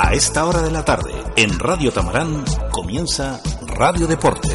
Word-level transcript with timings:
A 0.00 0.14
esta 0.14 0.46
hora 0.46 0.62
de 0.62 0.70
la 0.70 0.84
tarde, 0.84 1.12
en 1.36 1.58
Radio 1.58 1.92
Tamarán, 1.92 2.42
comienza 2.70 3.42
Radio 3.66 4.06
Deporte. 4.06 4.48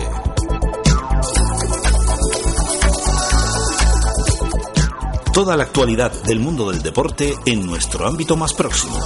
Toda 5.31 5.55
la 5.55 5.63
actualidad 5.63 6.11
del 6.23 6.39
mundo 6.39 6.71
del 6.71 6.81
deporte 6.81 7.35
en 7.45 7.67
nuestro 7.67 8.07
ámbito 8.07 8.35
más 8.35 8.53
próximo. 8.53 8.97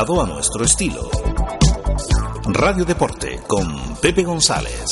A 0.00 0.04
nuestro 0.04 0.64
estilo. 0.64 1.10
Radio 2.44 2.84
Deporte 2.84 3.40
con 3.48 3.96
Pepe 4.00 4.22
González. 4.22 4.84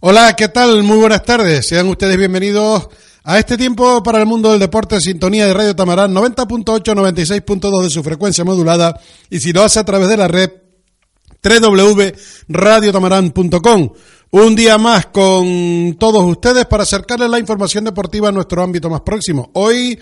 Hola, 0.00 0.36
¿qué 0.36 0.48
tal? 0.48 0.82
Muy 0.82 0.98
buenas 0.98 1.24
tardes. 1.24 1.66
Sean 1.66 1.88
ustedes 1.88 2.18
bienvenidos 2.18 2.90
a 3.24 3.38
este 3.38 3.56
tiempo 3.56 4.02
para 4.02 4.18
el 4.18 4.26
mundo 4.26 4.50
del 4.50 4.60
deporte 4.60 4.96
en 4.96 5.00
sintonía 5.00 5.46
de 5.46 5.54
Radio 5.54 5.74
Tamarán 5.74 6.14
90.8, 6.14 6.82
96.2 6.82 7.82
de 7.82 7.88
su 7.88 8.02
frecuencia 8.02 8.44
modulada 8.44 9.00
y 9.30 9.40
si 9.40 9.54
lo 9.54 9.62
hace 9.62 9.80
a 9.80 9.84
través 9.84 10.08
de 10.08 10.18
la 10.18 10.28
red 10.28 10.50
www.radiotamarán.com. 11.42 13.92
Un 14.32 14.54
día 14.54 14.76
más 14.76 15.06
con 15.06 15.96
todos 15.98 16.22
ustedes 16.24 16.66
para 16.66 16.82
acercarles 16.82 17.30
la 17.30 17.38
información 17.38 17.84
deportiva 17.84 18.28
a 18.28 18.32
nuestro 18.32 18.62
ámbito 18.62 18.90
más 18.90 19.00
próximo. 19.00 19.50
Hoy, 19.54 19.98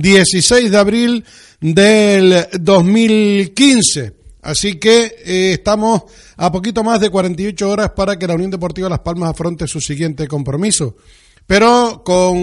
16 0.00 0.70
de 0.70 0.78
abril 0.78 1.24
del 1.60 2.46
2015. 2.60 4.14
Así 4.42 4.76
que 4.76 5.16
eh, 5.24 5.52
estamos 5.54 6.04
a 6.36 6.52
poquito 6.52 6.84
más 6.84 7.00
de 7.00 7.10
48 7.10 7.68
horas 7.68 7.90
para 7.96 8.16
que 8.18 8.26
la 8.26 8.34
Unión 8.34 8.50
Deportiva 8.50 8.88
Las 8.88 9.00
Palmas 9.00 9.30
afronte 9.30 9.66
su 9.66 9.80
siguiente 9.80 10.28
compromiso. 10.28 10.96
Pero 11.46 12.02
con 12.04 12.36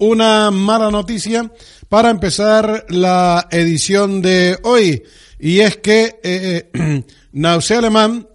una 0.00 0.50
mala 0.50 0.90
noticia 0.90 1.50
para 1.88 2.10
empezar 2.10 2.86
la 2.88 3.48
edición 3.50 4.20
de 4.20 4.58
hoy. 4.62 5.02
Y 5.38 5.60
es 5.60 5.78
que 5.78 6.20
eh, 6.22 7.04
Nausea 7.32 7.78
Alemán, 7.78 8.28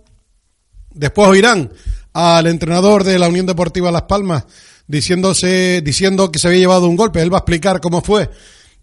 después 0.93 1.29
oirán 1.29 1.71
al 2.13 2.47
entrenador 2.47 3.03
de 3.03 3.19
la 3.19 3.27
Unión 3.27 3.45
Deportiva 3.45 3.91
Las 3.91 4.03
Palmas 4.03 4.45
diciéndose, 4.87 5.81
diciendo 5.81 6.31
que 6.31 6.39
se 6.39 6.47
había 6.47 6.59
llevado 6.59 6.87
un 6.87 6.95
golpe. 6.95 7.21
Él 7.21 7.31
va 7.31 7.37
a 7.37 7.39
explicar 7.39 7.79
cómo 7.79 8.01
fue 8.01 8.29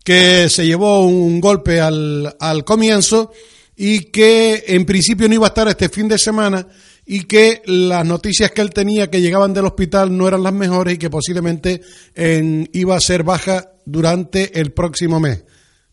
que 0.04 0.48
se 0.48 0.66
llevó 0.66 1.06
un 1.06 1.40
golpe 1.40 1.80
al, 1.80 2.36
al 2.38 2.64
comienzo 2.64 3.32
y 3.76 4.10
que 4.10 4.64
en 4.68 4.84
principio 4.84 5.28
no 5.28 5.34
iba 5.34 5.46
a 5.46 5.48
estar 5.48 5.68
este 5.68 5.88
fin 5.88 6.08
de 6.08 6.18
semana 6.18 6.66
y 7.06 7.24
que 7.24 7.62
las 7.64 8.04
noticias 8.04 8.50
que 8.52 8.60
él 8.60 8.70
tenía 8.70 9.10
que 9.10 9.20
llegaban 9.20 9.52
del 9.52 9.66
hospital 9.66 10.16
no 10.16 10.28
eran 10.28 10.42
las 10.42 10.52
mejores 10.52 10.94
y 10.94 10.98
que 10.98 11.10
posiblemente 11.10 11.80
en, 12.14 12.68
iba 12.72 12.94
a 12.94 13.00
ser 13.00 13.24
baja 13.24 13.72
durante 13.84 14.60
el 14.60 14.72
próximo 14.72 15.18
mes. 15.18 15.44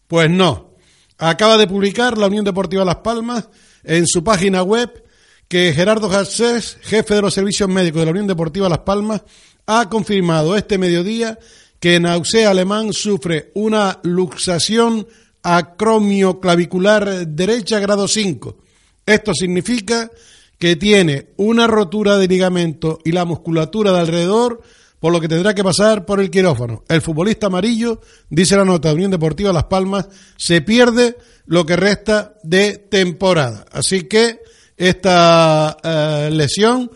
Pues 0.08 0.30
no. 0.30 0.76
Acaba 1.18 1.58
de 1.58 1.66
publicar 1.66 2.18
la 2.18 2.28
Unión 2.28 2.46
Deportiva 2.46 2.86
Las 2.86 2.98
Palmas 2.98 3.50
en 3.84 4.06
su 4.06 4.24
página 4.24 4.62
web 4.62 5.04
que 5.48 5.74
Gerardo 5.74 6.10
Garcés, 6.10 6.78
jefe 6.82 7.16
de 7.16 7.22
los 7.22 7.34
servicios 7.34 7.70
médicos 7.70 8.02
de 8.02 8.06
la 8.06 8.12
Unión 8.12 8.28
Deportiva 8.28 8.70
Las 8.70 8.80
Palmas, 8.80 9.24
ha 9.66 9.90
confirmado 9.90 10.56
este 10.56 10.78
mediodía 10.78 11.40
que 11.80 12.00
Nausea 12.00 12.50
Alemán 12.50 12.94
sufre 12.94 13.52
una 13.54 14.00
luxación 14.04 15.08
acromioclavicular 15.44 17.28
derecha 17.28 17.80
grado 17.80 18.08
5. 18.08 18.58
Esto 19.06 19.34
significa 19.34 20.12
que 20.58 20.76
tiene 20.76 21.28
una 21.38 21.68
rotura 21.68 22.18
de 22.18 22.28
ligamento 22.28 23.00
y 23.06 23.12
la 23.12 23.26
musculatura 23.26 23.92
de 23.92 24.00
alrededor, 24.00 24.62
por 25.00 25.14
lo 25.14 25.22
que 25.22 25.28
tendrá 25.28 25.54
que 25.54 25.64
pasar 25.64 26.06
por 26.06 26.20
el 26.20 26.32
quirófano. 26.32 26.84
El 26.88 27.02
futbolista 27.02 27.48
amarillo, 27.48 28.02
dice 28.30 28.58
la 28.58 28.66
nota 28.66 28.90
de 28.90 28.96
Unión 28.96 29.12
Deportiva 29.12 29.54
Las 29.54 29.66
Palmas, 29.66 30.10
se 30.36 30.62
pierde 30.62 31.16
lo 31.46 31.66
que 31.66 31.76
resta 31.76 32.34
de 32.44 32.78
temporada. 32.78 33.66
Así 33.72 34.04
que 34.04 34.42
esta 34.76 35.78
eh, 35.84 36.30
lesión, 36.32 36.92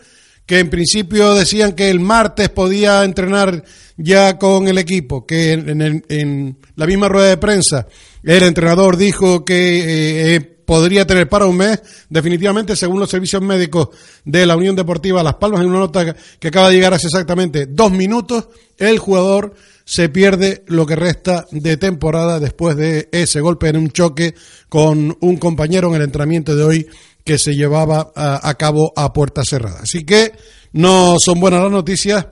que 0.46 0.58
en 0.58 0.70
principio 0.70 1.34
decían 1.34 1.72
que 1.72 1.90
el 1.90 2.00
martes 2.00 2.48
podía 2.48 3.04
entrenar 3.04 3.64
ya 3.96 4.38
con 4.38 4.68
el 4.68 4.78
equipo, 4.78 5.26
que 5.26 5.52
en, 5.52 6.58
la 6.76 6.86
misma 6.86 7.08
rueda 7.08 7.28
de 7.28 7.36
prensa 7.36 7.86
el 8.22 8.42
entrenador 8.42 8.96
dijo 8.96 9.44
que 9.44 10.34
eh, 10.34 10.40
podría 10.40 11.06
tener 11.06 11.28
para 11.28 11.46
un 11.46 11.56
mes, 11.56 11.82
definitivamente, 12.08 12.76
según 12.76 13.00
los 13.00 13.10
servicios 13.10 13.42
médicos 13.42 13.88
de 14.24 14.46
la 14.46 14.56
Unión 14.56 14.76
Deportiva 14.76 15.22
Las 15.22 15.34
Palmas, 15.34 15.60
en 15.60 15.68
una 15.68 15.80
nota 15.80 16.16
que 16.38 16.48
acaba 16.48 16.68
de 16.68 16.74
llegar 16.74 16.94
hace 16.94 17.08
exactamente 17.08 17.66
dos 17.66 17.92
minutos, 17.92 18.48
el 18.78 18.98
jugador 18.98 19.54
se 19.84 20.08
pierde 20.08 20.64
lo 20.68 20.86
que 20.86 20.96
resta 20.96 21.46
de 21.50 21.76
temporada 21.76 22.40
después 22.40 22.76
de 22.76 23.08
ese 23.12 23.40
golpe 23.40 23.68
en 23.68 23.76
un 23.76 23.90
choque 23.90 24.34
con 24.68 25.16
un 25.20 25.36
compañero 25.36 25.88
en 25.88 25.96
el 25.96 26.02
entrenamiento 26.02 26.54
de 26.54 26.62
hoy 26.62 26.86
que 27.24 27.38
se 27.38 27.54
llevaba 27.54 28.12
a, 28.14 28.54
cabo 28.54 28.92
a 28.96 29.12
puerta 29.12 29.44
cerrada. 29.44 29.80
Así 29.82 30.04
que 30.04 30.32
no 30.72 31.16
son 31.18 31.40
buenas 31.40 31.62
las 31.62 31.70
noticias 31.70 32.26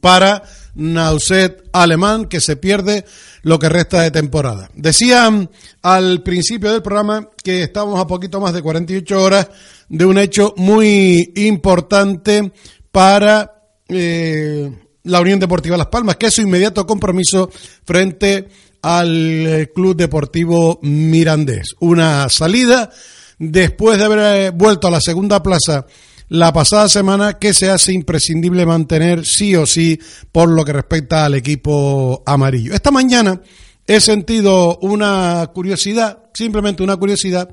para 0.00 0.42
Nauset 0.74 1.68
Alemán, 1.72 2.26
que 2.26 2.40
se 2.40 2.56
pierde 2.56 3.04
lo 3.42 3.58
que 3.58 3.68
resta 3.68 4.02
de 4.02 4.10
temporada. 4.10 4.70
Decían 4.74 5.50
al 5.82 6.22
principio 6.22 6.72
del 6.72 6.82
programa 6.82 7.28
que 7.42 7.62
estábamos 7.62 8.00
a 8.00 8.06
poquito 8.06 8.40
más 8.40 8.52
de 8.54 8.62
48 8.62 9.22
horas 9.22 9.48
de 9.88 10.04
un 10.04 10.18
hecho 10.18 10.54
muy 10.56 11.32
importante 11.36 12.52
para 12.90 13.62
eh, 13.88 14.70
la 15.04 15.20
Unión 15.20 15.38
Deportiva 15.38 15.76
Las 15.76 15.88
Palmas, 15.88 16.16
que 16.16 16.26
es 16.26 16.34
su 16.34 16.42
inmediato 16.42 16.86
compromiso 16.86 17.50
frente 17.84 18.48
al 18.82 19.70
Club 19.74 19.96
Deportivo 19.96 20.78
Mirandés. 20.82 21.74
Una 21.80 22.28
salida 22.28 22.90
después 23.38 23.98
de 23.98 24.04
haber 24.04 24.52
vuelto 24.52 24.88
a 24.88 24.90
la 24.90 25.00
segunda 25.00 25.42
plaza 25.42 25.86
la 26.28 26.52
pasada 26.52 26.88
semana 26.88 27.34
que 27.34 27.52
se 27.52 27.70
hace 27.70 27.92
imprescindible 27.92 28.66
mantener 28.66 29.26
sí 29.26 29.54
o 29.56 29.66
sí 29.66 29.98
por 30.32 30.48
lo 30.48 30.64
que 30.64 30.72
respecta 30.72 31.24
al 31.24 31.34
equipo 31.34 32.22
amarillo. 32.26 32.74
Esta 32.74 32.90
mañana 32.90 33.40
he 33.86 34.00
sentido 34.00 34.78
una 34.78 35.50
curiosidad, 35.52 36.24
simplemente 36.32 36.82
una 36.82 36.96
curiosidad, 36.96 37.50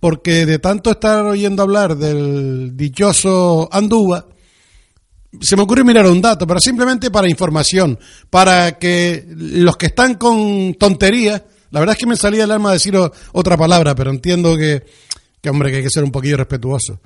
porque 0.00 0.46
de 0.46 0.58
tanto 0.58 0.90
estar 0.90 1.24
oyendo 1.24 1.62
hablar 1.62 1.96
del 1.96 2.76
dichoso 2.76 3.68
Andúa, 3.70 4.26
se 5.40 5.56
me 5.56 5.62
ocurre 5.62 5.84
mirar 5.84 6.06
un 6.06 6.22
dato, 6.22 6.46
pero 6.46 6.60
simplemente 6.60 7.10
para 7.10 7.28
información, 7.28 7.98
para 8.30 8.78
que 8.78 9.26
los 9.28 9.76
que 9.76 9.86
están 9.86 10.14
con 10.14 10.74
tonterías, 10.74 11.42
la 11.70 11.80
verdad 11.80 11.94
es 11.94 12.00
que 12.00 12.06
me 12.06 12.16
salía 12.16 12.44
el 12.44 12.50
alma 12.50 12.72
decir 12.72 12.96
otra 13.32 13.56
palabra, 13.56 13.94
pero 13.94 14.10
entiendo 14.10 14.56
que, 14.56 14.84
que 15.40 15.50
hombre, 15.50 15.70
que 15.70 15.78
hay 15.78 15.82
que 15.82 15.90
ser 15.90 16.04
un 16.04 16.12
poquillo 16.12 16.36
respetuoso 16.36 17.00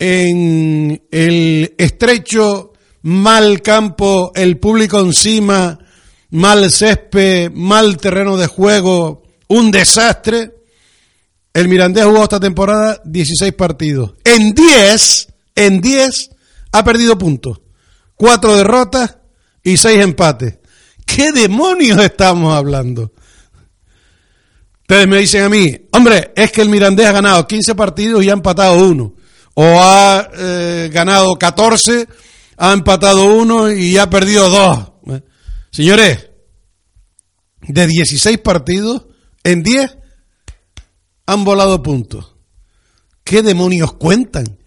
en 0.00 1.06
el 1.10 1.74
estrecho, 1.76 2.72
mal 3.02 3.60
campo, 3.60 4.32
el 4.34 4.58
público 4.58 4.98
encima, 4.98 5.78
mal 6.30 6.70
césped, 6.70 7.52
mal 7.52 7.98
terreno 7.98 8.38
de 8.38 8.46
juego, 8.46 9.22
un 9.48 9.70
desastre. 9.70 10.54
El 11.52 11.68
Mirandés 11.68 12.06
jugó 12.06 12.22
esta 12.22 12.40
temporada 12.40 13.02
16 13.04 13.52
partidos. 13.52 14.14
En 14.24 14.54
10, 14.54 15.28
en 15.56 15.80
10 15.82 16.30
ha 16.72 16.82
perdido 16.82 17.18
puntos. 17.18 17.60
Cuatro 18.14 18.56
derrotas 18.56 19.18
y 19.62 19.76
seis 19.76 20.02
empates. 20.02 20.58
¿Qué 21.04 21.32
demonios 21.32 22.02
estamos 22.02 22.54
hablando? 22.54 23.12
Ustedes 24.90 25.06
me 25.06 25.18
dicen 25.18 25.44
a 25.44 25.48
mí, 25.48 25.72
hombre, 25.92 26.32
es 26.34 26.50
que 26.50 26.62
el 26.62 26.68
Mirandés 26.68 27.06
ha 27.06 27.12
ganado 27.12 27.46
15 27.46 27.76
partidos 27.76 28.24
y 28.24 28.28
ha 28.28 28.32
empatado 28.32 28.88
uno 28.88 29.14
o 29.54 29.80
ha 29.80 30.28
eh, 30.36 30.90
ganado 30.92 31.36
14, 31.36 32.08
ha 32.56 32.72
empatado 32.72 33.36
uno 33.36 33.70
y 33.70 33.96
ha 33.98 34.10
perdido 34.10 34.50
dos. 34.50 35.22
Señores, 35.70 36.30
de 37.60 37.86
16 37.86 38.38
partidos, 38.38 39.06
en 39.44 39.62
10 39.62 39.96
han 41.24 41.44
volado 41.44 41.80
puntos. 41.84 42.34
¿Qué 43.22 43.42
demonios 43.42 43.92
cuentan? 43.92 44.58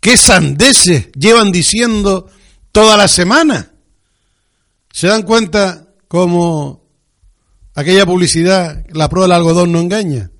¿Qué 0.00 0.18
sandeces 0.18 1.10
llevan 1.12 1.50
diciendo 1.50 2.28
toda 2.72 2.98
la 2.98 3.08
semana? 3.08 3.72
¿Se 4.92 5.06
dan 5.06 5.22
cuenta 5.22 5.94
cómo 6.08 6.81
aquella 7.74 8.06
publicidad, 8.06 8.84
la 8.90 9.08
prueba 9.08 9.26
del 9.26 9.36
algodón 9.36 9.72
no 9.72 9.80
engaña? 9.80 10.30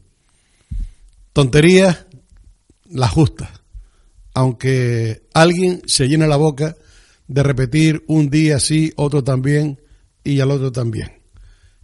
Tonterías, 1.33 2.07
las 2.91 3.11
justas. 3.11 3.49
Aunque 4.35 5.23
alguien 5.35 5.83
se 5.87 6.09
llena 6.09 6.27
la 6.27 6.37
boca 6.37 6.77
de 7.27 7.43
repetir 7.43 8.05
un 8.09 8.31
día 8.31 8.59
sí, 8.61 8.93
otro 8.97 9.25
también 9.25 9.81
y 10.25 10.41
al 10.41 10.51
otro 10.51 10.73
también. 10.73 11.23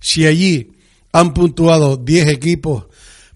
Si 0.01 0.27
allí 0.27 0.73
han 1.13 1.35
puntuado 1.35 1.97
10 1.97 2.29
equipos, 2.29 2.87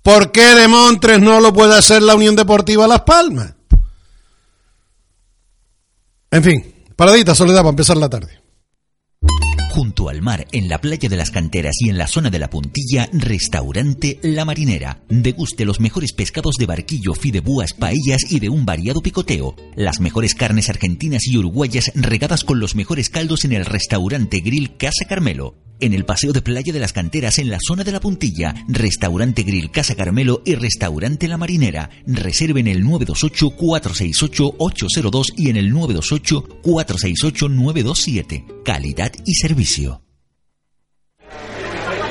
¿por 0.02 0.32
qué 0.32 0.54
de 0.54 0.68
Montres 0.68 1.20
no 1.20 1.40
lo 1.40 1.52
puede 1.52 1.76
hacer 1.76 2.02
la 2.02 2.14
Unión 2.14 2.36
Deportiva 2.36 2.86
Las 2.86 3.02
Palmas? 3.02 3.54
En 6.30 6.42
fin, 6.42 6.74
paradita 6.96 7.34
soledad 7.34 7.58
para 7.58 7.70
empezar 7.70 7.96
la 7.96 8.08
tarde. 8.08 8.41
Junto 9.72 10.10
al 10.10 10.20
mar, 10.20 10.46
en 10.52 10.68
la 10.68 10.82
playa 10.82 11.08
de 11.08 11.16
las 11.16 11.30
canteras 11.30 11.76
y 11.80 11.88
en 11.88 11.96
la 11.96 12.06
zona 12.06 12.28
de 12.28 12.38
la 12.38 12.50
puntilla, 12.50 13.08
restaurante 13.10 14.18
La 14.20 14.44
Marinera. 14.44 15.00
Deguste 15.08 15.64
los 15.64 15.80
mejores 15.80 16.12
pescados 16.12 16.56
de 16.58 16.66
barquillo, 16.66 17.14
fidebúas, 17.14 17.72
paellas 17.72 18.30
y 18.30 18.38
de 18.38 18.50
un 18.50 18.66
variado 18.66 19.00
picoteo. 19.00 19.56
Las 19.74 19.98
mejores 19.98 20.34
carnes 20.34 20.68
argentinas 20.68 21.26
y 21.26 21.38
uruguayas 21.38 21.90
regadas 21.94 22.44
con 22.44 22.60
los 22.60 22.74
mejores 22.74 23.08
caldos 23.08 23.46
en 23.46 23.54
el 23.54 23.64
restaurante 23.64 24.40
Grill 24.40 24.76
Casa 24.76 25.06
Carmelo 25.08 25.56
en 25.82 25.92
el 25.92 26.04
Paseo 26.04 26.32
de 26.32 26.40
Playa 26.40 26.72
de 26.72 26.78
las 26.80 26.92
Canteras 26.92 27.38
en 27.38 27.50
la 27.50 27.58
zona 27.60 27.84
de 27.84 27.92
la 27.92 28.00
Puntilla, 28.00 28.54
Restaurante 28.68 29.42
Grill 29.42 29.70
Casa 29.70 29.94
Carmelo 29.94 30.40
y 30.44 30.54
Restaurante 30.54 31.28
La 31.28 31.36
Marinera. 31.36 31.90
Reserven 32.06 32.68
el 32.68 32.84
928-468-802 32.84 35.24
y 35.36 35.50
en 35.50 35.56
el 35.56 35.74
928-468-927. 35.74 38.62
Calidad 38.64 39.12
y 39.26 39.34
servicio. 39.34 40.00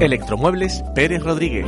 Electromuebles 0.00 0.82
Pérez 0.94 1.22
Rodríguez. 1.22 1.66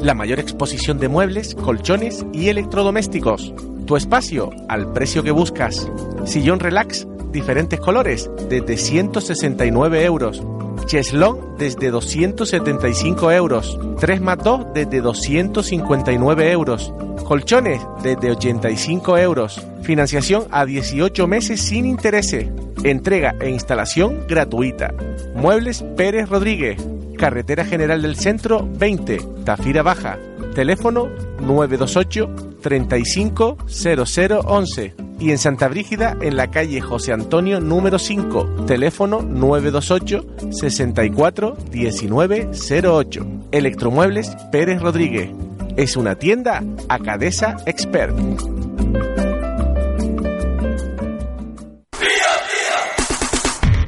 La 0.00 0.14
mayor 0.14 0.38
exposición 0.38 0.98
de 0.98 1.08
muebles, 1.08 1.56
colchones 1.56 2.24
y 2.32 2.48
electrodomésticos. 2.48 3.52
Tu 3.84 3.96
espacio 3.96 4.50
al 4.68 4.92
precio 4.92 5.24
que 5.24 5.32
buscas. 5.32 5.90
Sillón 6.24 6.60
relax, 6.60 7.06
diferentes 7.32 7.80
colores, 7.80 8.30
desde 8.48 8.76
169 8.76 10.04
euros. 10.04 10.42
Cheslón 10.86 11.56
desde 11.58 11.90
275 11.90 13.32
euros. 13.32 13.78
3 13.98 14.20
más 14.20 14.38
2 14.38 14.66
desde 14.72 15.00
259 15.00 16.52
euros. 16.52 16.92
Colchones 17.24 17.82
desde 18.02 18.30
85 18.30 19.18
euros. 19.18 19.60
Financiación 19.82 20.44
a 20.52 20.64
18 20.64 21.26
meses 21.26 21.60
sin 21.60 21.84
intereses. 21.86 22.46
Entrega 22.84 23.34
e 23.40 23.50
instalación 23.50 24.26
gratuita. 24.28 24.94
Muebles 25.34 25.82
Pérez 25.96 26.28
Rodríguez. 26.28 26.78
Carretera 27.18 27.66
General 27.66 28.00
del 28.00 28.16
Centro 28.16 28.66
20, 28.66 29.18
Tafira 29.44 29.82
Baja. 29.82 30.18
Teléfono 30.54 31.10
928 31.40 32.56
350011 32.62 35.08
y 35.20 35.30
en 35.30 35.38
Santa 35.38 35.68
Brígida 35.68 36.16
en 36.20 36.36
la 36.36 36.50
calle 36.50 36.80
José 36.80 37.12
Antonio 37.12 37.60
número 37.60 37.98
5, 37.98 38.64
teléfono 38.66 39.22
928 39.22 40.52
64 40.52 41.56
1908. 41.72 43.26
Electromuebles 43.50 44.36
Pérez 44.50 44.80
Rodríguez. 44.80 45.30
Es 45.76 45.96
una 45.96 46.14
tienda 46.14 46.62
Acadesa 46.88 47.56
Expert. 47.66 48.16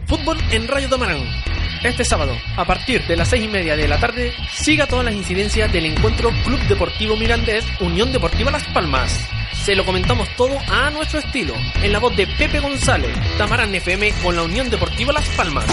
Fútbol 0.06 0.38
en 0.52 0.68
Rayo 0.68 0.88
Tamarán. 0.88 1.49
Este 1.82 2.04
sábado, 2.04 2.36
a 2.56 2.64
partir 2.66 3.06
de 3.06 3.16
las 3.16 3.28
seis 3.28 3.42
y 3.42 3.48
media 3.48 3.74
de 3.74 3.88
la 3.88 3.98
tarde, 3.98 4.34
siga 4.52 4.86
todas 4.86 5.06
las 5.06 5.14
incidencias 5.14 5.72
del 5.72 5.86
encuentro 5.86 6.30
Club 6.44 6.60
Deportivo 6.68 7.16
Mirandés 7.16 7.64
Unión 7.80 8.12
Deportiva 8.12 8.50
Las 8.50 8.64
Palmas. 8.68 9.18
Se 9.64 9.74
lo 9.74 9.86
comentamos 9.86 10.28
todo 10.36 10.58
a 10.68 10.90
nuestro 10.90 11.20
estilo, 11.20 11.54
en 11.82 11.92
la 11.92 11.98
voz 11.98 12.14
de 12.16 12.26
Pepe 12.26 12.60
González, 12.60 13.16
Tamarán 13.38 13.74
FM 13.74 14.12
con 14.22 14.36
la 14.36 14.42
Unión 14.42 14.68
Deportiva 14.68 15.10
Las 15.14 15.26
Palmas. 15.30 15.64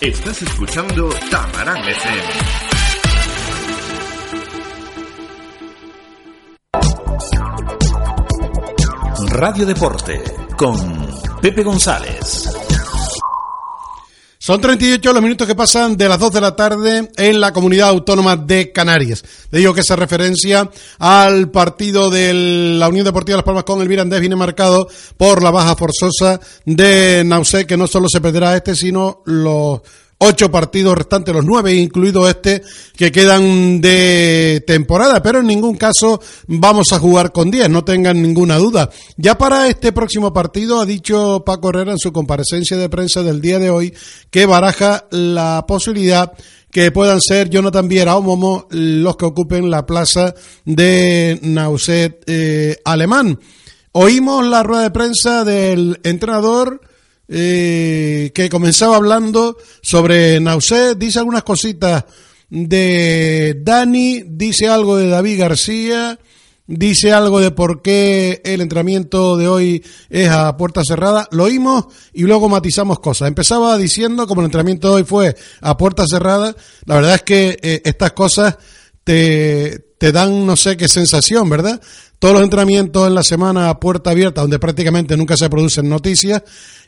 Estás 0.00 0.42
escuchando 0.42 1.10
Tamarán 1.30 1.88
FM. 1.88 2.22
Radio 9.32 9.64
Deporte 9.64 10.39
con 10.60 10.76
Pepe 11.40 11.62
González. 11.62 12.50
Son 14.36 14.60
38 14.60 15.10
los 15.10 15.22
minutos 15.22 15.46
que 15.46 15.54
pasan 15.54 15.96
de 15.96 16.06
las 16.06 16.18
2 16.18 16.34
de 16.34 16.40
la 16.42 16.54
tarde 16.54 17.10
en 17.16 17.40
la 17.40 17.54
comunidad 17.54 17.88
autónoma 17.88 18.36
de 18.36 18.70
Canarias. 18.70 19.24
Le 19.50 19.60
digo 19.60 19.72
que 19.72 19.80
esa 19.80 19.96
referencia 19.96 20.70
al 20.98 21.50
partido 21.50 22.10
de 22.10 22.34
la 22.78 22.90
Unión 22.90 23.06
Deportiva 23.06 23.36
Las 23.36 23.44
Palmas 23.46 23.64
con 23.64 23.80
el 23.80 23.88
Mirandés 23.88 24.20
viene 24.20 24.36
marcado 24.36 24.86
por 25.16 25.42
la 25.42 25.50
baja 25.50 25.74
forzosa 25.76 26.38
de 26.66 27.22
Nausé, 27.24 27.66
que 27.66 27.78
no 27.78 27.86
solo 27.86 28.08
se 28.12 28.20
perderá 28.20 28.54
este, 28.54 28.74
sino 28.76 29.22
los 29.24 29.80
ocho 30.22 30.50
partidos 30.50 30.96
restantes, 30.96 31.34
los 31.34 31.44
nueve, 31.44 31.74
incluido 31.74 32.28
este, 32.28 32.62
que 32.94 33.10
quedan 33.10 33.80
de 33.80 34.62
temporada, 34.66 35.22
pero 35.22 35.40
en 35.40 35.46
ningún 35.46 35.76
caso 35.76 36.20
vamos 36.46 36.92
a 36.92 36.98
jugar 36.98 37.32
con 37.32 37.50
diez, 37.50 37.70
no 37.70 37.84
tengan 37.84 38.20
ninguna 38.20 38.58
duda. 38.58 38.90
Ya 39.16 39.38
para 39.38 39.68
este 39.68 39.92
próximo 39.92 40.32
partido 40.32 40.80
ha 40.80 40.86
dicho 40.86 41.42
Paco 41.44 41.70
Herrera 41.70 41.92
en 41.92 41.98
su 41.98 42.12
comparecencia 42.12 42.76
de 42.76 42.90
prensa 42.90 43.22
del 43.22 43.40
día 43.40 43.58
de 43.58 43.70
hoy 43.70 43.94
que 44.30 44.44
baraja 44.44 45.06
la 45.10 45.64
posibilidad 45.66 46.32
que 46.70 46.92
puedan 46.92 47.20
ser 47.20 47.48
Jonathan 47.48 47.88
Viera 47.88 48.16
o 48.16 48.22
Momo 48.22 48.66
los 48.70 49.16
que 49.16 49.24
ocupen 49.24 49.70
la 49.70 49.86
plaza 49.86 50.34
de 50.66 51.38
Nauset 51.42 52.22
eh, 52.26 52.76
alemán. 52.84 53.38
Oímos 53.92 54.46
la 54.46 54.62
rueda 54.62 54.82
de 54.82 54.90
prensa 54.90 55.44
del 55.44 55.98
entrenador 56.04 56.82
que 57.30 58.48
comenzaba 58.50 58.96
hablando 58.96 59.56
sobre 59.82 60.40
Nauset, 60.40 60.98
dice 60.98 61.20
algunas 61.20 61.44
cositas 61.44 62.04
de 62.48 63.56
Dani, 63.62 64.24
dice 64.26 64.68
algo 64.68 64.96
de 64.96 65.08
David 65.08 65.38
García, 65.38 66.18
dice 66.66 67.12
algo 67.12 67.40
de 67.40 67.50
por 67.50 67.82
qué 67.82 68.40
el 68.44 68.60
entrenamiento 68.60 69.36
de 69.36 69.48
hoy 69.48 69.84
es 70.08 70.28
a 70.28 70.56
puerta 70.56 70.84
cerrada. 70.84 71.28
Lo 71.30 71.44
oímos 71.44 71.86
y 72.12 72.22
luego 72.22 72.48
matizamos 72.48 73.00
cosas. 73.00 73.28
Empezaba 73.28 73.76
diciendo, 73.76 74.26
como 74.26 74.40
el 74.40 74.46
entrenamiento 74.46 74.88
de 74.88 74.94
hoy 74.94 75.04
fue 75.04 75.36
a 75.60 75.76
puerta 75.76 76.04
cerrada, 76.08 76.54
la 76.84 76.94
verdad 76.96 77.14
es 77.14 77.22
que 77.22 77.58
eh, 77.62 77.82
estas 77.84 78.12
cosas 78.12 78.56
te, 79.04 79.78
te 79.98 80.12
dan 80.12 80.46
no 80.46 80.56
sé 80.56 80.76
qué 80.76 80.88
sensación, 80.88 81.48
¿verdad? 81.48 81.80
Todos 82.18 82.34
los 82.34 82.42
entrenamientos 82.42 83.06
en 83.06 83.14
la 83.14 83.22
semana 83.22 83.70
a 83.70 83.80
puerta 83.80 84.10
abierta, 84.10 84.42
donde 84.42 84.58
prácticamente 84.58 85.16
nunca 85.16 85.36
se 85.36 85.48
producen 85.48 85.88
noticias, 85.88 86.42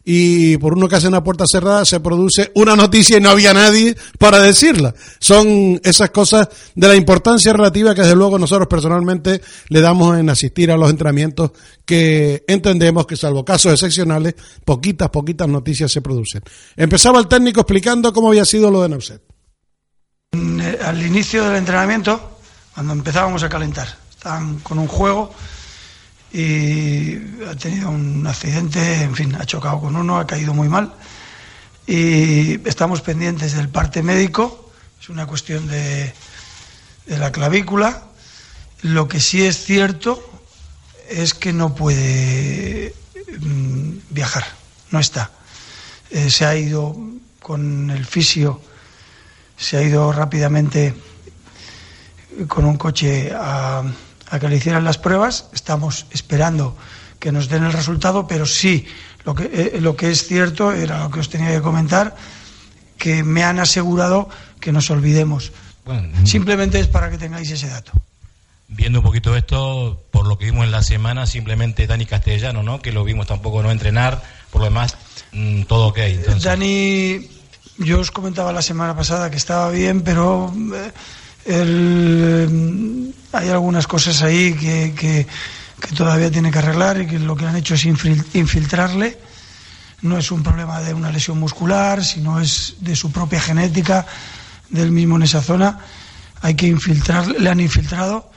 y 0.05 0.57
por 0.57 0.75
uno 0.75 0.89
que 0.89 0.97
hace 0.97 1.09
una 1.09 1.23
puerta 1.23 1.45
cerrada 1.47 1.85
se 1.85 2.01
produce 2.01 2.51
una 2.55 2.75
noticia 2.75 3.19
y 3.19 3.21
no 3.21 3.31
había 3.31 3.55
nadie 3.55 3.97
para 4.19 4.41
decirla. 4.41 4.95
Son 5.21 5.81
esas 5.85 6.11
cosas 6.11 6.49
de 6.75 6.89
la 6.89 6.97
importancia 6.97 7.53
relativa 7.53 7.95
que 7.95 8.03
desde 8.03 8.17
luego 8.17 8.39
nosotros 8.39 8.67
personalmente 8.69 9.41
le 9.69 9.81
damos 9.81 10.19
en 10.19 10.29
asistir 10.29 10.71
a 10.71 10.77
los 10.77 10.91
entrenamientos 10.91 11.53
que 11.85 12.45
entendemos 12.49 13.07
que 13.07 13.17
salvo 13.17 13.45
casos 13.45 13.73
excepcionales, 13.73 14.35
poquitas, 14.65 15.11
poquitas 15.11 15.49
noticias 15.49 15.93
se 15.93 16.03
producen. 16.03 16.43
Empezaba 16.77 17.19
el 17.19 17.29
técnico 17.29 17.61
explicando 17.61 18.13
cómo 18.13 18.29
había 18.29 18.45
sido 18.45 18.71
lo 18.71 18.83
de 18.83 18.89
Nauset. 18.89 19.32
Eh, 20.35 20.79
al 20.83 21.03
inicio 21.03 21.45
del 21.45 21.57
entrenamiento, 21.57 22.39
cuando 22.73 22.95
empezábamos 22.95 23.43
a 23.43 23.51
calentar, 23.51 23.87
estaban 24.09 24.61
con 24.61 24.79
un 24.79 24.89
juego 24.89 25.35
y 26.33 27.17
ha 27.47 27.55
tenido 27.55 27.91
un 27.91 28.27
accidente, 28.27 29.03
en 29.03 29.15
fin, 29.15 29.35
ha 29.35 29.45
chocado 29.45 29.81
con 29.81 29.95
uno, 29.95 30.19
ha 30.19 30.27
caído 30.27 30.55
muy 30.55 30.71
mal 30.71 30.95
y 31.87 32.67
estamos 32.67 33.03
pendientes 33.03 33.55
del 33.55 33.69
parte 33.69 34.03
médico, 34.03 34.73
es 34.99 35.11
una 35.11 35.27
cuestión 35.27 35.67
de, 35.69 36.15
de 37.05 37.19
la 37.19 37.31
clavícula. 37.31 38.05
Lo 38.81 39.09
que 39.09 39.21
sí 39.21 39.45
es 39.45 39.63
cierto 39.63 40.19
es 41.11 41.35
que 41.35 41.53
no 41.53 41.75
puede 41.75 42.95
mm, 43.39 43.91
viajar, 44.09 44.45
no 44.91 44.99
está. 44.99 45.31
Eh, 46.09 46.31
se 46.31 46.47
ha 46.47 46.57
ido 46.57 46.97
con 47.41 47.91
el 47.91 48.07
fisio, 48.07 48.63
se 49.63 49.77
ha 49.77 49.83
ido 49.83 50.13
rápidamente 50.13 50.95
con 52.49 52.65
un 52.65 52.77
coche 52.77 53.33
a, 53.35 53.83
a 54.31 54.39
que 54.39 54.49
le 54.49 54.57
hicieran 54.57 54.85
las 54.85 54.99
pruebas. 54.99 55.47
Estamos 55.53 56.07
esperando 56.11 56.77
que 57.19 57.31
nos 57.31 57.49
den 57.49 57.65
el 57.65 57.73
resultado, 57.73 58.27
pero 58.27 58.47
sí, 58.47 58.87
lo 59.25 59.35
que, 59.35 59.45
eh, 59.45 59.81
lo 59.81 59.95
que 59.95 60.11
es 60.11 60.27
cierto, 60.27 60.73
era 60.73 61.05
lo 61.05 61.11
que 61.11 61.21
os 61.21 61.29
tenía 61.29 61.51
que 61.51 61.61
comentar, 61.61 62.17
que 62.99 63.23
me 63.23 63.45
han 63.45 63.61
asegurado 63.61 64.29
que 64.61 64.73
nos 64.73 64.91
olvidemos. 64.91 65.53
Simplemente 66.25 66.81
es 66.81 66.89
para 66.89 67.11
que 67.11 67.19
tengáis 67.19 67.51
ese 67.51 67.69
dato. 67.69 67.93
Viendo 68.69 69.01
un 69.01 69.05
poquito 69.05 69.37
esto, 69.37 70.03
por 70.11 70.27
lo 70.27 70.39
que 70.39 70.47
vimos 70.47 70.65
en 70.65 70.73
la 70.73 70.83
semana, 70.83 71.27
simplemente 71.27 71.87
Dani 71.87 72.07
Castellano, 72.07 72.63
¿no? 72.63 72.81
Que 72.81 72.91
lo 72.91 73.05
vimos 73.05 73.27
tampoco 73.27 73.63
no 73.63 73.71
entrenar, 73.71 74.23
por 74.51 74.61
lo 74.61 74.67
demás, 74.67 74.97
mm, 75.33 75.63
todo 75.63 75.89
ok. 75.89 75.99
Entonces. 75.99 76.43
Dani, 76.43 77.29
yo 77.79 78.01
os 78.01 78.11
comentaba 78.11 78.53
la 78.53 78.63
semana 78.63 78.95
pasada 78.95 79.31
que 79.31 79.37
estaba 79.37 79.71
bien, 79.71 80.03
pero 80.03 80.53
eh, 80.75 80.93
el, 81.45 83.15
hay 83.33 83.49
algunas 83.49 83.87
cosas 83.87 84.23
ahí 84.23 84.55
que, 84.55 84.95
que, 84.95 85.27
que, 85.81 85.95
todavía 85.97 86.31
tiene 86.31 86.51
que 86.51 86.59
arreglar 86.59 87.01
y 87.01 87.07
que 87.07 87.19
lo 87.19 87.37
que 87.37 87.47
han 87.47 87.57
hecho 87.57 87.75
es 87.75 87.85
infiltrarle. 87.85 89.19
No 90.03 90.19
es 90.19 90.31
un 90.31 90.43
problema 90.43 90.81
de 90.81 90.95
una 90.95 91.11
lesión 91.11 91.39
muscular, 91.39 92.05
sino 92.05 92.41
es 92.41 92.77
de 92.81 92.97
su 92.97 93.13
propia 93.13 93.41
genética, 93.41 94.07
del 94.69 94.91
mismo 94.91 95.17
en 95.17 95.23
esa 95.23 95.41
zona. 95.41 95.79
Hay 96.41 96.55
que 96.55 96.67
infiltrar, 96.67 97.29
le 97.29 97.49
han 97.49 97.61
infiltrado 97.61 98.31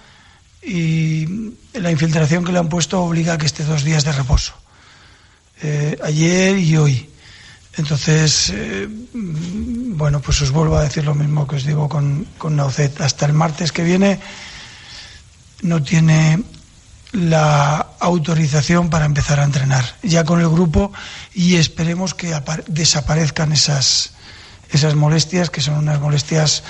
y 0.61 1.53
la 1.73 1.91
infiltración 1.91 2.43
que 2.43 2.51
le 2.51 2.59
han 2.59 2.69
puesto 2.69 3.01
obliga 3.01 3.33
a 3.33 3.37
que 3.37 3.45
esté 3.45 3.63
dos 3.63 3.83
días 3.83 4.03
de 4.03 4.11
reposo. 4.11 4.53
Eh, 5.61 5.97
ayer 6.03 6.57
y 6.57 6.77
hoy. 6.77 7.09
Entonces, 7.77 8.51
eh, 8.53 8.87
bueno, 9.13 10.21
pues 10.21 10.41
os 10.41 10.51
vuelvo 10.51 10.77
a 10.77 10.83
decir 10.83 11.03
lo 11.03 11.13
mismo 11.13 11.45
que 11.47 11.57
os 11.57 11.65
digo 11.65 11.89
con, 11.89 12.25
con 12.37 12.55
Naucet. 12.55 13.01
Hasta 13.01 13.25
el 13.25 13.33
martes 13.33 13.71
que 13.71 13.83
viene 13.83 14.19
no 15.61 15.83
tiene 15.83 16.43
la 17.11 17.87
autorización 17.99 18.89
para 18.89 19.05
empezar 19.05 19.39
a 19.39 19.43
entrenar 19.43 19.85
ya 20.03 20.23
con 20.23 20.41
el 20.41 20.49
grupo 20.49 20.91
y 21.33 21.55
esperemos 21.55 22.13
que 22.13 22.37
desaparezcan 22.67 23.51
esas, 23.51 24.11
esas 24.69 24.95
molestias, 24.95 25.49
que 25.49 25.61
son 25.61 25.75
unas 25.75 25.99
molestias 25.99 26.63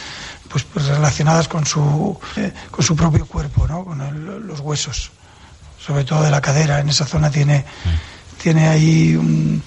pues, 0.50 0.64
pues 0.64 0.86
relacionadas 0.86 1.48
con 1.48 1.66
su, 1.66 2.20
eh, 2.36 2.52
con 2.72 2.84
su 2.86 2.96
propio 2.96 3.26
cuerpo, 3.26 3.68
¿no? 3.68 3.84
con 3.86 4.02
el, 4.02 4.48
los 4.48 4.60
huesos, 4.60 5.12
sobre 5.80 6.04
todo 6.04 6.24
de 6.24 6.32
la 6.32 6.42
cadera. 6.42 6.80
En 6.80 6.90
esa 6.90 7.06
zona 7.06 7.32
tiene, 7.32 7.66
tiene 8.42 8.68
ahí 8.68 9.16
un 9.16 9.64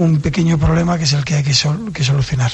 un 0.00 0.20
pequeño 0.20 0.58
problema 0.58 0.96
que 0.96 1.04
es 1.04 1.12
el 1.12 1.24
que 1.24 1.34
hay 1.34 1.42
que, 1.42 1.52
sol, 1.52 1.92
que 1.92 2.02
solucionar. 2.02 2.52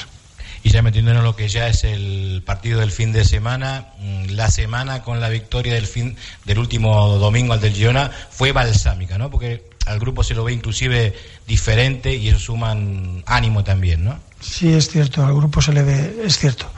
Y 0.63 0.69
ya 0.69 0.81
metiéndonos 0.81 1.21
en 1.21 1.25
lo 1.25 1.35
que 1.35 1.47
ya 1.47 1.69
es 1.69 1.85
el 1.85 2.43
partido 2.45 2.81
del 2.81 2.91
fin 2.91 3.13
de 3.13 3.23
semana, 3.23 3.93
mm, 4.01 4.31
la 4.31 4.51
semana 4.51 5.01
con 5.01 5.21
la 5.21 5.29
victoria 5.29 5.73
del 5.73 5.87
fin 5.87 6.17
del 6.43 6.59
último 6.59 7.17
domingo 7.17 7.53
al 7.53 7.61
del 7.61 7.73
Girona 7.73 8.11
fue 8.31 8.51
balsámica, 8.51 9.17
¿no? 9.17 9.31
Porque 9.31 9.69
al 9.85 9.97
grupo 9.97 10.23
se 10.23 10.33
lo 10.33 10.43
ve 10.43 10.51
inclusive 10.51 11.15
diferente 11.47 12.13
y 12.13 12.27
eso 12.27 12.39
suman 12.39 13.23
ánimo 13.25 13.63
también, 13.63 14.03
¿no? 14.03 14.19
Sí, 14.41 14.73
es 14.73 14.89
cierto, 14.89 15.25
al 15.25 15.33
grupo 15.33 15.61
se 15.61 15.71
le 15.71 15.83
ve, 15.83 16.21
es 16.25 16.37
cierto. 16.37 16.69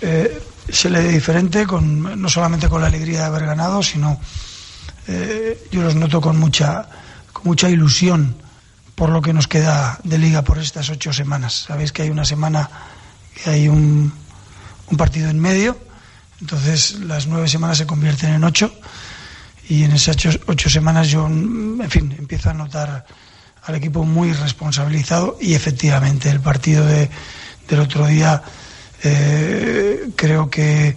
Eh, 0.00 0.40
se 0.68 0.90
le 0.90 1.00
ve 1.00 1.08
diferente, 1.08 1.66
con, 1.66 2.22
no 2.22 2.28
solamente 2.28 2.68
con 2.68 2.80
la 2.80 2.86
alegría 2.86 3.18
de 3.20 3.24
haber 3.24 3.46
ganado, 3.46 3.82
sino 3.82 4.20
eh, 5.08 5.66
yo 5.72 5.82
los 5.82 5.96
noto 5.96 6.20
con 6.20 6.38
mucha, 6.38 6.88
con 7.32 7.46
mucha 7.46 7.68
ilusión 7.68 8.36
por 8.94 9.10
lo 9.10 9.22
que 9.22 9.32
nos 9.32 9.48
queda 9.48 9.98
de 10.04 10.18
liga 10.18 10.42
por 10.42 10.58
estas 10.58 10.90
ocho 10.90 11.12
semanas. 11.12 11.64
Sabéis 11.68 11.92
que 11.92 12.02
hay 12.02 12.10
una 12.10 12.24
semana 12.24 12.68
que 13.34 13.50
hay 13.50 13.68
un, 13.68 14.12
partido 14.96 15.30
en 15.30 15.38
medio, 15.38 15.78
entonces 16.42 17.00
las 17.00 17.26
nueve 17.26 17.48
semanas 17.48 17.78
se 17.78 17.86
convierten 17.86 18.34
en 18.34 18.44
ocho 18.44 18.70
y 19.70 19.84
en 19.84 19.92
esas 19.92 20.16
ocho, 20.16 20.30
ocho, 20.46 20.68
semanas 20.68 21.08
yo, 21.08 21.26
en 21.26 21.88
fin, 21.88 22.14
empiezo 22.18 22.50
a 22.50 22.52
notar 22.52 23.06
al 23.64 23.74
equipo 23.74 24.04
muy 24.04 24.34
responsabilizado 24.34 25.38
y 25.40 25.54
efectivamente 25.54 26.28
el 26.28 26.40
partido 26.40 26.84
de, 26.84 27.08
del 27.68 27.80
otro 27.80 28.06
día 28.06 28.42
eh, 29.02 30.10
creo 30.14 30.50
que 30.50 30.94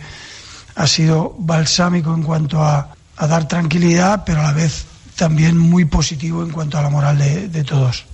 ha 0.75 0.87
sido 0.87 1.33
balsámico 1.39 2.13
en 2.13 2.23
cuanto 2.23 2.61
a, 2.61 2.89
a 3.15 3.27
dar 3.27 3.47
tranquilidad, 3.47 4.23
pero 4.25 4.41
a 4.41 4.43
la 4.43 4.51
vez 4.51 4.85
también 5.15 5.57
muy 5.57 5.85
positivo 5.85 6.43
en 6.43 6.51
cuanto 6.51 6.77
a 6.77 6.81
la 6.81 6.89
moral 6.89 7.17
de, 7.17 7.47
de 7.47 7.63
todos. 7.63 8.05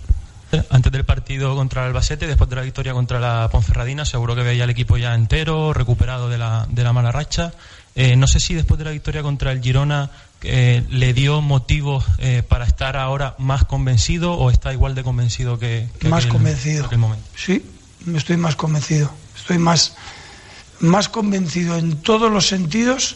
Antes 0.70 0.92
del 0.92 1.06
partido 1.06 1.56
contra 1.56 1.84
el 1.84 1.88
Albacete, 1.88 2.28
después 2.28 2.50
de 2.50 2.58
la 2.58 2.62
victoria 2.62 2.94
contra 2.94 3.20
la 3.20 3.48
Ponferradina, 3.50 4.04
seguro 4.04 4.36
que 4.36 4.44
veía 4.44 4.66
al 4.66 4.70
equipo 4.70 4.98
ya 4.98 5.16
entero, 5.16 5.74
recuperado 5.74 6.28
de 6.30 6.38
la, 6.38 6.68
de 6.70 6.84
la 6.84 6.92
mala 6.92 7.12
racha. 7.12 7.54
Eh, 7.96 8.16
no 8.18 8.28
sé 8.28 8.40
si 8.40 8.54
después 8.54 8.78
de 8.78 8.86
la 8.86 8.92
victoria 8.92 9.22
contra 9.22 9.52
el 9.52 9.62
Girona 9.62 10.12
eh, 10.42 10.84
le 10.90 11.14
dio 11.14 11.42
motivos 11.42 12.06
eh, 12.18 12.44
para 12.48 12.66
estar 12.66 12.98
ahora 12.98 13.36
más 13.38 13.64
convencido 13.64 14.34
o 14.34 14.50
está 14.50 14.74
igual 14.74 14.94
de 14.94 15.04
convencido 15.04 15.58
que, 15.58 15.88
que 16.00 16.10
más 16.10 16.26
aquel, 16.26 16.32
convencido. 16.34 16.86
aquel 16.86 17.00
momento. 17.00 17.26
Sí, 17.36 17.66
estoy 18.14 18.38
más 18.38 18.56
convencido. 18.58 19.12
Estoy 19.38 19.58
más, 19.58 19.96
más 20.80 21.08
convencido 21.08 21.78
en 21.78 21.96
todos 22.02 22.30
los 22.30 22.48
sentidos 22.48 23.16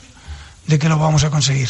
de 0.68 0.80
que 0.80 0.88
lo 0.88 0.98
vamos 0.98 1.26
a 1.26 1.30
conseguir. 1.30 1.70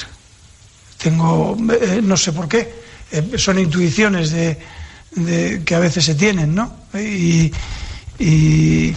Tengo, 1.05 1.55
eh, 1.69 2.01
no 2.01 2.17
sé 2.17 2.33
por 2.33 2.47
qué, 2.47 2.81
eh, 3.11 3.37
son 3.37 3.59
intuiciones 3.59 4.31
de, 4.31 4.57
que 5.63 5.75
a 5.75 5.77
veces 5.77 6.03
se 6.03 6.15
tienen, 6.15 6.55
¿no? 6.55 6.77
Y, 6.95 7.53
y, 8.17 8.95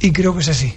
y, 0.00 0.12
creo 0.12 0.34
que 0.34 0.40
es 0.40 0.48
así. 0.48 0.74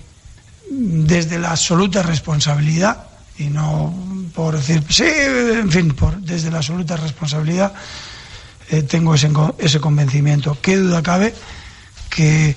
Desde 0.69 1.39
la 1.39 1.49
absoluta 1.49 2.03
responsabilidad, 2.03 3.07
y 3.39 3.45
no 3.45 3.91
por 4.35 4.55
decir, 4.55 4.83
sí, 4.87 5.05
en 5.07 5.71
fin, 5.71 5.95
por, 5.95 6.21
desde 6.21 6.51
la 6.51 6.57
absoluta 6.57 6.95
responsabilidad, 6.95 7.73
eh, 8.69 8.83
tengo 8.83 9.15
ese, 9.15 9.31
ese 9.57 9.79
convencimiento. 9.79 10.59
¿Qué 10.61 10.77
duda 10.77 11.01
cabe 11.01 11.33
que 12.11 12.55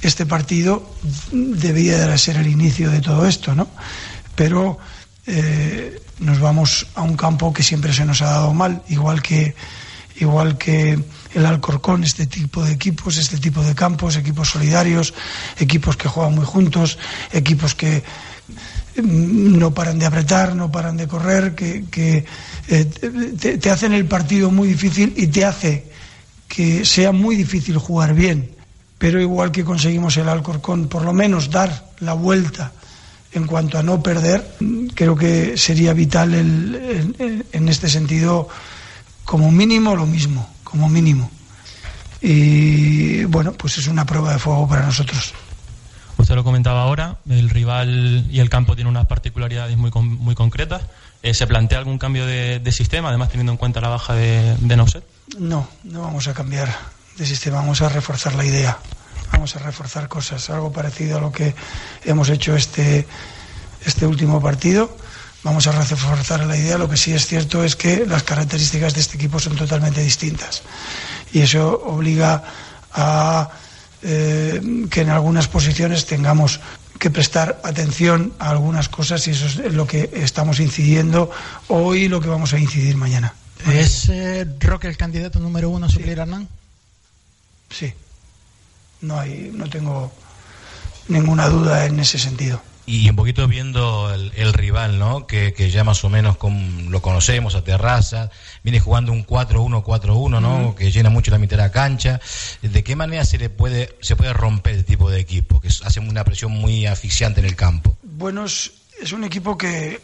este 0.00 0.24
partido 0.24 0.90
debía 1.32 1.98
de 2.06 2.16
ser 2.16 2.38
el 2.38 2.46
inicio 2.46 2.90
de 2.90 3.02
todo 3.02 3.26
esto, 3.26 3.54
¿no? 3.54 3.68
Pero 4.34 4.78
eh, 5.26 6.00
nos 6.20 6.40
vamos 6.40 6.86
a 6.94 7.02
un 7.02 7.16
campo 7.16 7.52
que 7.52 7.62
siempre 7.62 7.92
se 7.92 8.04
nos 8.04 8.22
ha 8.22 8.26
dado 8.26 8.54
mal, 8.54 8.82
igual 8.88 9.22
que, 9.22 9.54
igual 10.16 10.56
que 10.56 10.98
el 11.34 11.46
Alcorcón, 11.46 12.04
este 12.04 12.26
tipo 12.26 12.64
de 12.64 12.72
equipos, 12.72 13.16
este 13.18 13.38
tipo 13.38 13.62
de 13.62 13.74
campos, 13.74 14.16
equipos 14.16 14.50
solidarios, 14.50 15.14
equipos 15.58 15.96
que 15.96 16.08
juegan 16.08 16.34
muy 16.34 16.44
juntos, 16.44 16.98
equipos 17.32 17.74
que 17.74 18.02
mm, 18.96 19.58
no 19.58 19.74
paran 19.74 19.98
de 19.98 20.06
apretar, 20.06 20.54
no 20.54 20.70
paran 20.70 20.96
de 20.96 21.08
correr, 21.08 21.54
que, 21.54 22.24
eh, 22.68 22.84
te, 23.38 23.58
te 23.58 23.70
hacen 23.70 23.92
el 23.92 24.06
partido 24.06 24.50
muy 24.50 24.68
difícil 24.68 25.12
y 25.16 25.26
te 25.26 25.44
hace 25.44 25.84
que 26.48 26.84
sea 26.84 27.12
muy 27.12 27.36
difícil 27.36 27.76
jugar 27.78 28.14
bien. 28.14 28.52
Pero 28.98 29.20
igual 29.20 29.52
que 29.52 29.64
conseguimos 29.64 30.16
el 30.16 30.28
Alcorcón, 30.28 30.88
por 30.88 31.02
lo 31.02 31.12
menos 31.12 31.50
dar 31.50 31.90
la 31.98 32.14
vuelta 32.14 32.72
en 33.38 33.46
cuanto 33.46 33.78
a 33.78 33.82
no 33.82 34.02
perder, 34.02 34.56
creo 34.94 35.16
que 35.16 35.56
sería 35.56 35.92
vital 35.92 36.34
el, 36.34 37.14
el, 37.18 37.46
en 37.52 37.68
este 37.68 37.88
sentido, 37.88 38.48
como 39.24 39.50
mínimo, 39.50 39.94
lo 39.94 40.06
mismo, 40.06 40.48
como 40.64 40.88
mínimo. 40.88 41.30
Y 42.20 43.24
bueno, 43.24 43.52
pues 43.52 43.78
es 43.78 43.88
una 43.88 44.06
prueba 44.06 44.32
de 44.32 44.38
fuego 44.38 44.66
para 44.68 44.86
nosotros. 44.86 45.34
Usted 46.18 46.34
lo 46.34 46.44
comentaba 46.44 46.82
ahora, 46.82 47.18
el 47.28 47.50
rival 47.50 48.26
y 48.30 48.40
el 48.40 48.48
campo 48.48 48.74
tienen 48.74 48.90
unas 48.90 49.06
particularidades 49.06 49.76
muy, 49.76 49.90
muy 49.92 50.34
concretas. 50.34 50.82
Eh, 51.22 51.34
¿Se 51.34 51.46
plantea 51.46 51.78
algún 51.78 51.98
cambio 51.98 52.26
de, 52.26 52.58
de, 52.58 52.72
sistema, 52.72 53.08
además 53.08 53.28
teniendo 53.28 53.52
en 53.52 53.58
cuenta 53.58 53.80
la 53.80 53.88
baja 53.88 54.14
de, 54.14 54.56
de 54.60 54.76
Nauset? 54.76 55.04
No, 55.38 55.68
no 55.84 56.02
vamos 56.02 56.26
a 56.28 56.34
cambiar 56.34 56.74
de 57.18 57.26
sistema, 57.26 57.58
vamos 57.58 57.82
a 57.82 57.88
reforzar 57.88 58.34
la 58.34 58.44
idea 58.44 58.78
vamos 59.32 59.56
a 59.56 59.58
reforzar 59.60 60.08
cosas, 60.08 60.50
algo 60.50 60.72
parecido 60.72 61.18
a 61.18 61.20
lo 61.20 61.32
que 61.32 61.54
hemos 62.04 62.28
hecho 62.28 62.56
este, 62.56 63.06
este 63.84 64.06
último 64.06 64.40
partido. 64.40 64.96
Vamos 65.42 65.66
a 65.66 65.72
reforzar 65.72 66.44
la 66.44 66.56
idea. 66.56 66.78
Lo 66.78 66.88
que 66.88 66.96
sí 66.96 67.12
es 67.12 67.26
cierto 67.26 67.62
es 67.62 67.76
que 67.76 68.04
las 68.06 68.24
características 68.24 68.94
de 68.94 69.00
este 69.00 69.16
equipo 69.16 69.38
son 69.38 69.54
totalmente 69.54 70.02
distintas. 70.02 70.62
Y 71.32 71.40
eso 71.40 71.82
obliga 71.84 72.42
a 72.92 73.50
eh, 74.02 74.60
que 74.90 75.00
en 75.02 75.10
algunas 75.10 75.48
posiciones 75.48 76.06
tengamos 76.06 76.60
que 76.98 77.10
prestar 77.10 77.60
atención 77.62 78.32
a 78.38 78.50
algunas 78.50 78.88
cosas 78.88 79.26
y 79.28 79.32
eso 79.32 79.46
es 79.46 79.72
lo 79.74 79.86
que 79.86 80.10
estamos 80.14 80.60
incidiendo 80.60 81.30
hoy 81.68 82.04
y 82.04 82.08
lo 82.08 82.20
que 82.20 82.28
vamos 82.28 82.52
a 82.52 82.58
incidir 82.58 82.96
mañana. 82.96 83.34
¿Es 83.66 84.08
eh, 84.08 84.46
Roque 84.60 84.88
el 84.88 84.96
candidato 84.96 85.38
número 85.38 85.70
uno 85.70 85.86
a 85.86 85.88
suplir 85.88 86.18
a 86.20 86.22
Hernán? 86.22 86.48
Sí. 87.70 87.92
No, 89.00 89.18
hay, 89.18 89.50
no 89.52 89.68
tengo 89.68 90.12
ninguna 91.08 91.48
duda 91.48 91.86
en 91.86 92.00
ese 92.00 92.18
sentido. 92.18 92.60
Y 92.88 93.10
un 93.10 93.16
poquito 93.16 93.48
viendo 93.48 94.14
el, 94.14 94.52
rival, 94.52 95.00
¿no? 95.00 95.26
Que, 95.26 95.52
ya 95.72 95.82
más 95.82 96.04
o 96.04 96.08
menos 96.08 96.36
lo 96.88 97.02
conocemos 97.02 97.56
a 97.56 97.64
Terraza, 97.64 98.30
viene 98.62 98.78
jugando 98.78 99.10
un 99.10 99.26
4-1-4-1, 99.26 100.40
¿no? 100.40 100.76
Que 100.76 100.92
llena 100.92 101.10
mucho 101.10 101.32
la 101.32 101.38
mitad 101.38 101.56
de 101.56 101.64
la 101.64 101.72
cancha. 101.72 102.20
¿De 102.62 102.84
qué 102.84 102.94
manera 102.94 103.24
se 103.24 103.38
le 103.38 103.50
puede 103.50 103.96
se 104.00 104.14
puede 104.14 104.32
romper 104.32 104.76
este 104.76 104.84
tipo 104.84 105.10
de 105.10 105.18
equipo 105.18 105.60
que 105.60 105.66
hace 105.66 105.98
una 105.98 106.22
presión 106.22 106.52
muy 106.52 106.86
asfixiante 106.86 107.40
en 107.40 107.46
el 107.46 107.56
campo? 107.56 107.96
Bueno, 108.04 108.44
es, 108.44 108.70
un 109.12 109.24
equipo 109.24 109.58
que, 109.58 110.00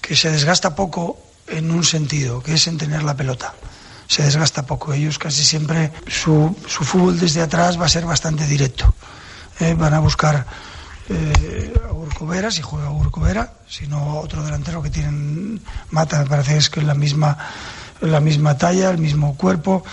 que 0.00 0.16
se 0.16 0.32
desgasta 0.32 0.74
poco 0.74 1.20
en 1.46 1.70
un 1.70 1.84
sentido, 1.84 2.42
que 2.42 2.54
es 2.54 2.66
en 2.66 2.78
tener 2.78 3.04
la 3.04 3.16
pelota. 3.16 3.54
Se 4.08 4.22
desgasta 4.22 4.66
poco. 4.66 4.92
Ellos 4.92 5.18
casi 5.18 5.42
siempre 5.42 5.92
su, 6.06 6.54
su 6.66 6.84
fútbol 6.84 7.18
desde 7.18 7.42
atrás 7.42 7.80
va 7.80 7.86
a 7.86 7.88
ser 7.88 8.04
bastante 8.04 8.46
directo. 8.46 8.94
¿eh? 9.60 9.74
van 9.74 9.94
a 9.94 10.00
buscar 10.00 10.46
eh, 11.08 11.72
a 11.88 11.92
Urcovera, 11.92 12.50
si 12.50 12.62
juega 12.62 12.90
Urcovera, 12.90 13.52
si 13.68 13.86
no 13.86 14.18
otro 14.18 14.42
delantero 14.42 14.82
que 14.82 14.90
tienen 14.90 15.60
Mata, 15.90 16.18
me 16.20 16.26
parece 16.26 16.56
es 16.56 16.70
que 16.70 16.80
es 16.80 16.86
la 16.86 16.94
misma, 16.94 17.36
la 18.00 18.20
misma 18.20 18.56
talla, 18.58 18.90
el 18.90 18.98
mismo 18.98 19.36
cuerpo. 19.36 19.84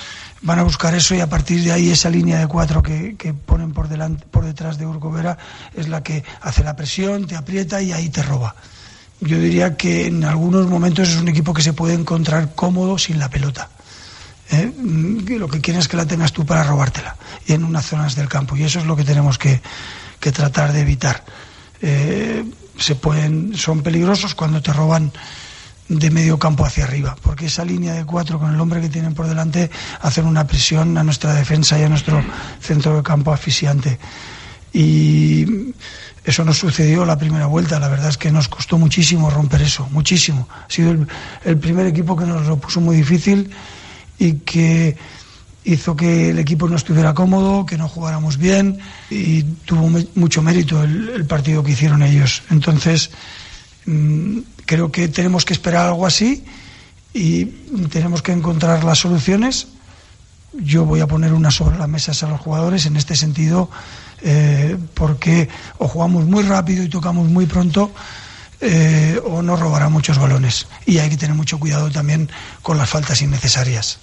Van 0.41 0.59
a 0.59 0.63
buscar 0.63 0.93
eso 0.93 1.15
y 1.15 1.21
a 1.21 1.29
partir 1.29 1.63
de 1.63 1.71
ahí 1.71 1.89
esa 1.89 2.09
línea 2.09 2.39
de 2.39 2.47
cuatro 2.47 2.83
que, 2.83 3.15
que 3.15 3.33
ponen 3.33 3.71
por, 3.71 3.87
delante, 3.87 4.25
por 4.29 4.43
detrás 4.43 4.77
de 4.77 4.85
Urcovera 4.85 5.37
es 5.73 5.87
la 5.87 6.03
que 6.03 6.23
hace 6.41 6.63
la 6.63 6.75
presión, 6.75 7.27
te 7.27 7.35
aprieta 7.35 7.81
y 7.81 7.93
ahí 7.93 8.09
te 8.09 8.23
roba. 8.23 8.55
Yo 9.21 9.37
diría 9.37 9.77
que 9.77 10.07
en 10.07 10.25
algunos 10.25 10.67
momentos 10.67 11.07
es 11.07 11.15
un 11.15 11.29
equipo 11.29 11.53
que 11.53 11.61
se 11.61 11.71
puede 11.71 11.93
encontrar 11.93 12.55
cómodo 12.55 12.97
sin 12.97 13.19
la 13.19 13.29
pelota. 13.29 13.69
¿Eh? 14.53 14.73
Lo 15.37 15.47
que 15.47 15.61
quieres 15.61 15.83
es 15.83 15.87
que 15.87 15.97
la 15.97 16.05
tengas 16.05 16.31
tú 16.31 16.45
para 16.45 16.63
robártela 16.63 17.15
y 17.45 17.53
en 17.53 17.63
unas 17.63 17.85
zonas 17.85 18.15
del 18.15 18.29
campo. 18.29 18.55
Y 18.55 18.63
eso 18.63 18.79
es 18.79 18.85
lo 18.85 18.95
que 18.95 19.03
tenemos 19.03 19.37
que, 19.37 19.61
que 20.19 20.31
tratar 20.31 20.71
de 20.73 20.81
evitar. 20.81 21.23
Eh, 21.81 22.45
se 22.77 22.95
pueden, 22.95 23.55
son 23.55 23.81
peligrosos 23.81 24.35
cuando 24.35 24.61
te 24.61 24.73
roban 24.73 25.11
de 25.89 26.09
medio 26.11 26.39
campo 26.39 26.65
hacia 26.65 26.85
arriba, 26.85 27.15
porque 27.21 27.47
esa 27.47 27.65
línea 27.65 27.93
de 27.93 28.05
cuatro 28.05 28.39
con 28.39 28.53
el 28.53 28.59
hombre 28.59 28.81
que 28.81 28.89
tienen 28.89 29.13
por 29.13 29.27
delante 29.27 29.69
hacen 30.01 30.25
una 30.25 30.47
presión 30.47 30.97
a 30.97 31.03
nuestra 31.03 31.33
defensa 31.33 31.77
y 31.77 31.83
a 31.83 31.89
nuestro 31.89 32.23
centro 32.61 32.95
de 32.95 33.03
campo 33.03 33.33
asfixiante. 33.33 33.99
Y 34.71 35.73
eso 36.23 36.45
nos 36.45 36.57
sucedió 36.57 37.05
la 37.05 37.17
primera 37.17 37.45
vuelta, 37.45 37.79
la 37.79 37.89
verdad 37.89 38.09
es 38.09 38.17
que 38.17 38.31
nos 38.31 38.47
costó 38.47 38.77
muchísimo 38.77 39.29
romper 39.29 39.61
eso, 39.61 39.87
muchísimo. 39.91 40.47
Ha 40.51 40.71
sido 40.71 40.91
el, 40.91 41.07
el 41.43 41.57
primer 41.57 41.85
equipo 41.85 42.15
que 42.15 42.25
nos 42.25 42.47
lo 42.47 42.57
puso 42.57 42.79
muy 42.81 42.95
difícil 42.95 43.51
y 44.19 44.33
que 44.33 44.95
hizo 45.65 45.95
que 45.95 46.29
el 46.31 46.39
equipo 46.39 46.67
no 46.67 46.75
estuviera 46.75 47.13
cómodo, 47.13 47.65
que 47.65 47.77
no 47.77 47.87
jugáramos 47.87 48.37
bien 48.37 48.79
y 49.09 49.43
tuvo 49.43 49.89
mucho 50.15 50.41
mérito 50.41 50.83
el, 50.83 51.25
partido 51.25 51.63
que 51.63 51.71
hicieron 51.71 52.03
ellos. 52.03 52.43
Entonces, 52.49 53.11
mm, 53.85 54.39
creo 54.65 54.91
que 54.91 55.07
tenemos 55.07 55.45
que 55.45 55.53
esperar 55.53 55.87
algo 55.87 56.05
así 56.05 56.43
y 57.13 57.45
tenemos 57.89 58.21
que 58.21 58.31
encontrar 58.31 58.83
las 58.83 58.99
soluciones. 58.99 59.67
Yo 60.53 60.85
voy 60.85 60.99
a 60.99 61.07
poner 61.07 61.33
una 61.33 61.51
sobre 61.51 61.77
la 61.77 61.87
mesa 61.87 62.11
a 62.25 62.29
los 62.29 62.41
jugadores 62.41 62.85
en 62.85 62.97
este 62.97 63.15
sentido, 63.15 63.69
eh, 64.21 64.77
porque 64.93 65.49
o 65.77 65.87
jugamos 65.87 66.25
muy 66.25 66.43
rápido 66.43 66.83
y 66.83 66.89
tocamos 66.89 67.27
muy 67.27 67.45
pronto, 67.45 67.91
eh, 68.63 69.19
o 69.25 69.41
nos 69.41 69.59
robará 69.59 69.89
muchos 69.89 70.17
balones. 70.17 70.67
Y 70.85 70.99
hay 70.99 71.09
que 71.09 71.17
tener 71.17 71.35
mucho 71.35 71.59
cuidado 71.59 71.91
también 71.91 72.29
con 72.61 72.77
las 72.77 72.89
faltas 72.89 73.21
innecesarias 73.21 73.99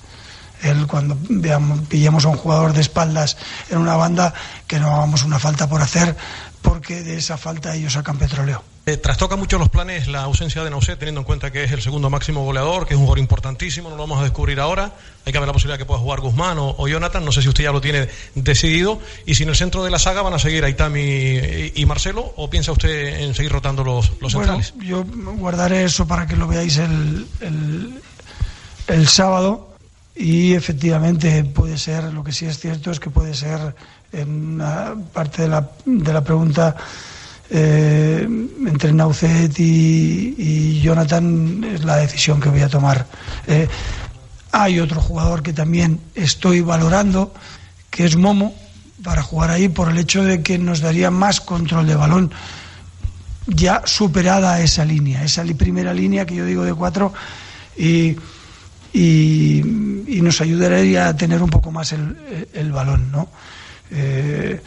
el, 0.63 0.87
cuando 0.87 1.17
veamos, 1.29 2.25
a 2.25 2.29
un 2.29 2.37
jugador 2.37 2.73
de 2.73 2.81
espaldas 2.81 3.37
en 3.71 3.79
una 3.79 3.97
banda, 3.97 4.35
que 4.67 4.79
no 4.79 4.95
hagamos 4.95 5.25
una 5.25 5.39
falta 5.39 5.69
por 5.69 5.83
hacer, 5.83 6.17
porque 6.63 7.03
de 7.03 7.17
esa 7.17 7.37
falta 7.37 7.75
ellos 7.75 7.95
sacan 7.95 8.19
petróleo. 8.19 8.63
Eh, 8.87 8.97
trastoca 8.97 9.37
mucho 9.37 9.59
los 9.59 9.69
planes 9.69 10.09
la 10.09 10.23
ausencia 10.23 10.65
de 10.65 10.71
Nauset, 10.71 10.99
teniendo 10.99 11.21
en 11.21 11.27
cuenta 11.27 11.53
que 11.53 11.65
es 11.65 11.73
el 11.73 11.83
segundo 11.83 12.09
máximo 12.09 12.45
goleador, 12.45 12.87
que 12.87 12.95
es 12.95 12.99
un 12.99 13.05
jugador 13.05 13.19
importantísimo, 13.19 13.91
no 13.91 13.97
lo 13.97 14.03
vamos 14.03 14.21
a 14.21 14.23
descubrir 14.23 14.59
ahora. 14.59 14.93
Hay 15.27 15.33
que 15.33 15.39
ver 15.39 15.47
la 15.47 15.53
posibilidad 15.53 15.79
de 15.79 15.85
que 15.85 15.87
pueda 15.87 16.01
jugar 16.01 16.21
Guzmán 16.21 16.57
o, 16.59 16.89
Jonathan, 16.89 17.25
no 17.25 17.31
sé 17.31 17.43
si 17.43 17.49
usted 17.49 17.65
ya 17.65 17.73
lo 17.73 17.83
tiene 17.83 18.09
decidido. 18.35 18.99
Y 19.27 19.35
si 19.35 19.43
en 19.43 19.51
el 19.51 19.57
centro 19.57 19.85
de 19.85 19.91
la 19.91 19.99
saga 19.99 20.23
van 20.23 20.33
a 20.33 20.39
seguir 20.39 20.65
Aitami 20.65 21.01
y, 21.01 21.73
y 21.77 21.87
Marcelo, 21.87 22.33
o 22.37 22.49
piensa 22.49 22.73
usted 22.73 23.21
en 23.21 23.35
seguir 23.35 23.53
rotando 23.53 23.85
los, 23.85 24.13
los 24.21 24.33
centrales? 24.33 24.73
Yo 24.79 25.05
guardaré 25.05 25.85
eso 25.85 26.07
para 26.07 26.27
que 26.27 26.37
lo 26.37 26.49
veáis 26.49 26.79
el, 26.79 27.27
el, 27.41 28.01
el 28.89 29.09
sábado 29.09 29.75
y 30.17 30.55
efectivamente 30.55 31.45
puede 31.45 31.77
ser, 31.79 32.05
lo 32.13 32.25
que 32.25 32.33
sí 32.33 32.47
es 32.47 32.59
cierto 32.59 32.91
es 32.91 32.99
que 32.99 33.11
puede 33.11 33.35
ser 33.35 33.75
en 34.13 34.55
una 34.55 34.95
parte 35.13 35.43
de 35.43 35.49
la, 35.49 35.71
de 35.85 36.13
la 36.13 36.25
pregunta 36.25 36.77
eh, 37.51 38.27
entre 38.67 38.93
Naucet 38.93 39.59
y, 39.59 40.81
Jonathan 40.81 41.63
es 41.65 41.85
la 41.85 41.97
decisión 41.97 42.41
que 42.41 42.49
voy 42.49 42.63
a 42.63 42.69
tomar. 42.69 43.07
Eh, 43.47 43.69
hay 44.53 44.81
otro 44.81 45.01
jugador 45.01 45.43
que 45.43 45.53
también 45.53 46.01
estoy 46.15 46.63
valorando, 46.63 47.35
que 47.91 48.07
es 48.07 48.17
Momo, 48.17 48.55
para 49.03 49.23
jugar 49.23 49.51
ahí 49.51 49.69
por 49.69 49.91
el 49.91 49.99
hecho 49.99 50.25
de 50.25 50.43
que 50.43 50.59
nos 50.59 50.81
daría 50.81 51.11
más 51.11 51.41
control 51.41 51.87
de 51.87 51.95
balón 51.95 52.33
ya 53.47 53.83
superada 53.85 54.61
esa 54.61 54.85
línea, 54.85 55.25
esa 55.25 55.45
primera 55.45 55.93
línea 55.93 56.25
que 56.25 56.37
yo 56.37 56.45
digo 56.45 56.65
de 56.65 56.75
cuatro 56.75 57.13
y 57.77 58.17
nos 60.23 60.41
ayudaría 60.41 61.09
a 61.09 61.17
tener 61.17 61.43
un 61.43 61.51
poco 61.51 61.71
más 61.71 61.93
el, 61.93 62.73
balón, 62.73 63.11
¿no? 63.11 63.29
Eh, 63.91 64.61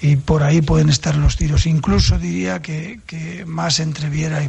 y 0.00 0.16
por 0.16 0.42
ahí 0.42 0.60
pueden 0.60 0.88
estar 0.88 1.16
los 1.16 1.36
tiros. 1.36 1.66
Incluso 1.66 2.18
diría 2.18 2.60
que, 2.62 3.00
más 3.46 3.80
entre 3.80 4.08
Viera 4.08 4.42
y. 4.42 4.48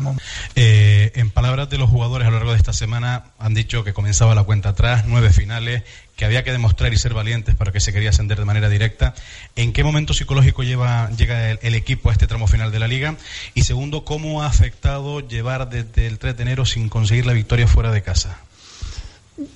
Eh, 0.56 1.12
en 1.16 1.30
palabras 1.32 1.70
de 1.70 1.78
los 1.78 1.90
jugadores 1.90 2.28
a 2.28 2.32
lo 2.32 2.38
largo 2.38 2.52
de 2.52 2.58
esta 2.58 2.74
semana 2.74 3.26
han 3.40 3.54
dicho 3.54 3.84
que 3.84 3.94
comenzaba 3.94 4.36
la 4.36 4.44
cuenta 4.44 4.70
atrás, 4.70 5.06
nueve 5.08 5.32
finales, 5.32 5.84
que 6.16 6.26
había 6.26 6.44
que 6.44 6.52
demostrar 6.52 6.94
y 6.94 6.98
ser 6.98 7.14
valientes 7.14 7.56
para 7.56 7.72
que 7.72 7.80
se 7.80 7.94
quería 7.94 8.10
ascender 8.10 8.38
de 8.38 8.46
manera 8.46 8.70
directa. 8.70 9.16
¿En 9.56 9.74
qué 9.74 9.84
momento 9.84 10.14
psicológico 10.14 10.64
lleva, 10.64 11.10
llega 11.12 11.52
el, 11.52 11.76
equipo 11.76 12.10
a 12.10 12.12
este 12.12 12.28
tramo 12.28 12.46
final 12.46 12.72
de 12.72 12.80
la 12.80 12.88
liga? 12.88 13.16
Y 13.54 13.64
segundo, 13.64 14.06
¿cómo 14.06 14.44
ha 14.44 14.48
afectado 14.48 15.22
llevar 15.26 15.70
desde 15.70 16.08
el 16.08 16.20
3 16.20 16.36
de 16.36 16.44
enero 16.44 16.66
sin 16.66 16.90
conseguir 16.90 17.26
la 17.26 17.34
victoria 17.34 17.68
fuera 17.68 17.92
de 17.92 18.02
casa? 18.02 18.40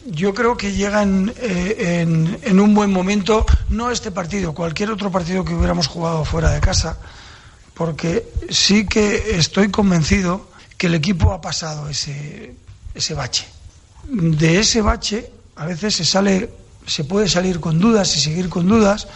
Yo 0.05 0.33
creo 0.33 0.55
que 0.55 0.73
llegan 0.73 1.33
eh, 1.37 2.01
en, 2.43 2.59
un 2.59 2.73
buen 2.73 2.91
momento, 2.91 3.45
no 3.69 3.91
este 3.91 4.11
partido, 4.11 4.53
cualquier 4.53 4.91
otro 4.91 5.11
partido 5.11 5.43
que 5.43 5.53
hubiéramos 5.53 5.87
jugado 5.87 6.25
fuera 6.25 6.51
de 6.51 6.61
casa, 6.61 6.97
porque 7.73 8.31
sí 8.49 8.85
que 8.85 9.37
estoy 9.37 9.69
convencido 9.69 10.49
que 10.77 10.87
el 10.87 10.95
equipo 10.95 11.33
ha 11.33 11.41
pasado 11.41 11.89
ese, 11.89 12.55
ese 12.93 13.13
bache. 13.13 13.47
De 14.07 14.59
ese 14.59 14.81
bache 14.81 15.31
a 15.55 15.65
veces 15.65 15.95
se 15.95 16.05
sale, 16.05 16.49
se 16.85 17.03
puede 17.03 17.27
salir 17.27 17.59
con 17.59 17.79
dudas 17.79 18.15
y 18.15 18.19
seguir 18.19 18.49
con 18.49 18.67
dudas, 18.67 19.07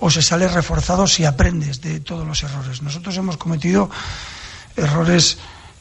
o 0.00 0.10
se 0.10 0.22
sale 0.22 0.46
reforzado 0.48 1.06
si 1.06 1.24
aprendes 1.24 1.80
de 1.80 2.00
todos 2.00 2.26
los 2.26 2.42
errores. 2.42 2.82
Nosotros 2.82 3.16
hemos 3.16 3.36
cometido 3.36 3.90
errores 4.76 5.38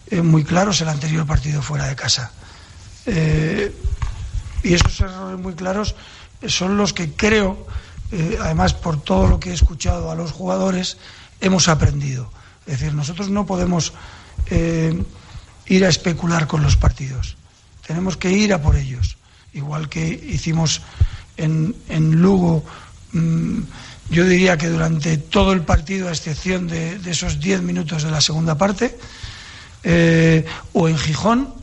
eh, 0.10 0.22
muy 0.22 0.44
claros 0.44 0.82
el 0.82 0.90
anterior 0.90 1.26
partido 1.26 1.62
fuera 1.62 1.88
de 1.88 1.96
casa. 1.96 2.32
Eh, 3.06 3.74
y 4.64 4.74
esos 4.74 5.00
errores 5.00 5.40
muy 5.40 5.54
claros 5.54 5.96
son 6.48 6.78
los 6.78 6.94
que 6.94 7.12
creo, 7.14 7.66
eh, 8.12 8.38
además 8.42 8.74
por 8.74 9.02
todo 9.02 9.28
lo 9.28 9.40
que 9.40 9.52
he 9.52 9.54
escuchado 9.54 10.12
a 10.12 10.16
los 10.16 10.32
jugadores, 10.32 10.98
hemos 11.42 11.68
aprendido. 11.68 12.30
Es 12.66 12.80
decir, 12.80 12.94
nosotros 12.94 13.30
no 13.30 13.46
podemos 13.46 13.94
eh, 14.48 15.02
ir 15.68 15.86
a 15.86 15.90
especular 15.90 16.48
con 16.48 16.64
los 16.64 16.76
partidos. 16.76 17.38
Tenemos 17.86 18.18
que 18.18 18.32
ir 18.32 18.54
a 18.54 18.62
por 18.62 18.76
ellos. 18.76 19.18
Igual 19.54 19.90
que 19.90 20.08
hicimos 20.08 20.82
en, 21.38 21.74
Lugo, 22.22 22.64
mm, 23.14 23.60
yo 24.10 24.26
diría 24.26 24.58
que 24.58 24.68
durante 24.68 25.18
todo 25.18 25.54
el 25.54 25.62
partido, 25.62 26.10
a 26.10 26.12
excepción 26.12 26.68
de, 26.68 27.00
esos 27.06 27.40
diez 27.40 27.62
minutos 27.62 28.04
de 28.04 28.12
la 28.12 28.22
segunda 28.22 28.58
parte, 28.58 28.98
eh, 29.84 30.46
o 30.74 30.90
en 30.90 30.98
Gijón, 30.98 31.54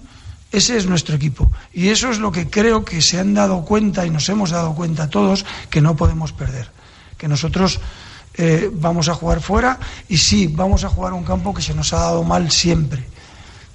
ese 0.54 0.76
es 0.76 0.86
nuestro 0.86 1.16
equipo. 1.16 1.50
Y 1.72 1.88
eso 1.88 2.10
es 2.10 2.18
lo 2.18 2.30
que 2.30 2.48
creo 2.48 2.84
que 2.84 3.02
se 3.02 3.18
han 3.18 3.34
dado 3.34 3.64
cuenta 3.64 4.06
y 4.06 4.10
nos 4.10 4.28
hemos 4.28 4.50
dado 4.50 4.74
cuenta 4.74 5.10
todos 5.10 5.44
que 5.68 5.80
no 5.80 5.96
podemos 5.96 6.32
perder. 6.32 6.70
Que 7.18 7.26
nosotros 7.26 7.80
eh, 8.34 8.70
vamos 8.72 9.08
a 9.08 9.14
jugar 9.14 9.40
fuera 9.40 9.80
y 10.08 10.16
sí, 10.16 10.46
vamos 10.46 10.84
a 10.84 10.88
jugar 10.88 11.12
un 11.12 11.24
campo 11.24 11.52
que 11.52 11.62
se 11.62 11.74
nos 11.74 11.92
ha 11.92 11.98
dado 11.98 12.22
mal 12.22 12.52
siempre. 12.52 13.04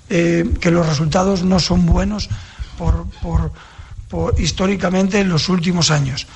Eh, 0.10 0.50
que 0.62 0.72
los 0.72 0.88
resultados 0.88 1.44
no 1.44 1.60
son 1.60 1.86
buenos 1.86 2.30
por, 2.78 3.52
históricamente 4.38 5.20
en 5.20 5.28
los 5.28 5.50
últimos 5.50 5.92
años. 5.92 6.28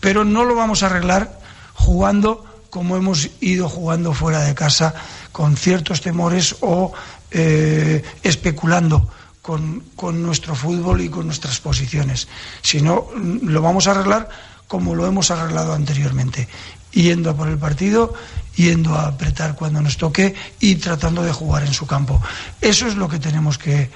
Pero 0.00 0.24
no 0.24 0.44
lo 0.44 0.56
vamos 0.56 0.82
a 0.82 0.86
arreglar 0.86 1.40
jugando 1.74 2.44
como 2.70 2.96
hemos 2.96 3.30
ido 3.40 3.68
jugando 3.68 4.12
fuera 4.12 4.40
de 4.40 4.54
casa 4.54 4.94
con 5.30 5.56
ciertos 5.56 6.00
temores 6.00 6.56
o 6.60 6.92
eh, 7.30 8.02
especulando 8.22 9.08
con, 9.46 9.84
con, 9.94 10.24
nuestro 10.24 10.56
fútbol 10.56 11.02
y 11.02 11.08
con 11.08 11.26
nuestras 11.26 11.60
posiciones. 11.60 12.26
Si 12.62 12.82
no, 12.82 13.06
lo 13.14 13.62
vamos 13.62 13.86
a 13.86 13.92
arreglar 13.92 14.28
como 14.66 14.96
lo 14.96 15.06
hemos 15.06 15.30
arreglado 15.30 15.72
anteriormente, 15.72 16.48
yendo 16.90 17.30
a 17.30 17.36
por 17.36 17.46
el 17.46 17.56
partido, 17.56 18.12
yendo 18.56 18.96
a 18.96 19.06
apretar 19.06 19.54
cuando 19.54 19.80
nos 19.80 19.98
toque 19.98 20.34
y 20.58 20.74
tratando 20.74 21.22
de 21.22 21.30
jugar 21.30 21.62
en 21.62 21.72
su 21.72 21.86
campo. 21.86 22.20
Eso 22.60 22.88
es 22.88 22.96
lo 22.96 23.08
que 23.08 23.20
tenemos 23.20 23.56
que, 23.56 23.88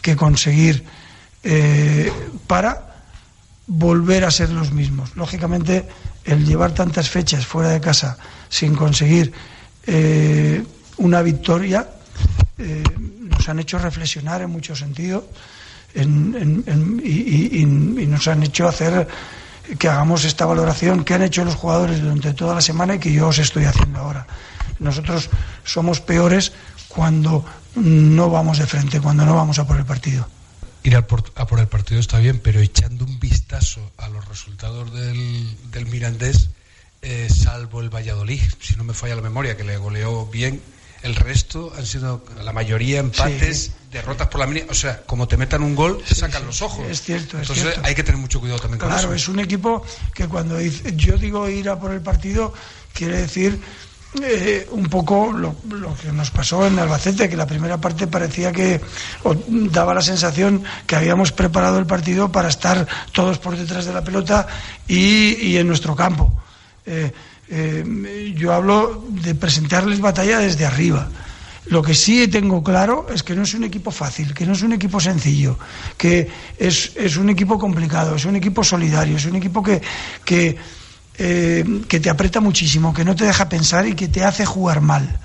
que 0.00 0.16
conseguir 0.16 0.82
eh, 1.42 2.10
para 2.46 3.04
volver 3.66 4.24
a 4.24 4.30
ser 4.30 4.48
los 4.48 4.72
mismos. 4.72 5.14
Lógicamente, 5.16 5.86
el 6.24 6.46
llevar 6.46 6.72
tantas 6.72 7.10
fechas 7.10 7.44
fuera 7.44 7.68
de 7.68 7.82
casa 7.82 8.16
sin 8.48 8.74
conseguir 8.74 9.34
eh, 9.86 10.64
una 10.96 11.20
victoria 11.20 11.86
eh, 12.56 12.82
han 13.50 13.58
hecho 13.58 13.78
reflexionar 13.78 14.42
en 14.42 14.50
muchos 14.50 14.78
sentidos 14.78 15.24
y, 15.94 17.64
nos 18.06 18.28
han 18.28 18.42
hecho 18.42 18.68
hacer 18.68 19.08
que 19.78 19.88
hagamos 19.88 20.24
esta 20.24 20.46
valoración 20.46 21.04
que 21.04 21.14
han 21.14 21.22
hecho 21.22 21.44
los 21.44 21.54
jugadores 21.54 22.00
durante 22.00 22.32
toda 22.32 22.54
la 22.54 22.60
semana 22.60 22.94
y 22.94 22.98
que 22.98 23.12
yo 23.12 23.28
os 23.28 23.38
estoy 23.38 23.64
haciendo 23.64 23.98
ahora. 23.98 24.26
Nosotros 24.78 25.28
somos 25.64 26.00
peores 26.00 26.52
cuando 26.88 27.44
no 27.74 28.30
vamos 28.30 28.58
de 28.58 28.66
frente, 28.66 29.00
cuando 29.00 29.24
no 29.24 29.34
vamos 29.34 29.58
a 29.58 29.66
por 29.66 29.76
el 29.76 29.84
partido. 29.84 30.28
Ir 30.84 30.96
a 30.96 31.06
por, 31.06 31.58
el 31.58 31.68
partido 31.68 32.00
está 32.00 32.18
bien, 32.18 32.40
pero 32.42 32.60
echando 32.60 33.04
un 33.04 33.18
vistazo 33.18 33.90
a 33.98 34.08
los 34.08 34.26
resultados 34.26 34.92
del, 34.94 35.70
del 35.70 35.86
Mirandés, 35.86 36.48
eh, 37.02 37.28
salvo 37.28 37.80
el 37.80 37.90
Valladolid, 37.90 38.40
si 38.60 38.76
no 38.76 38.84
me 38.84 38.94
falla 38.94 39.16
la 39.16 39.22
memoria, 39.22 39.56
que 39.56 39.64
le 39.64 39.76
goleó 39.76 40.26
bien, 40.26 40.62
el 41.02 41.14
resto 41.14 41.72
han 41.76 41.86
sido 41.86 42.24
la 42.42 42.52
mayoría 42.52 43.00
empates, 43.00 43.72
derrotas 43.90 44.28
por 44.28 44.40
la 44.40 44.46
mínima. 44.46 44.66
O 44.70 44.74
sea, 44.74 45.02
como 45.02 45.28
te 45.28 45.36
metan 45.36 45.62
un 45.62 45.74
gol, 45.74 46.02
te 46.06 46.14
sacan 46.14 46.44
los 46.46 46.62
ojos. 46.62 46.86
Es 46.88 47.02
cierto. 47.02 47.38
Entonces 47.38 47.78
hay 47.82 47.94
que 47.94 48.02
tener 48.02 48.20
mucho 48.20 48.40
cuidado 48.40 48.60
también 48.60 48.80
con 48.80 48.90
eso. 48.90 48.98
Claro, 48.98 49.14
es 49.14 49.28
un 49.28 49.40
equipo 49.40 49.84
que 50.14 50.26
cuando 50.26 50.60
yo 50.60 51.16
digo 51.16 51.48
ir 51.48 51.68
a 51.68 51.78
por 51.78 51.92
el 51.92 52.00
partido, 52.00 52.52
quiere 52.92 53.18
decir 53.18 53.60
eh, 54.22 54.66
un 54.70 54.86
poco 54.86 55.32
lo, 55.32 55.54
que 56.00 56.10
nos 56.12 56.30
pasó 56.30 56.66
en 56.66 56.78
Albacete, 56.78 57.28
que 57.28 57.36
la 57.36 57.46
primera 57.46 57.78
parte 57.78 58.06
parecía 58.06 58.52
que 58.52 58.80
daba 59.48 59.92
la 59.92 60.00
sensación 60.00 60.64
que 60.86 60.96
habíamos 60.96 61.30
preparado 61.30 61.78
el 61.78 61.84
partido 61.84 62.32
para 62.32 62.48
estar 62.48 62.86
todos 63.12 63.38
por 63.38 63.56
detrás 63.56 63.84
de 63.84 63.92
la 63.92 64.02
pelota 64.02 64.46
y, 64.86 65.56
en 65.56 65.66
nuestro 65.66 65.94
campo. 65.94 66.32
Eh, 66.86 67.12
eh, 67.50 68.34
yo 68.36 68.52
hablo 68.52 69.04
de 69.08 69.34
presentarles 69.34 70.00
batalla 70.00 70.38
desde 70.38 70.66
arriba. 70.66 71.08
Lo 71.66 71.82
que 71.82 71.94
sí 71.94 72.28
tengo 72.28 72.62
claro 72.62 73.06
es 73.12 73.22
que 73.22 73.34
no 73.34 73.42
es 73.42 73.52
un 73.52 73.64
equipo 73.64 73.90
fácil, 73.90 74.32
que 74.32 74.46
no 74.46 74.54
es 74.54 74.62
un 74.62 74.72
equipo 74.72 75.00
sencillo, 75.00 75.58
que 75.96 76.28
es, 76.56 76.92
es 76.96 77.16
un 77.16 77.28
equipo 77.28 77.58
complicado, 77.58 78.16
es 78.16 78.24
un 78.24 78.36
equipo 78.36 78.64
solidario, 78.64 79.16
es 79.16 79.26
un 79.26 79.36
equipo 79.36 79.62
que, 79.62 79.82
que, 80.24 80.56
eh, 81.18 81.82
que 81.86 82.00
te 82.00 82.08
aprieta 82.08 82.40
muchísimo, 82.40 82.94
que 82.94 83.04
no 83.04 83.14
te 83.14 83.24
deja 83.24 83.48
pensar 83.48 83.86
y 83.86 83.94
que 83.94 84.08
te 84.08 84.24
hace 84.24 84.46
jugar 84.46 84.80
mal. 84.80 85.18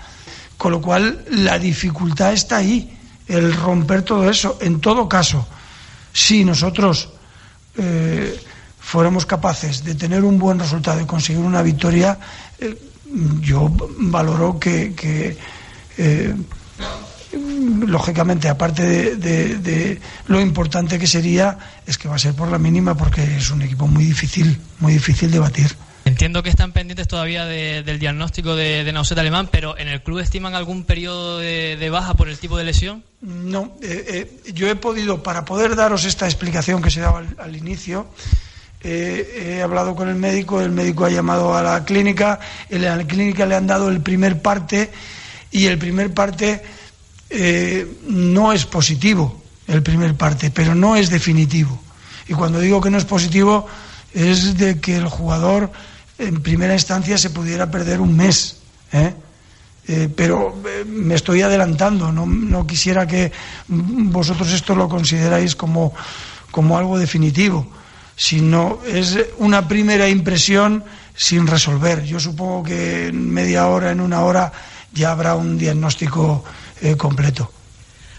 Con 0.57 0.73
lo 0.73 0.81
cual, 0.81 1.23
la 1.29 1.57
dificultad 1.57 2.33
está 2.33 2.57
ahí, 2.57 2.97
el 3.27 3.53
romper 3.53 4.01
todo 4.01 4.29
eso. 4.29 4.57
En 4.59 4.81
todo 4.81 5.07
caso, 5.07 5.47
si 6.11 6.43
nosotros 6.43 7.09
eh, 7.77 8.37
fuéramos 8.83 9.25
capaces 9.25 9.83
de 9.83 9.95
tener 9.95 10.23
un 10.23 10.37
buen 10.37 10.59
resultado 10.59 11.01
y 11.01 11.05
conseguir 11.05 11.41
una 11.41 11.61
victoria, 11.61 12.19
eh, 12.59 12.77
yo 13.39 13.71
valoro 13.97 14.59
que, 14.59 15.37
eh, 15.97 16.35
lógicamente, 17.87 18.49
aparte 18.49 19.15
de, 19.15 19.99
lo 20.27 20.41
importante 20.41 20.99
que 20.99 21.07
sería, 21.07 21.57
es 21.87 21.97
que 21.97 22.07
va 22.09 22.15
a 22.15 22.19
ser 22.19 22.35
por 22.35 22.49
la 22.49 22.59
mínima 22.59 22.95
porque 22.95 23.23
es 23.23 23.49
un 23.51 23.61
equipo 23.61 23.87
muy 23.87 24.03
difícil, 24.03 24.59
muy 24.79 24.93
difícil 24.93 25.31
de 25.31 25.39
batir. 25.39 25.75
Entiendo 26.05 26.43
que 26.43 26.49
están 26.49 26.73
pendientes 26.73 27.07
todavía 27.07 27.45
del 27.45 27.97
diagnóstico 27.97 28.55
de, 28.57 28.83
de 28.83 29.21
Alemán, 29.21 29.47
pero 29.49 29.77
¿en 29.77 29.87
el 29.87 30.03
club 30.03 30.19
estiman 30.19 30.53
algún 30.53 30.83
periodo 30.83 31.39
de, 31.39 31.89
baja 31.89 32.15
por 32.15 32.27
el 32.27 32.37
tipo 32.37 32.57
de 32.57 32.65
lesión? 32.65 33.03
No, 33.21 33.77
eh, 33.81 34.41
yo 34.53 34.69
he 34.69 34.75
podido, 34.75 35.23
para 35.23 35.45
poder 35.45 35.77
daros 35.77 36.03
esta 36.03 36.25
explicación 36.25 36.81
que 36.81 36.91
se 36.91 36.99
daba 36.99 37.23
al 37.37 37.55
inicio, 37.55 38.07
he 38.83 39.61
hablado 39.61 39.95
con 39.95 40.09
el 40.09 40.15
médico, 40.15 40.59
el 40.61 40.71
médico 40.71 41.05
ha 41.05 41.09
llamado 41.09 41.55
a 41.55 41.61
la 41.61 41.85
clínica, 41.85 42.39
en 42.69 42.83
la 42.83 42.97
clínica 43.05 43.45
le 43.45 43.55
han 43.55 43.67
dado 43.67 43.89
el 43.89 44.01
primer 44.01 44.41
parte 44.41 44.91
y 45.51 45.67
el 45.67 45.77
primer 45.77 46.13
parte 46.13 46.61
eh, 47.29 47.87
no 48.07 48.51
es 48.51 48.65
positivo, 48.65 49.41
el 49.67 49.81
primer 49.81 50.15
parte, 50.15 50.51
pero 50.51 50.75
no 50.75 50.95
es 50.95 51.09
definitivo. 51.09 51.79
Y 52.27 52.33
cuando 52.33 52.59
digo 52.59 52.81
que 52.81 52.89
no 52.89 52.97
es 52.97 53.05
positivo 53.05 53.67
es 54.13 54.57
de 54.57 54.79
que 54.79 54.97
el 54.97 55.07
jugador 55.07 55.71
en 56.17 56.41
primera 56.41 56.73
instancia 56.73 57.17
se 57.17 57.29
pudiera 57.29 57.71
perder 57.71 58.01
un 58.01 58.15
mes. 58.15 58.57
¿eh? 58.91 59.13
Eh, 59.87 60.09
pero 60.15 60.61
me 60.87 61.15
estoy 61.15 61.41
adelantando, 61.41 62.11
no, 62.11 62.25
no, 62.25 62.65
quisiera 62.67 63.05
que 63.05 63.31
vosotros 63.67 64.51
esto 64.51 64.75
lo 64.75 64.87
consideráis 64.87 65.55
como, 65.55 65.93
como 66.51 66.77
algo 66.77 66.97
definitivo 66.97 67.67
sino 68.15 68.79
es 68.85 69.17
una 69.37 69.67
primera 69.67 70.07
impresión 70.09 70.83
sin 71.15 71.47
resolver. 71.47 72.03
Yo 72.03 72.19
supongo 72.19 72.63
que 72.63 73.07
en 73.07 73.29
media 73.29 73.67
hora, 73.67 73.91
en 73.91 74.01
una 74.01 74.21
hora, 74.21 74.51
ya 74.91 75.11
habrá 75.11 75.35
un 75.35 75.57
diagnóstico 75.57 76.43
eh, 76.81 76.95
completo. 76.95 77.51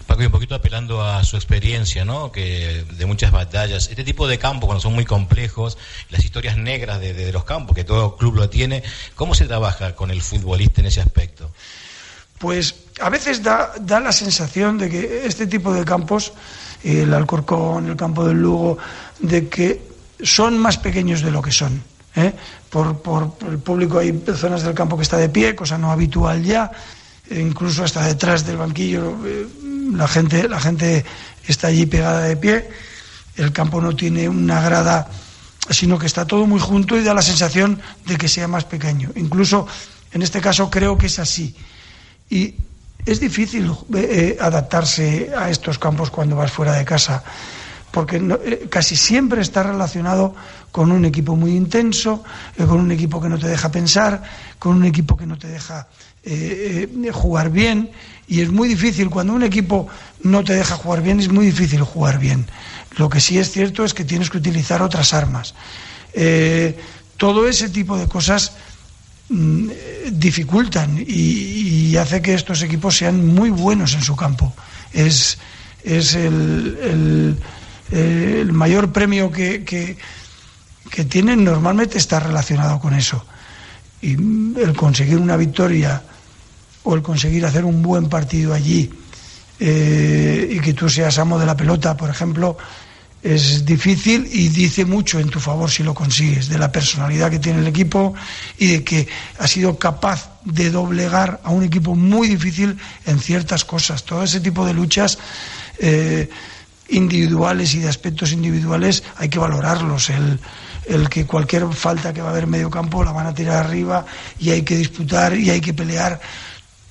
Paco, 0.05 0.21
un 0.21 0.31
poquito 0.31 0.53
apelando 0.53 1.03
a 1.03 1.23
su 1.23 1.35
experiencia, 1.35 2.05
¿no? 2.05 2.31
Que 2.31 2.85
de 2.91 3.05
muchas 3.07 3.31
batallas, 3.31 3.89
este 3.89 4.03
tipo 4.03 4.27
de 4.27 4.37
campos 4.37 4.67
cuando 4.67 4.81
son 4.81 4.93
muy 4.93 5.05
complejos, 5.05 5.77
las 6.09 6.23
historias 6.23 6.57
negras 6.57 6.99
de, 6.99 7.31
los 7.31 7.43
campos, 7.43 7.75
que 7.75 7.83
todo 7.83 8.15
club 8.15 8.35
lo 8.35 8.49
tiene, 8.49 8.83
¿cómo 9.15 9.33
se 9.33 9.45
trabaja 9.45 9.95
con 9.95 10.11
el 10.11 10.21
futbolista 10.21 10.81
en 10.81 10.87
ese 10.87 11.01
aspecto? 11.01 11.49
Pues 12.37 12.75
a 12.99 13.09
veces 13.09 13.41
da, 13.41 13.73
da 13.79 13.99
la 13.99 14.11
sensación 14.11 14.77
de 14.77 14.89
que 14.89 15.25
este 15.25 15.47
tipo 15.47 15.73
de 15.73 15.85
campos 15.85 16.33
el 16.85 17.13
Alcorcón, 17.13 17.87
el 17.87 17.95
campo 17.95 18.25
del 18.25 18.41
Lugo, 18.41 18.77
de 19.19 19.49
que 19.49 19.81
son 20.21 20.57
más 20.57 20.77
pequeños 20.77 21.21
de 21.21 21.31
lo 21.31 21.41
que 21.41 21.51
son. 21.51 21.81
¿eh? 22.15 22.33
Por, 22.69 23.37
el 23.49 23.57
público 23.59 23.99
hay 23.99 24.23
zonas 24.35 24.63
del 24.63 24.73
campo 24.73 24.95
que 24.95 25.03
está 25.03 25.17
de 25.17 25.29
pie, 25.29 25.55
cosa 25.55 25.77
no 25.77 25.91
habitual 25.91 26.43
ya, 26.43 26.71
e 27.29 27.39
incluso 27.39 27.83
hasta 27.83 28.05
detrás 28.05 28.45
del 28.45 28.57
banquillo 28.57 29.17
eh, 29.25 29.47
la 29.93 30.07
gente, 30.07 30.47
la 30.47 30.59
gente 30.59 31.03
está 31.47 31.67
allí 31.67 31.85
pegada 31.85 32.21
de 32.21 32.37
pie, 32.37 32.69
el 33.35 33.51
campo 33.51 33.81
no 33.81 33.95
tiene 33.95 34.29
una 34.29 34.61
grada, 34.61 35.09
sino 35.69 35.97
que 35.97 36.05
está 36.05 36.25
todo 36.25 36.45
muy 36.45 36.59
junto 36.59 36.97
y 36.97 37.03
da 37.03 37.13
la 37.13 37.21
sensación 37.21 37.81
de 38.05 38.17
que 38.17 38.29
sea 38.29 38.47
más 38.47 38.65
pequeño. 38.65 39.11
Incluso 39.15 39.67
en 40.11 40.21
este 40.21 40.39
caso 40.39 40.69
creo 40.69 40.97
que 40.97 41.07
es 41.07 41.19
así. 41.19 41.55
Y 42.29 42.55
es 43.05 43.19
difícil 43.19 43.71
eh, 43.95 44.37
adaptarse 44.39 45.31
a 45.37 45.49
estos 45.49 45.77
campos 45.77 46.09
cuando 46.09 46.35
vas 46.35 46.51
fuera 46.51 46.73
de 46.73 46.83
casa, 46.83 47.23
porque 47.91 48.17
eh, 48.17 48.67
casi 48.69 48.95
siempre 48.95 49.41
está 49.41 49.63
relacionado 49.63 50.35
con 50.71 50.91
un 50.91 51.05
equipo 51.05 51.35
muy 51.35 51.55
intenso, 51.55 52.23
eh, 52.57 52.65
con 52.65 52.79
un 52.79 52.91
equipo 52.91 53.21
que 53.21 53.29
no 53.29 53.37
te 53.37 53.47
deja 53.47 53.71
pensar, 53.71 54.23
con 54.57 54.75
un 54.75 54.85
equipo 54.85 55.15
que 55.15 55.25
no 55.25 55.37
te 55.37 55.47
deja 55.47 55.87
jugar 57.13 57.51
bien, 57.51 57.91
y 58.27 58.41
es 58.41 58.49
muy 58.49 58.67
difícil, 58.67 59.11
cuando 59.11 59.33
un 59.33 59.43
equipo 59.43 59.87
no 60.23 60.43
te 60.43 60.55
deja 60.55 60.75
jugar 60.75 61.03
bien, 61.03 61.19
es 61.19 61.29
muy 61.29 61.45
difícil 61.45 61.83
jugar 61.83 62.17
bien. 62.17 62.47
Lo 62.97 63.09
que 63.09 63.19
sí 63.19 63.37
es 63.37 63.51
cierto 63.51 63.85
es 63.85 63.93
que 63.93 64.03
tienes 64.03 64.31
que 64.31 64.39
utilizar 64.39 64.81
otras 64.81 65.13
armas. 65.13 65.53
todo 67.17 67.47
ese 67.47 67.69
tipo 67.69 67.95
de 67.95 68.07
cosas 68.07 68.53
dificultan 69.29 71.03
y, 71.05 71.95
hace 71.97 72.21
que 72.21 72.33
estos 72.33 72.61
equipos 72.61 72.97
sean 72.97 73.25
muy 73.25 73.49
buenos 73.49 73.93
en 73.93 74.01
su 74.01 74.15
campo. 74.15 74.53
Es, 74.91 75.37
es 75.83 76.13
el, 76.13 77.37
el, 77.91 78.51
mayor 78.51 78.91
premio 78.91 79.31
que, 79.31 79.63
que, 79.63 79.95
tienen 81.05 81.43
normalmente 81.43 81.97
está 81.97 82.19
relacionado 82.19 82.79
con 82.79 82.93
eso. 82.93 83.25
Y 84.01 84.11
el 84.59 84.73
conseguir 84.75 85.17
una 85.17 85.37
victoria 85.37 86.03
o 86.83 86.95
el 86.95 87.01
conseguir 87.01 87.45
hacer 87.45 87.63
un 87.63 87.81
buen 87.81 88.09
partido 88.09 88.53
allí 88.53 88.91
eh, 89.59 90.49
y 90.51 90.59
que 90.59 90.73
tú 90.73 90.89
seas 90.89 91.17
amo 91.17 91.39
de 91.39 91.45
la 91.45 91.55
pelota, 91.55 91.95
por 91.95 92.09
ejemplo, 92.09 92.57
es 93.25 93.65
difícil 93.65 94.29
y 94.31 94.49
dice 94.49 94.85
mucho 94.85 95.19
en 95.19 95.29
tu 95.29 95.39
favor 95.39 95.71
si 95.71 95.81
lo 95.81 95.95
consigues, 95.95 96.47
de 96.47 96.59
la 96.59 96.71
personalidad 96.71 97.31
que 97.31 97.39
tiene 97.39 97.59
el 97.59 97.67
equipo 97.67 98.13
y 98.59 98.67
de 98.67 98.83
que 98.83 99.07
ha 99.39 99.47
sido 99.47 99.79
capaz 99.79 100.29
de 100.43 100.69
doblegar 100.69 101.41
a 101.43 101.49
un 101.49 101.63
equipo 101.63 101.95
muy 101.95 102.27
difícil 102.27 102.77
en 103.07 103.19
ciertas 103.19 103.65
cosas. 103.65 104.03
Todo 104.03 104.21
ese 104.23 104.41
tipo 104.41 104.63
de 104.63 104.75
luchas 104.75 105.17
eh, 105.79 106.29
individuales 106.89 107.73
y 107.73 107.79
de 107.79 107.89
aspectos 107.89 108.31
individuales 108.31 109.01
hay 109.17 109.29
que 109.29 109.39
valorarlos. 109.39 110.11
El, 110.11 110.39
el 110.85 111.09
que 111.09 111.25
cualquier 111.25 111.67
falta 111.73 112.13
que 112.13 112.21
va 112.21 112.27
a 112.27 112.31
haber 112.31 112.43
en 112.43 112.51
medio 112.51 112.69
campo 112.69 113.03
la 113.03 113.11
van 113.11 113.25
a 113.25 113.33
tirar 113.33 113.65
arriba 113.65 114.05
y 114.37 114.51
hay 114.51 114.61
que 114.61 114.77
disputar 114.77 115.35
y 115.35 115.49
hay 115.49 115.61
que 115.61 115.73
pelear. 115.73 116.21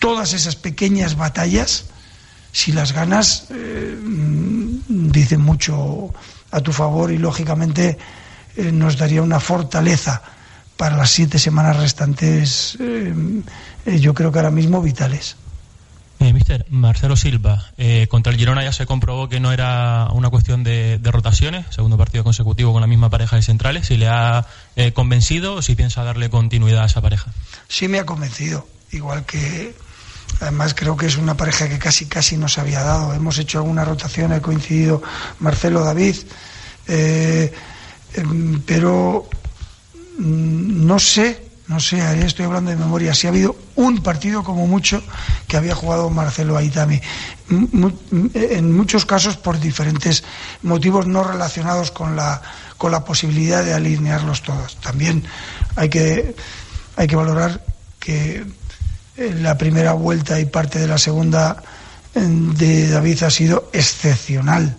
Todas 0.00 0.32
esas 0.32 0.56
pequeñas 0.56 1.16
batallas, 1.16 1.84
si 2.54 2.70
las 2.70 2.92
ganas, 2.92 3.48
eh, 3.50 3.98
dicen 4.88 5.40
mucho 5.40 6.14
a 6.52 6.60
tu 6.60 6.72
favor 6.72 7.10
y 7.10 7.18
lógicamente 7.18 7.98
eh, 8.56 8.70
nos 8.70 8.96
daría 8.96 9.22
una 9.22 9.40
fortaleza 9.40 10.22
para 10.76 10.96
las 10.96 11.10
siete 11.10 11.40
semanas 11.40 11.76
restantes, 11.78 12.78
eh, 12.80 13.12
yo 13.98 14.14
creo 14.14 14.30
que 14.30 14.38
ahora 14.38 14.52
mismo 14.52 14.80
vitales. 14.80 15.36
Mister, 16.20 16.64
Marcelo 16.70 17.16
Silva, 17.16 17.72
contra 18.08 18.32
el 18.32 18.38
Girona 18.38 18.64
ya 18.64 18.72
se 18.72 18.86
comprobó 18.86 19.28
que 19.28 19.40
no 19.40 19.52
era 19.52 20.08
una 20.12 20.30
cuestión 20.30 20.64
de, 20.64 20.98
de 20.98 21.10
rotaciones, 21.10 21.66
segundo 21.68 21.98
partido 21.98 22.24
consecutivo 22.24 22.72
con 22.72 22.80
la 22.80 22.86
misma 22.86 23.10
pareja 23.10 23.36
de 23.36 23.42
centrales, 23.42 23.88
si 23.88 23.98
le 23.98 24.08
ha 24.08 24.46
convencido 24.94 25.56
o 25.56 25.62
si 25.62 25.74
piensa 25.74 26.02
darle 26.02 26.30
continuidad 26.30 26.84
a 26.84 26.86
esa 26.86 27.02
pareja. 27.02 27.30
Sí 27.68 27.88
me 27.88 27.98
ha 27.98 28.06
convencido, 28.06 28.66
igual 28.90 29.26
que 29.26 29.74
además 30.40 30.74
creo 30.74 30.96
que 30.96 31.06
es 31.06 31.16
una 31.16 31.36
pareja 31.36 31.68
que 31.68 31.78
casi 31.78 32.06
casi 32.06 32.36
nos 32.36 32.58
había 32.58 32.82
dado. 32.82 33.14
Hemos 33.14 33.38
hecho 33.38 33.58
alguna 33.58 33.84
rotación, 33.84 34.32
ha 34.32 34.40
coincidido 34.40 35.02
Marcelo 35.40 35.84
David, 35.84 36.16
eh, 36.86 37.52
em, 38.14 38.60
pero 38.62 39.28
mm, 40.18 40.86
no 40.86 40.98
sé, 40.98 41.44
no 41.66 41.80
sé, 41.80 41.98
estoy 42.26 42.44
hablando 42.44 42.70
de 42.70 42.76
memoria, 42.76 43.14
si 43.14 43.26
ha 43.26 43.30
habido 43.30 43.56
un 43.76 44.02
partido 44.02 44.44
como 44.44 44.66
mucho 44.66 45.02
que 45.48 45.56
había 45.56 45.74
jugado 45.74 46.10
Marcelo 46.10 46.56
Aitami. 46.56 47.00
En 47.48 48.72
muchos 48.72 49.06
casos 49.06 49.36
por 49.36 49.58
diferentes 49.58 50.24
motivos 50.62 51.06
no 51.06 51.24
relacionados 51.24 51.90
con 51.90 52.16
la, 52.16 52.42
con 52.76 52.92
la 52.92 53.04
posibilidad 53.04 53.64
de 53.64 53.72
alinearlos 53.72 54.42
todos. 54.42 54.76
También 54.76 55.24
hay 55.76 55.88
que, 55.88 56.36
hay 56.96 57.06
que 57.06 57.16
valorar 57.16 57.64
que 57.98 58.44
la 59.16 59.56
primera 59.56 59.92
vuelta 59.92 60.40
y 60.40 60.46
parte 60.46 60.78
de 60.78 60.88
la 60.88 60.98
segunda 60.98 61.62
de 62.14 62.88
David 62.88 63.22
ha 63.24 63.30
sido 63.30 63.70
excepcional 63.72 64.76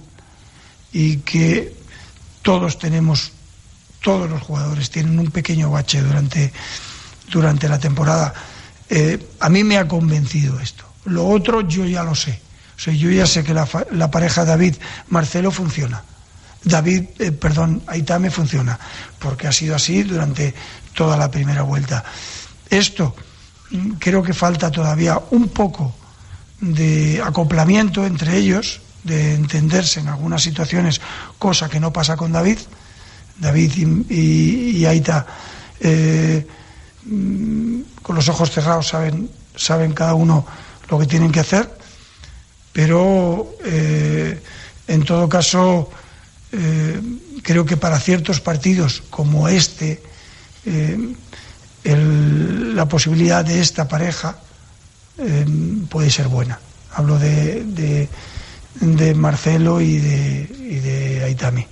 y 0.91 1.17
que 1.17 1.75
todos 2.41 2.79
tenemos 2.79 3.33
todos 4.01 4.29
los 4.29 4.41
jugadores 4.41 4.91
tienen 4.91 5.17
un 5.17 5.31
pequeño 5.31 5.71
bache 5.71 5.99
durante, 5.99 6.53
durante 7.31 7.67
la 7.67 7.79
temporada. 7.79 8.35
Eh, 8.87 9.31
a 9.39 9.49
mí 9.49 9.63
me 9.63 9.77
ha 9.77 9.87
convencido 9.87 10.59
esto. 10.59 10.85
Lo 11.05 11.27
otro 11.27 11.61
yo 11.61 11.85
ya 11.85 12.03
lo 12.03 12.13
sé. 12.13 12.39
O 12.77 12.79
sea, 12.79 12.93
yo 12.93 13.09
ya 13.09 13.25
sé 13.25 13.43
que 13.43 13.55
la, 13.55 13.67
la 13.93 14.11
pareja 14.11 14.45
David-Marcelo 14.45 15.49
funciona. 15.49 16.03
David, 16.63 17.05
eh, 17.17 17.31
perdón, 17.31 17.81
Aitame 17.87 18.29
funciona, 18.29 18.77
porque 19.17 19.47
ha 19.47 19.51
sido 19.51 19.75
así 19.75 20.03
durante 20.03 20.53
toda 20.93 21.17
la 21.17 21.31
primera 21.31 21.63
vuelta. 21.63 22.03
Esto 22.69 23.15
creo 23.99 24.23
que 24.23 24.33
falta 24.33 24.71
todavía 24.71 25.19
un 25.31 25.49
poco 25.49 25.93
de 26.61 27.21
acoplamiento 27.23 28.05
entre 28.05 28.37
ellos, 28.37 28.81
de 29.03 29.35
entenderse 29.35 29.99
en 29.99 30.07
algunas 30.07 30.41
situaciones, 30.41 31.01
cosa 31.37 31.69
que 31.69 31.79
no 31.79 31.93
pasa 31.93 32.15
con 32.15 32.31
David. 32.31 32.57
David 33.37 33.73
y, 34.09 34.85
Aita 34.85 35.25
eh, 35.79 36.47
mm, 37.03 37.81
con 38.01 38.15
los 38.15 38.29
ojos 38.29 38.49
cerrados 38.49 38.87
saben, 38.87 39.29
saben 39.55 39.93
cada 39.93 40.13
uno 40.13 40.45
lo 40.89 40.99
que 40.99 41.05
tienen 41.05 41.31
que 41.31 41.41
hacer, 41.41 41.69
pero 42.71 43.55
eh, 43.65 44.41
en 44.87 45.03
todo 45.03 45.27
caso 45.27 45.89
eh, 46.51 47.01
creo 47.41 47.65
que 47.65 47.77
para 47.77 47.99
ciertos 47.99 48.39
partidos 48.39 49.03
como 49.09 49.49
este, 49.49 50.01
el- 51.85 52.75
la 52.75 52.85
posibilidad 52.87 53.45
de 53.45 53.61
esta 53.61 53.87
pareja 53.87 54.37
eh, 55.17 55.45
puede 55.89 56.09
ser 56.09 56.27
buena. 56.27 56.59
Hablo 56.93 57.17
de, 57.19 57.63
de, 57.63 58.09
de 58.81 59.13
Marcelo 59.15 59.79
y 59.81 59.97
de, 59.99 60.41
y 60.59 60.75
de 60.79 61.23
Aitami. 61.23 61.65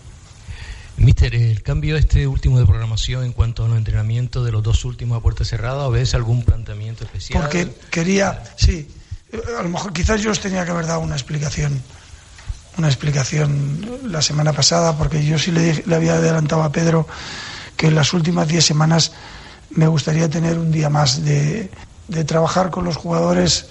Mister, 0.97 1.33
el 1.35 1.61
cambio 1.63 1.97
este 1.97 2.27
último 2.27 2.59
de 2.59 2.65
programación 2.65 3.23
en 3.25 3.33
cuanto 3.33 3.65
a 3.65 3.67
los 3.67 3.77
entrenamientos 3.77 4.45
de 4.45 4.51
los 4.51 4.61
dos 4.63 4.85
últimos 4.85 5.17
a 5.17 5.21
puerta 5.21 5.43
cerrada, 5.43 5.87
¿o 5.87 5.91
ves 5.91 6.13
algún 6.13 6.43
planteamiento 6.43 7.03
especial? 7.03 7.41
Porque 7.41 7.67
quería, 7.89 8.43
sí, 8.55 8.87
eh, 9.31 9.41
a 9.59 9.63
lo 9.63 9.69
mejor 9.69 9.91
quizás 9.91 10.21
yo 10.21 10.29
os 10.31 10.39
tenía 10.39 10.63
que 10.63 10.71
haber 10.71 10.85
dado 10.85 10.99
una 10.99 11.15
explicación, 11.15 11.81
una 12.77 12.87
explicación 12.87 13.99
la 14.05 14.21
semana 14.21 14.53
pasada, 14.53 14.95
porque 14.97 15.25
yo 15.25 15.39
sí 15.39 15.51
le, 15.51 15.83
le 15.85 15.95
había 15.95 16.13
adelantado 16.13 16.63
a 16.63 16.71
Pedro 16.71 17.07
que 17.75 17.87
en 17.87 17.95
las 17.95 18.13
últimas 18.13 18.47
10 18.47 18.63
semanas 18.63 19.11
me 19.75 19.87
gustaría 19.87 20.29
tener 20.29 20.57
un 20.57 20.71
día 20.71 20.89
más 20.89 21.23
de, 21.23 21.71
de 22.07 22.23
trabajar 22.23 22.69
con 22.69 22.85
los 22.85 22.95
jugadores 22.95 23.67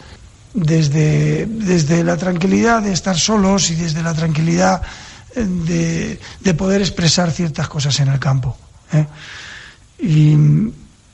desde, 0.54 1.46
desde 1.46 2.04
la 2.04 2.16
tranquilidad 2.16 2.82
de 2.82 2.92
estar 2.92 3.18
solos 3.18 3.70
y 3.70 3.74
desde 3.74 4.02
la 4.02 4.14
tranquilidad 4.14 4.82
eh, 5.34 5.44
de, 5.44 6.20
de 6.40 6.54
poder 6.54 6.80
expresar 6.80 7.30
ciertas 7.30 7.68
cosas 7.68 7.98
en 8.00 8.08
el 8.08 8.18
campo. 8.18 8.56
¿eh? 8.92 9.06
Y, 9.98 10.32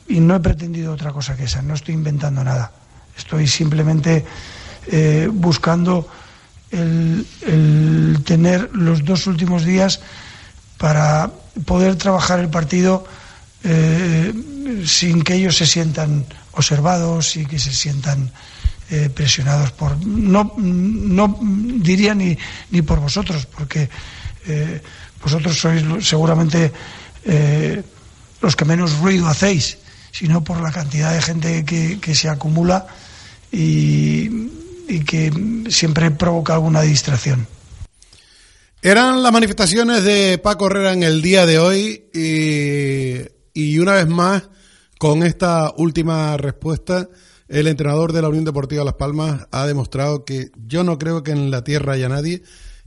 y 0.09 0.21
no 0.21 0.35
he 0.37 0.41
pretendido 0.41 0.93
otra 0.93 1.13
cosa 1.13 1.37
que 1.37 1.45
esa, 1.45 1.63
no 1.63 1.75
estoy 1.75 1.95
inventando 1.95 2.43
nada. 2.43 2.73
Estoy 3.17 3.47
simplemente 3.47 4.25
eh, 4.87 5.29
buscando 5.31 6.09
el, 6.71 7.27
el 7.47 8.21
tener 8.25 8.71
los 8.73 9.05
dos 9.05 9.27
últimos 9.27 9.65
días 9.65 10.01
para 10.79 11.31
poder 11.67 11.97
trabajar 11.97 12.39
el 12.39 12.49
partido 12.49 13.05
eh, 13.65 14.33
sin 14.87 15.23
que 15.23 15.35
ellos 15.35 15.57
se 15.57 15.67
sientan 15.67 16.25
observados 16.53 17.37
y 17.37 17.47
que 17.47 17.59
se 17.59 17.73
sientan 17.73 18.31
eh, 18.91 19.11
presionados 19.13 19.73
por 19.73 19.99
no 20.07 20.55
no 20.57 21.39
diría 21.83 22.15
ni 22.15 22.39
ni 22.71 22.83
por 22.83 23.01
vosotros 23.01 23.47
porque 23.47 23.89
eh, 24.47 24.81
vosotros 25.23 25.59
sois 25.59 25.83
seguramente 26.07 26.73
los 28.41 28.57
que 28.57 28.65
menos 28.65 28.97
ruido 28.99 29.27
hacéis 29.27 29.79
sino 30.13 30.43
por 30.43 30.61
la 30.63 30.73
cantidad 30.73 31.13
de 31.13 31.21
gente 31.21 31.65
que, 31.65 31.99
que 32.01 32.15
se 32.15 32.29
acumula 32.29 32.87
y, 33.53 34.49
y 34.89 35.05
que 35.05 35.31
siempre 35.69 36.11
provoca 36.11 36.55
alguna 36.55 36.81
distracción. 36.81 37.47
Eran 38.81 39.23
las 39.23 39.33
manifestaciones 39.33 40.05
de 40.05 40.39
Paco 40.39 40.67
Herrera 40.67 40.93
en 40.93 41.03
el 41.03 41.21
día 41.21 41.47
de 41.47 41.59
hoy 41.59 42.05
y, 42.15 43.38
y 43.55 43.79
una 43.79 43.95
vez 43.95 44.09
más, 44.09 44.49
con 44.99 45.23
esta 45.23 45.73
última 45.77 46.37
respuesta, 46.37 47.09
el 47.49 47.67
entrenador 47.67 48.13
de 48.13 48.23
la 48.23 48.29
Unión 48.29 48.45
Deportiva 48.45 48.85
Las 48.85 48.95
Palmas 48.95 49.47
ha 49.51 49.67
demostrado 49.67 50.25
que 50.25 50.51
yo 50.67 50.85
no 50.85 50.99
creo 50.99 51.23
que 51.23 51.31
en 51.31 51.51
la 51.51 51.65
tierra 51.65 51.95
haya 51.95 52.09
nadie 52.09 52.43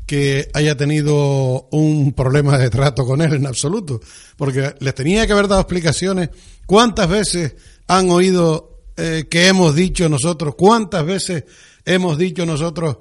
que 0.05 0.49
haya 0.53 0.75
tenido 0.75 1.67
un 1.71 2.11
problema 2.13 2.57
de 2.57 2.69
trato 2.69 3.05
con 3.05 3.21
él 3.21 3.33
en 3.33 3.47
absoluto, 3.47 4.01
porque 4.35 4.75
les 4.79 4.93
tenía 4.93 5.25
que 5.25 5.31
haber 5.33 5.47
dado 5.47 5.61
explicaciones. 5.61 6.29
¿Cuántas 6.65 7.07
veces 7.07 7.55
han 7.87 8.09
oído 8.09 8.81
eh, 8.97 9.27
que 9.29 9.47
hemos 9.47 9.73
dicho 9.73 10.09
nosotros? 10.09 10.55
¿Cuántas 10.57 11.05
veces 11.05 11.45
hemos 11.85 12.17
dicho 12.17 12.45
nosotros 12.45 12.97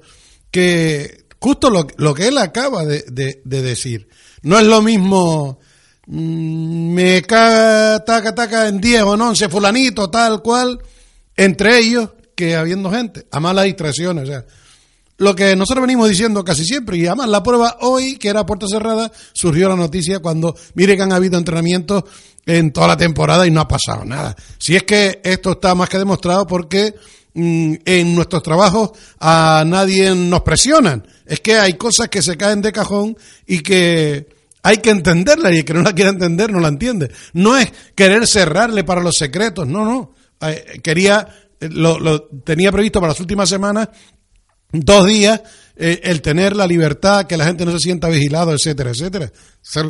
que 0.51 1.25
justo 1.39 1.69
lo, 1.69 1.87
lo 1.97 2.13
que 2.13 2.27
él 2.27 2.37
acaba 2.37 2.85
de, 2.85 3.03
de- 3.11 3.41
de 3.43 3.61
decir. 3.61 4.07
No 4.43 4.59
es 4.59 4.65
lo 4.65 4.81
mismo 4.81 5.59
me 6.11 7.21
caga, 7.21 8.03
taca, 8.03 8.35
taca 8.35 8.67
en 8.67 8.81
10 8.81 9.01
o 9.03 9.13
en 9.13 9.21
11 9.21 9.47
fulanito, 9.47 10.09
tal 10.09 10.41
cual, 10.41 10.77
entre 11.37 11.79
ellos 11.79 12.09
que 12.35 12.55
habiendo 12.55 12.91
gente, 12.91 13.25
a 13.31 13.39
malas 13.39 13.63
distracciones. 13.63 14.25
O 14.25 14.27
sea, 14.27 14.45
lo 15.17 15.33
que 15.33 15.55
nosotros 15.55 15.83
venimos 15.83 16.09
diciendo 16.09 16.43
casi 16.43 16.65
siempre, 16.65 16.97
y 16.97 17.07
además 17.07 17.29
la 17.29 17.41
prueba 17.41 17.77
hoy, 17.79 18.17
que 18.17 18.27
era 18.27 18.45
puerta 18.45 18.67
cerrada, 18.67 19.09
surgió 19.31 19.69
la 19.69 19.77
noticia 19.77 20.19
cuando, 20.19 20.53
mire 20.73 20.97
que 20.97 21.03
han 21.03 21.13
habido 21.13 21.37
entrenamientos 21.37 22.03
en 22.45 22.73
toda 22.73 22.89
la 22.89 22.97
temporada 22.97 23.47
y 23.47 23.51
no 23.51 23.61
ha 23.61 23.67
pasado 23.67 24.03
nada. 24.03 24.35
Si 24.57 24.75
es 24.75 24.83
que 24.83 25.21
esto 25.23 25.51
está 25.51 25.75
más 25.75 25.87
que 25.87 25.97
demostrado 25.97 26.45
porque 26.45 26.93
mm, 27.35 27.75
en 27.85 28.15
nuestros 28.15 28.43
trabajos 28.43 28.91
a 29.17 29.63
nadie 29.65 30.13
nos 30.13 30.41
presionan. 30.41 31.07
Es 31.25 31.39
que 31.39 31.55
hay 31.55 31.73
cosas 31.73 32.09
que 32.09 32.21
se 32.21 32.35
caen 32.35 32.61
de 32.61 32.73
cajón 32.73 33.15
y 33.47 33.59
que 33.59 34.40
hay 34.63 34.77
que 34.77 34.89
entenderla 34.91 35.51
y 35.51 35.59
el 35.59 35.65
que 35.65 35.73
no 35.73 35.81
la 35.81 35.93
quiera 35.93 36.11
entender 36.11 36.51
no 36.51 36.59
la 36.59 36.67
entiende. 36.67 37.11
No 37.33 37.57
es 37.57 37.71
querer 37.95 38.27
cerrarle 38.27 38.83
para 38.83 39.01
los 39.01 39.15
secretos, 39.15 39.67
no, 39.67 39.85
no. 39.85 40.13
Eh, 40.41 40.79
Quería, 40.83 41.27
eh, 41.59 41.69
lo, 41.69 42.23
tenía 42.43 42.71
previsto 42.71 42.99
para 42.99 43.13
las 43.13 43.19
últimas 43.19 43.49
semanas 43.49 43.89
dos 44.73 45.05
días 45.05 45.41
eh, 45.75 45.99
el 46.03 46.21
tener 46.21 46.55
la 46.55 46.67
libertad, 46.67 47.25
que 47.25 47.37
la 47.37 47.45
gente 47.45 47.65
no 47.65 47.71
se 47.71 47.79
sienta 47.79 48.07
vigilado, 48.07 48.53
etcétera, 48.53 48.91
etcétera. 48.91 49.31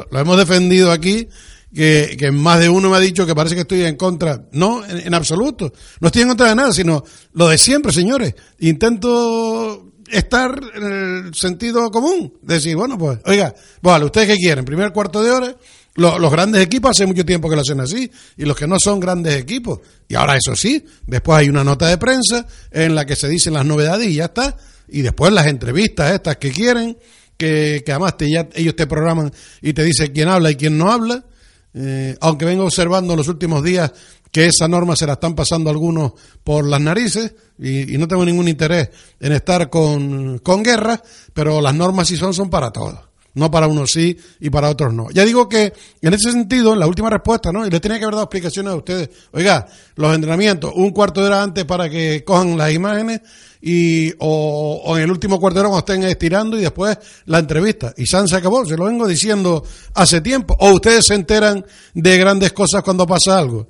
Lo, 0.09 0.19
hemos 0.19 0.37
defendido 0.37 0.91
aquí, 0.91 1.27
que, 1.73 2.15
que 2.17 2.31
más 2.31 2.59
de 2.59 2.69
uno 2.69 2.89
me 2.89 2.97
ha 2.97 2.99
dicho 2.99 3.25
que 3.25 3.35
parece 3.35 3.55
que 3.55 3.61
estoy 3.61 3.83
en 3.83 3.95
contra. 3.95 4.47
No, 4.53 4.85
en, 4.85 5.07
en 5.07 5.13
absoluto. 5.13 5.73
No 5.99 6.07
estoy 6.07 6.23
en 6.23 6.29
contra 6.29 6.49
de 6.49 6.55
nada, 6.55 6.71
sino 6.71 7.03
lo 7.33 7.49
de 7.49 7.57
siempre, 7.57 7.91
señores. 7.91 8.35
Intento 8.59 9.90
estar 10.11 10.59
en 10.75 10.83
el 11.27 11.33
sentido 11.35 11.89
común. 11.91 12.33
Decir, 12.41 12.75
bueno, 12.75 12.97
pues, 12.97 13.19
oiga, 13.25 13.53
vale, 13.81 14.05
¿ustedes 14.05 14.27
qué 14.29 14.35
quieren? 14.35 14.65
Primer 14.65 14.91
cuarto 14.91 15.21
de 15.23 15.31
hora 15.31 15.55
Lo- 15.95 16.17
Los, 16.19 16.31
grandes 16.31 16.61
equipos 16.63 16.91
hace 16.91 17.05
mucho 17.05 17.25
tiempo 17.25 17.49
que 17.49 17.55
lo 17.55 17.61
hacen 17.63 17.79
así 17.81 18.09
y 18.37 18.45
los 18.45 18.55
que 18.55 18.65
no 18.67 18.79
son 18.79 18.99
grandes 18.99 19.35
equipos. 19.35 19.79
Y 20.07 20.15
ahora 20.15 20.37
eso 20.37 20.55
sí, 20.55 20.85
después 21.05 21.39
hay 21.39 21.49
una 21.49 21.63
nota 21.63 21.87
de 21.87 21.97
prensa 21.97 22.45
en 22.71 22.95
la 22.95 23.05
que 23.05 23.15
se 23.15 23.27
dicen 23.27 23.53
las 23.53 23.65
novedades 23.65 24.07
y 24.07 24.15
ya 24.15 24.25
está. 24.25 24.55
Y 24.87 25.01
después 25.01 25.33
las 25.33 25.47
entrevistas 25.47 26.13
estas 26.13 26.37
que 26.37 26.51
quieren, 26.51 26.97
que, 27.37 27.83
que 27.85 27.91
además 27.91 28.15
te, 28.17 28.29
ya, 28.31 28.47
ellos 28.53 28.75
te 28.75 28.87
programan 28.87 29.31
y 29.61 29.73
te 29.73 29.83
dicen 29.83 30.11
quién 30.13 30.29
habla 30.29 30.51
y 30.51 30.55
quién 30.55 30.77
no 30.77 30.91
habla. 30.91 31.25
Eh, 31.73 32.17
aunque 32.19 32.43
vengo 32.45 32.65
observando 32.65 33.13
en 33.13 33.17
los 33.17 33.27
últimos 33.29 33.63
días 33.63 33.91
que 34.31 34.47
esa 34.47 34.67
norma 34.67 34.95
se 34.95 35.05
la 35.05 35.13
están 35.13 35.35
pasando 35.35 35.69
algunos 35.69 36.13
por 36.43 36.65
las 36.65 36.81
narices 36.81 37.33
y, 37.59 37.97
no 37.97 38.07
tengo 38.07 38.25
ningún 38.25 38.47
interés 38.47 38.89
en 39.19 39.33
estar 39.33 39.69
con, 39.69 40.39
con 40.39 40.63
guerras, 40.63 41.01
pero 41.33 41.61
las 41.61 41.75
normas 41.75 42.07
si 42.07 42.17
son 42.17 42.33
son 42.33 42.49
para 42.49 42.71
todos. 42.71 43.11
No 43.33 43.49
para 43.49 43.67
unos 43.67 43.91
sí 43.91 44.17
y 44.41 44.49
para 44.49 44.69
otros 44.69 44.93
no. 44.93 45.09
Ya 45.11 45.23
digo 45.23 45.47
que 45.47 45.71
en 46.01 46.13
ese 46.13 46.31
sentido, 46.31 46.73
en 46.73 46.79
la 46.79 46.87
última 46.87 47.09
respuesta, 47.09 47.49
¿no? 47.51 47.65
Y 47.65 47.69
le 47.69 47.79
tenía 47.79 47.97
que 47.97 48.03
haber 48.03 48.15
dado 48.15 48.25
explicaciones 48.25 48.73
a 48.73 48.75
ustedes. 48.75 49.09
Oiga, 49.31 49.65
los 49.95 50.13
entrenamientos, 50.13 50.73
un 50.75 50.91
cuarto 50.91 51.21
de 51.21 51.27
hora 51.27 51.41
antes 51.41 51.63
para 51.63 51.89
que 51.89 52.25
cojan 52.25 52.57
las 52.57 52.73
imágenes 52.73 53.21
y 53.61 54.11
o, 54.19 54.81
o 54.83 54.97
en 54.97 55.03
el 55.03 55.11
último 55.11 55.39
cuarto 55.39 55.61
de 55.61 55.67
hora 55.67 55.77
estén 55.77 56.03
estirando 56.03 56.57
y 56.57 56.61
después 56.61 56.97
la 57.25 57.39
entrevista. 57.39 57.93
Y 57.95 58.05
San 58.05 58.27
se 58.27 58.35
acabó, 58.35 58.65
se 58.65 58.75
lo 58.75 58.83
vengo 58.85 59.07
diciendo 59.07 59.63
hace 59.93 60.19
tiempo. 60.19 60.57
O 60.59 60.73
ustedes 60.73 61.05
se 61.05 61.13
enteran 61.13 61.65
de 61.93 62.17
grandes 62.17 62.51
cosas 62.51 62.83
cuando 62.83 63.07
pasa 63.07 63.39
algo. 63.39 63.69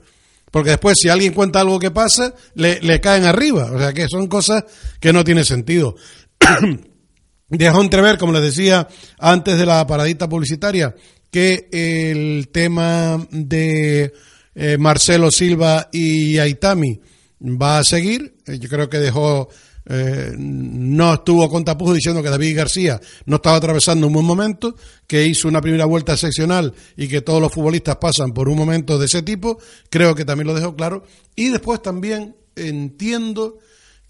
Porque 0.51 0.71
después 0.71 0.97
si 1.01 1.09
alguien 1.09 1.33
cuenta 1.33 1.61
algo 1.61 1.79
que 1.79 1.91
pasa, 1.91 2.35
le, 2.55 2.79
le 2.81 2.99
caen 2.99 3.23
arriba. 3.23 3.71
O 3.71 3.79
sea 3.79 3.93
que 3.93 4.07
son 4.09 4.27
cosas 4.27 4.65
que 4.99 5.13
no 5.13 5.23
tienen 5.23 5.45
sentido. 5.45 5.95
Dejó 7.49 7.81
entrever, 7.81 8.17
como 8.17 8.33
les 8.33 8.43
decía 8.43 8.87
antes 9.17 9.57
de 9.57 9.65
la 9.65 9.85
paradita 9.87 10.29
publicitaria, 10.29 10.95
que 11.29 11.67
el 11.71 12.49
tema 12.49 13.25
de 13.31 14.13
eh, 14.55 14.77
Marcelo 14.77 15.31
Silva 15.31 15.89
y 15.91 16.37
Aitami 16.37 16.99
va 17.41 17.79
a 17.79 17.83
seguir. 17.83 18.35
Eh, 18.45 18.59
Yo 18.59 18.69
creo 18.69 18.89
que 18.89 18.99
dejó, 18.99 19.49
eh, 19.85 20.33
no 20.37 21.15
estuvo 21.15 21.49
con 21.49 21.65
tapujos 21.65 21.95
diciendo 21.95 22.21
que 22.21 22.29
David 22.29 22.57
García 22.57 22.99
no 23.25 23.37
estaba 23.37 23.57
atravesando 23.57 24.07
un 24.07 24.13
buen 24.13 24.25
momento, 24.25 24.75
que 25.07 25.25
hizo 25.25 25.47
una 25.47 25.61
primera 25.61 25.85
vuelta 25.85 26.15
seccional 26.15 26.73
y 26.95 27.07
que 27.07 27.21
todos 27.21 27.41
los 27.41 27.51
futbolistas 27.51 27.97
pasan 27.97 28.31
por 28.31 28.47
un 28.47 28.57
momento 28.57 28.97
de 28.99 29.05
ese 29.05 29.21
tipo. 29.23 29.59
Creo 29.89 30.15
que 30.15 30.25
también 30.25 30.47
lo 30.47 30.53
dejó 30.53 30.75
claro. 30.75 31.03
Y 31.35 31.49
después 31.49 31.81
también 31.81 32.35
entiendo 32.55 33.59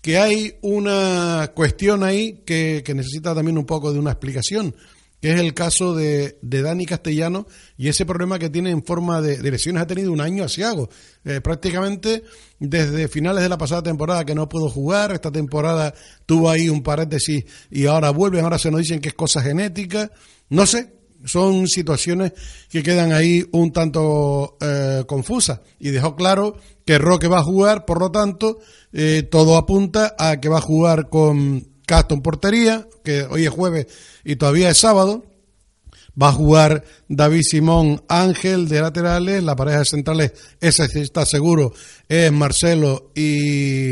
que 0.02 0.18
hay 0.18 0.56
una 0.62 1.52
cuestión 1.56 2.04
ahí 2.04 2.42
que, 2.46 2.82
que 2.84 2.94
necesita 2.94 3.36
también 3.36 3.58
un 3.58 3.66
poco 3.66 3.94
de 3.94 4.00
una 4.00 4.12
explicación, 4.12 4.76
que 5.22 5.34
es 5.34 5.40
el 5.40 5.54
caso 5.54 5.94
de, 5.94 6.40
de 6.42 6.62
Dani 6.64 6.86
Castellano 6.86 7.46
y 7.78 7.88
ese 7.90 8.06
problema 8.06 8.40
que 8.40 8.50
tiene 8.50 8.72
en 8.72 8.84
forma 8.84 9.22
de, 9.22 9.38
de 9.38 9.52
lesiones 9.52 9.84
ha 9.84 9.88
tenido 9.88 10.12
un 10.12 10.20
año 10.20 10.44
asiago. 10.44 10.90
Eh, 11.24 11.40
prácticamente 11.42 12.24
desde 12.60 13.08
finales 13.08 13.44
de 13.44 13.50
la 13.50 13.58
pasada 13.58 13.84
temporada 13.84 14.26
que 14.26 14.34
no 14.34 14.50
pudo 14.50 14.70
jugar, 14.70 15.12
esta 15.12 15.32
temporada 15.32 15.94
tuvo 16.26 16.50
ahí 16.50 16.70
un 16.70 16.82
paréntesis 16.82 17.46
y 17.70 17.86
ahora 17.86 18.10
vuelven, 18.10 18.44
ahora 18.44 18.58
se 18.58 18.72
nos 18.72 18.82
dicen 18.82 19.00
que 19.00 19.10
es 19.10 19.16
cosa 19.16 19.42
genética, 19.42 20.12
no 20.50 20.66
sé, 20.66 20.94
son 21.24 21.68
situaciones 21.68 22.34
que 22.70 22.82
quedan 22.82 23.14
ahí 23.14 23.46
un 23.52 23.72
tanto 23.72 24.58
eh, 24.60 25.04
confusas 25.08 25.60
y 25.80 25.90
dejó 25.90 26.16
claro 26.16 26.56
que 26.84 26.98
Roque 26.98 27.28
va 27.28 27.40
a 27.40 27.44
jugar, 27.44 27.86
por 27.86 28.00
lo 28.00 28.12
tanto, 28.12 28.60
eh, 28.92 29.24
todo 29.30 29.56
apunta 29.56 30.16
a 30.18 30.40
que 30.40 30.50
va 30.50 30.58
a 30.58 30.62
jugar 30.62 31.10
con 31.10 31.71
Castro 31.92 32.16
en 32.16 32.24
portería, 32.24 32.88
que 33.04 33.24
hoy 33.24 33.44
es 33.44 33.50
jueves 33.50 33.86
y 34.24 34.38
todavía 34.38 34.70
es 34.70 34.78
sábado. 34.78 35.26
Va 36.20 36.30
a 36.30 36.32
jugar 36.32 36.86
David 37.10 37.42
Simón 37.44 38.02
Ángel 38.08 38.70
de 38.70 38.80
laterales, 38.80 39.44
la 39.44 39.58
pareja 39.58 39.80
de 39.80 39.86
centrales, 39.86 40.32
sí 40.62 41.00
está 41.00 41.26
seguro, 41.26 41.74
es 42.08 42.32
Marcelo 42.32 43.12
y, 43.14 43.92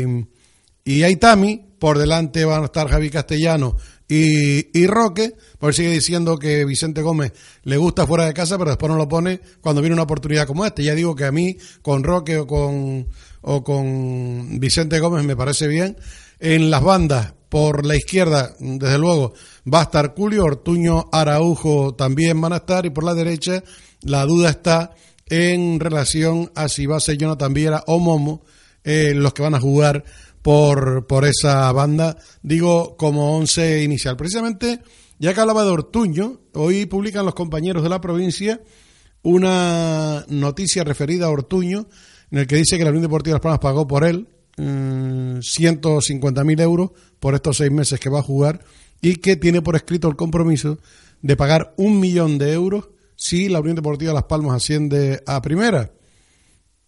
y 0.82 1.02
Aitami. 1.02 1.66
Por 1.78 1.98
delante 1.98 2.46
van 2.46 2.62
a 2.62 2.66
estar 2.66 2.88
Javi 2.88 3.10
Castellano 3.10 3.76
y, 4.08 4.78
y 4.78 4.86
Roque. 4.86 5.34
Por 5.58 5.74
sigue 5.74 5.90
diciendo 5.90 6.38
que 6.38 6.64
Vicente 6.64 7.02
Gómez 7.02 7.34
le 7.64 7.76
gusta 7.76 8.06
fuera 8.06 8.24
de 8.24 8.32
casa, 8.32 8.56
pero 8.56 8.70
después 8.70 8.90
no 8.90 8.96
lo 8.96 9.08
pone 9.08 9.42
cuando 9.60 9.82
viene 9.82 9.92
una 9.92 10.04
oportunidad 10.04 10.46
como 10.46 10.64
esta. 10.64 10.80
Ya 10.80 10.94
digo 10.94 11.14
que 11.14 11.26
a 11.26 11.32
mí, 11.32 11.58
con 11.82 12.02
Roque 12.02 12.38
o 12.38 12.46
con, 12.46 13.08
o 13.42 13.62
con 13.62 14.58
Vicente 14.58 15.00
Gómez 15.00 15.22
me 15.24 15.36
parece 15.36 15.68
bien. 15.68 15.98
En 16.38 16.70
las 16.70 16.82
bandas, 16.82 17.34
por 17.50 17.84
la 17.84 17.96
izquierda, 17.96 18.54
desde 18.60 18.96
luego, 18.96 19.34
va 19.72 19.80
a 19.80 19.82
estar 19.82 20.14
Julio, 20.16 20.44
Ortuño, 20.44 21.06
Araujo 21.12 21.94
también 21.94 22.40
van 22.40 22.52
a 22.52 22.58
estar, 22.58 22.86
y 22.86 22.90
por 22.90 23.04
la 23.04 23.12
derecha, 23.12 23.62
la 24.02 24.24
duda 24.24 24.50
está 24.50 24.94
en 25.26 25.80
relación 25.80 26.50
a 26.54 26.68
si 26.68 26.86
va 26.86 26.96
a 26.96 27.00
ser 27.00 27.18
Jonathan 27.18 27.52
Viera 27.52 27.82
o 27.88 27.98
Momo, 27.98 28.44
eh, 28.84 29.12
los 29.14 29.34
que 29.34 29.42
van 29.42 29.54
a 29.54 29.60
jugar 29.60 30.04
por, 30.42 31.06
por 31.08 31.26
esa 31.26 31.70
banda, 31.72 32.16
digo, 32.42 32.96
como 32.96 33.36
once 33.36 33.82
inicial. 33.82 34.16
Precisamente, 34.16 34.80
ya 35.18 35.34
que 35.34 35.40
hablaba 35.40 35.64
de 35.64 35.70
Ortuño, 35.70 36.40
hoy 36.54 36.86
publican 36.86 37.26
los 37.26 37.34
compañeros 37.34 37.82
de 37.82 37.88
la 37.88 38.00
provincia 38.00 38.60
una 39.22 40.24
noticia 40.28 40.84
referida 40.84 41.26
a 41.26 41.30
Ortuño, 41.30 41.88
en 42.30 42.38
el 42.38 42.46
que 42.46 42.56
dice 42.56 42.78
que 42.78 42.84
la 42.84 42.90
Unión 42.90 43.02
Deportiva 43.02 43.32
de 43.32 43.38
Las 43.38 43.42
Palmas 43.42 43.58
pagó 43.58 43.86
por 43.86 44.04
él 44.04 44.28
150.000 44.56 46.60
euros 46.60 46.90
por 47.18 47.34
estos 47.34 47.56
seis 47.56 47.70
meses 47.70 48.00
que 48.00 48.10
va 48.10 48.20
a 48.20 48.22
jugar 48.22 48.60
y 49.00 49.16
que 49.16 49.36
tiene 49.36 49.62
por 49.62 49.76
escrito 49.76 50.08
el 50.08 50.16
compromiso 50.16 50.78
de 51.22 51.36
pagar 51.36 51.74
un 51.76 52.00
millón 52.00 52.38
de 52.38 52.52
euros 52.52 52.88
si 53.16 53.48
la 53.48 53.60
Unión 53.60 53.76
Deportiva 53.76 54.10
de 54.10 54.14
Las 54.14 54.24
Palmas 54.24 54.56
asciende 54.56 55.22
a 55.26 55.42
primera. 55.42 55.92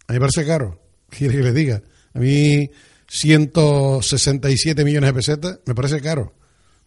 A 0.07 0.13
mí 0.13 0.15
me 0.15 0.19
parece 0.19 0.45
caro, 0.45 0.81
quiere 1.09 1.37
que 1.37 1.43
le 1.43 1.53
diga. 1.53 1.83
A 2.13 2.19
mí 2.19 2.69
167 3.07 4.83
millones 4.83 5.09
de 5.09 5.13
pesetas 5.13 5.59
me 5.65 5.75
parece 5.75 6.01
caro, 6.01 6.33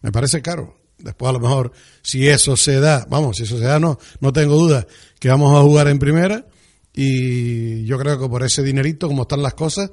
me 0.01 0.11
parece 0.11 0.41
caro. 0.41 0.77
Después 0.97 1.29
a 1.29 1.33
lo 1.33 1.39
mejor 1.39 1.71
si 2.01 2.27
eso 2.27 2.57
se 2.57 2.79
da, 2.79 3.05
vamos, 3.09 3.37
si 3.37 3.43
eso 3.43 3.57
se 3.57 3.65
da 3.65 3.79
no, 3.79 3.99
no 4.19 4.33
tengo 4.33 4.55
duda 4.55 4.87
que 5.19 5.29
vamos 5.29 5.55
a 5.55 5.61
jugar 5.61 5.87
en 5.87 5.99
primera 5.99 6.47
y 6.91 7.85
yo 7.85 7.99
creo 7.99 8.19
que 8.19 8.27
por 8.27 8.43
ese 8.43 8.63
dinerito 8.63 9.07
como 9.07 9.21
están 9.21 9.43
las 9.43 9.53
cosas 9.53 9.91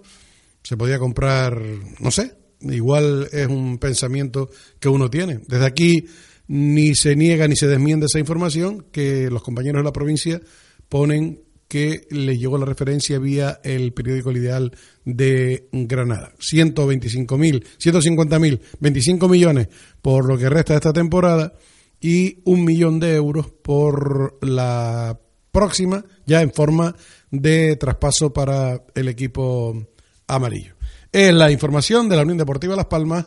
se 0.64 0.76
podía 0.76 0.98
comprar, 0.98 1.60
no 2.00 2.10
sé, 2.10 2.32
igual 2.62 3.28
es 3.30 3.46
un 3.46 3.78
pensamiento 3.78 4.50
que 4.80 4.88
uno 4.88 5.10
tiene. 5.10 5.40
Desde 5.46 5.66
aquí 5.66 6.06
ni 6.48 6.94
se 6.94 7.14
niega 7.14 7.46
ni 7.46 7.54
se 7.54 7.68
desmiende 7.68 8.06
esa 8.06 8.18
información 8.18 8.86
que 8.90 9.30
los 9.30 9.42
compañeros 9.42 9.80
de 9.80 9.84
la 9.84 9.92
provincia 9.92 10.40
ponen 10.88 11.42
que 11.68 12.06
le 12.10 12.38
llegó 12.38 12.56
la 12.56 12.66
referencia 12.66 13.18
vía 13.18 13.60
el 13.62 13.92
periódico 13.92 14.30
El 14.30 14.38
Ideal 14.38 14.72
de 15.04 15.68
Granada. 15.72 16.32
125.000, 16.38 17.64
150.000, 17.78 18.60
25 18.80 19.28
millones 19.28 19.68
por 20.00 20.26
lo 20.26 20.38
que 20.38 20.48
resta 20.48 20.74
de 20.74 20.78
esta 20.78 20.92
temporada 20.92 21.52
y 22.00 22.38
un 22.44 22.64
millón 22.64 23.00
de 23.00 23.14
euros 23.14 23.48
por 23.48 24.38
la 24.42 25.18
próxima, 25.52 26.04
ya 26.26 26.42
en 26.42 26.52
forma 26.52 26.94
de 27.30 27.76
traspaso 27.76 28.32
para 28.32 28.82
el 28.94 29.08
equipo 29.08 29.86
amarillo. 30.26 30.74
Es 31.12 31.32
la 31.32 31.50
información 31.50 32.08
de 32.08 32.16
la 32.16 32.22
Unión 32.22 32.38
Deportiva 32.38 32.76
Las 32.76 32.86
Palmas 32.86 33.26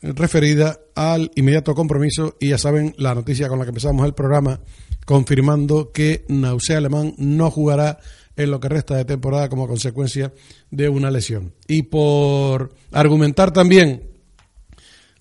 referida 0.00 0.78
al 0.94 1.30
inmediato 1.34 1.74
compromiso 1.74 2.36
y 2.38 2.50
ya 2.50 2.58
saben 2.58 2.94
la 2.98 3.14
noticia 3.14 3.48
con 3.48 3.58
la 3.58 3.64
que 3.64 3.70
empezamos 3.70 4.06
el 4.06 4.14
programa 4.14 4.60
confirmando 5.04 5.90
que 5.90 6.24
Nausea 6.28 6.78
Alemán 6.78 7.14
no 7.18 7.50
jugará 7.50 7.98
en 8.36 8.50
lo 8.50 8.60
que 8.60 8.68
resta 8.68 8.96
de 8.96 9.04
temporada 9.04 9.48
como 9.48 9.66
consecuencia 9.66 10.32
de 10.70 10.88
una 10.88 11.10
lesión. 11.10 11.54
Y 11.66 11.82
por 11.82 12.72
argumentar 12.92 13.52
también 13.52 14.04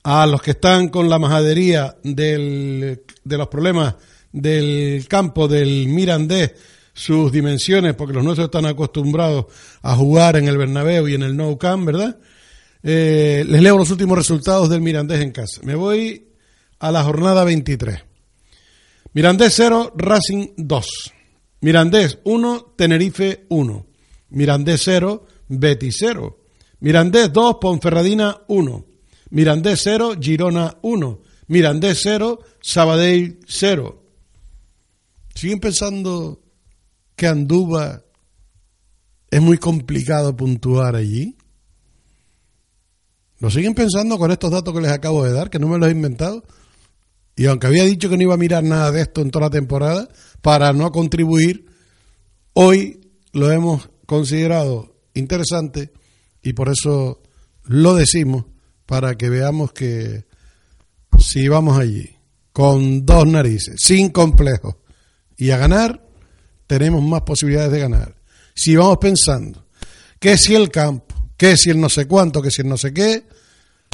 a 0.03 0.27
los 0.27 0.41
que 0.41 0.51
están 0.51 0.89
con 0.89 1.09
la 1.09 1.17
majadería 1.17 1.97
del, 2.03 3.01
de 3.23 3.37
los 3.37 3.47
problemas 3.47 3.95
del 4.31 5.07
campo 5.07 5.47
del 5.47 5.87
Mirandés, 5.87 6.53
sus 6.97 7.31
dimensiones, 7.31 7.93
porque 7.93 8.15
los 8.15 8.23
nuestros 8.23 8.47
están 8.47 8.65
acostumbrados 8.65 9.45
a 9.83 9.95
jugar 9.95 10.35
en 10.35 10.47
el 10.47 10.57
Bernabéu 10.57 11.07
y 11.07 11.13
en 11.13 11.21
el 11.21 11.37
Nou 11.37 11.55
Camp, 11.55 11.85
¿verdad? 11.85 12.17
Eh, 12.81 13.45
les 13.47 13.61
leo 13.61 13.77
los 13.77 13.91
últimos 13.91 14.17
resultados 14.17 14.67
del 14.67 14.81
Mirandés 14.81 15.21
en 15.21 15.31
casa. 15.31 15.61
Me 15.61 15.75
voy 15.75 16.29
a 16.79 16.91
la 16.91 17.03
jornada 17.03 17.43
23. 17.43 18.03
Mirandés 19.13 19.53
0, 19.55 19.93
Racing 19.95 20.47
2. 20.57 21.13
Mirandés 21.61 22.17
1, 22.23 22.73
Tenerife 22.75 23.45
1. 23.49 23.85
Mirandés 24.29 24.81
0, 24.83 25.27
Betis 25.49 25.97
0. 25.99 26.39
Mirandés 26.79 27.31
2, 27.31 27.57
Ponferradina 27.61 28.41
1. 28.47 28.85
Mirandés 29.29 29.81
0, 29.83 30.15
Girona 30.19 30.77
1. 30.81 31.21
Mirandés 31.45 31.99
0, 32.01 32.39
Sabadell 32.59 33.39
0. 33.45 34.03
¿Siguen 35.35 35.59
pensando 35.59 36.41
que 37.17 37.27
Anduba 37.27 38.03
es 39.29 39.41
muy 39.41 39.57
complicado 39.57 40.37
puntuar 40.37 40.95
allí? 40.95 41.35
¿Lo 43.39 43.51
siguen 43.51 43.73
pensando 43.73 44.17
con 44.17 44.31
estos 44.31 44.51
datos 44.51 44.73
que 44.73 44.81
les 44.81 44.91
acabo 44.91 45.25
de 45.25 45.33
dar, 45.33 45.49
que 45.49 45.59
no 45.59 45.67
me 45.67 45.77
los 45.77 45.89
he 45.89 45.91
inventado? 45.91 46.45
Y 47.35 47.47
aunque 47.47 47.67
había 47.67 47.83
dicho 47.83 48.09
que 48.09 48.17
no 48.17 48.23
iba 48.23 48.35
a 48.35 48.37
mirar 48.37 48.63
nada 48.63 48.91
de 48.91 49.01
esto 49.01 49.21
en 49.21 49.31
toda 49.31 49.45
la 49.45 49.51
temporada, 49.51 50.07
para 50.41 50.73
no 50.73 50.91
contribuir, 50.91 51.65
hoy 52.53 53.11
lo 53.33 53.51
hemos 53.51 53.89
considerado 54.05 54.95
interesante 55.13 55.91
y 56.41 56.53
por 56.53 56.69
eso 56.69 57.21
lo 57.63 57.95
decimos, 57.95 58.45
para 58.85 59.15
que 59.15 59.29
veamos 59.29 59.73
que 59.73 60.25
si 61.19 61.47
vamos 61.47 61.77
allí 61.77 62.15
con 62.53 63.05
dos 63.05 63.27
narices, 63.27 63.75
sin 63.79 64.09
complejos, 64.09 64.75
y 65.35 65.51
a 65.51 65.57
ganar, 65.57 66.06
tenemos 66.67 67.01
más 67.01 67.21
posibilidades 67.21 67.71
de 67.71 67.79
ganar. 67.79 68.15
Si 68.53 68.75
vamos 68.75 68.97
pensando 68.97 69.65
que 70.19 70.37
si 70.37 70.55
el 70.55 70.69
campo, 70.69 71.15
que 71.37 71.57
si 71.57 71.69
el 71.69 71.79
no 71.79 71.89
sé 71.89 72.07
cuánto, 72.07 72.41
que 72.41 72.51
si 72.51 72.61
el 72.61 72.67
no 72.67 72.77
sé 72.77 72.93
qué, 72.93 73.25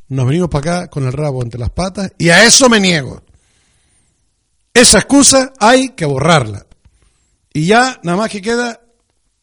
nos 0.09 0.27
venimos 0.27 0.49
para 0.49 0.77
acá 0.81 0.89
con 0.89 1.05
el 1.05 1.13
rabo 1.13 1.43
entre 1.43 1.59
las 1.59 1.69
patas 1.69 2.11
y 2.17 2.29
a 2.29 2.45
eso 2.45 2.69
me 2.69 2.79
niego. 2.79 3.23
Esa 4.73 4.99
excusa 4.99 5.53
hay 5.59 5.89
que 5.89 6.05
borrarla. 6.05 6.65
Y 7.53 7.67
ya 7.67 7.99
nada 8.03 8.17
más 8.17 8.31
que 8.31 8.41
queda 8.41 8.81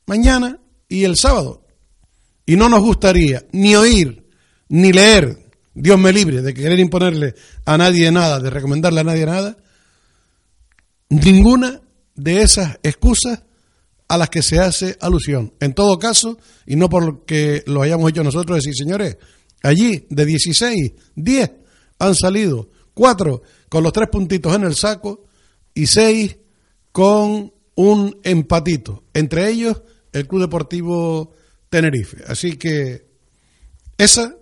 mañana 0.06 0.58
y 0.88 1.04
el 1.04 1.16
sábado. 1.16 1.64
Y 2.44 2.56
no 2.56 2.68
nos 2.68 2.80
gustaría 2.80 3.44
ni 3.52 3.76
oír, 3.76 4.26
ni 4.68 4.92
leer, 4.92 5.50
Dios 5.72 5.98
me 5.98 6.12
libre 6.12 6.42
de 6.42 6.52
querer 6.52 6.80
imponerle 6.80 7.34
a 7.64 7.78
nadie 7.78 8.10
nada, 8.10 8.40
de 8.40 8.50
recomendarle 8.50 9.00
a 9.00 9.04
nadie 9.04 9.24
nada, 9.24 9.56
ninguna 11.08 11.80
de 12.22 12.42
esas 12.42 12.78
excusas 12.82 13.42
a 14.08 14.18
las 14.18 14.28
que 14.28 14.42
se 14.42 14.58
hace 14.58 14.96
alusión. 15.00 15.54
En 15.60 15.72
todo 15.72 15.98
caso, 15.98 16.38
y 16.66 16.76
no 16.76 16.88
porque 16.88 17.62
lo 17.66 17.82
hayamos 17.82 18.10
hecho 18.10 18.24
nosotros, 18.24 18.58
decir, 18.58 18.74
señores, 18.76 19.16
allí 19.62 20.06
de 20.10 20.26
16, 20.26 20.92
10 21.14 21.50
han 21.98 22.14
salido, 22.14 22.68
4 22.94 23.42
con 23.68 23.84
los 23.84 23.92
tres 23.92 24.08
puntitos 24.10 24.54
en 24.54 24.64
el 24.64 24.74
saco 24.74 25.24
y 25.74 25.86
6 25.86 26.36
con 26.92 27.52
un 27.76 28.20
empatito. 28.24 29.04
Entre 29.14 29.48
ellos, 29.48 29.82
el 30.12 30.26
Club 30.26 30.42
Deportivo 30.42 31.32
Tenerife. 31.68 32.24
Así 32.26 32.56
que 32.56 33.06
esa, 33.96 34.34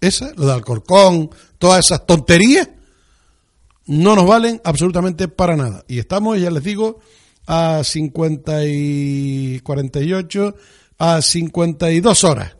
esa, 0.00 0.32
lo 0.36 0.46
de 0.46 0.52
Alcorcón, 0.52 1.30
todas 1.58 1.86
esas 1.86 2.06
tonterías, 2.06 2.68
no 3.86 4.16
nos 4.16 4.26
valen 4.26 4.60
absolutamente 4.64 5.28
para 5.28 5.56
nada. 5.56 5.84
Y 5.88 5.98
estamos, 5.98 6.40
ya 6.40 6.50
les 6.50 6.62
digo, 6.62 7.00
a 7.46 7.82
50 7.82 8.64
y 8.66 9.60
48, 9.60 10.54
a 10.98 11.22
52 11.22 12.24
horas 12.24 12.56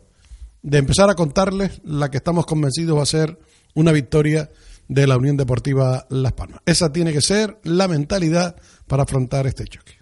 de 0.61 0.77
empezar 0.77 1.09
a 1.09 1.15
contarles 1.15 1.81
la 1.83 2.09
que 2.09 2.17
estamos 2.17 2.45
convencidos 2.45 2.97
va 2.97 3.03
a 3.03 3.05
ser 3.05 3.39
una 3.73 3.91
victoria 3.91 4.49
de 4.87 5.07
la 5.07 5.17
Unión 5.17 5.37
Deportiva 5.37 6.05
Las 6.09 6.33
Palmas. 6.33 6.61
Esa 6.65 6.91
tiene 6.91 7.13
que 7.13 7.21
ser 7.21 7.59
la 7.63 7.87
mentalidad 7.87 8.55
para 8.87 9.03
afrontar 9.03 9.47
este 9.47 9.65
choque. 9.65 9.96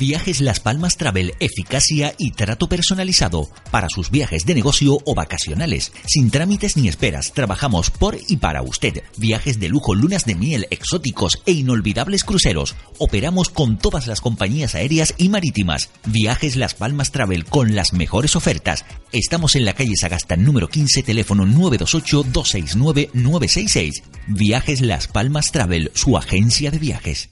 Viajes 0.00 0.40
Las 0.40 0.58
Palmas 0.60 0.96
Travel, 0.96 1.34
eficacia 1.40 2.14
y 2.16 2.30
trato 2.30 2.70
personalizado 2.70 3.50
para 3.70 3.90
sus 3.90 4.10
viajes 4.10 4.46
de 4.46 4.54
negocio 4.54 4.96
o 5.04 5.14
vacacionales. 5.14 5.92
Sin 6.06 6.30
trámites 6.30 6.78
ni 6.78 6.88
esperas, 6.88 7.34
trabajamos 7.34 7.90
por 7.90 8.16
y 8.26 8.38
para 8.38 8.62
usted. 8.62 9.02
Viajes 9.18 9.60
de 9.60 9.68
lujo, 9.68 9.94
lunas 9.94 10.24
de 10.24 10.36
miel, 10.36 10.66
exóticos 10.70 11.42
e 11.44 11.52
inolvidables 11.52 12.24
cruceros. 12.24 12.76
Operamos 12.96 13.50
con 13.50 13.76
todas 13.76 14.06
las 14.06 14.22
compañías 14.22 14.74
aéreas 14.74 15.12
y 15.18 15.28
marítimas. 15.28 15.90
Viajes 16.06 16.56
Las 16.56 16.72
Palmas 16.72 17.12
Travel 17.12 17.44
con 17.44 17.74
las 17.74 17.92
mejores 17.92 18.36
ofertas. 18.36 18.86
Estamos 19.12 19.54
en 19.54 19.66
la 19.66 19.74
calle 19.74 19.96
Sagasta 20.00 20.34
número 20.34 20.70
15, 20.70 21.02
teléfono 21.02 21.44
928-269-966. 21.44 24.02
Viajes 24.28 24.80
Las 24.80 25.08
Palmas 25.08 25.52
Travel, 25.52 25.92
su 25.94 26.16
agencia 26.16 26.70
de 26.70 26.78
viajes. 26.78 27.28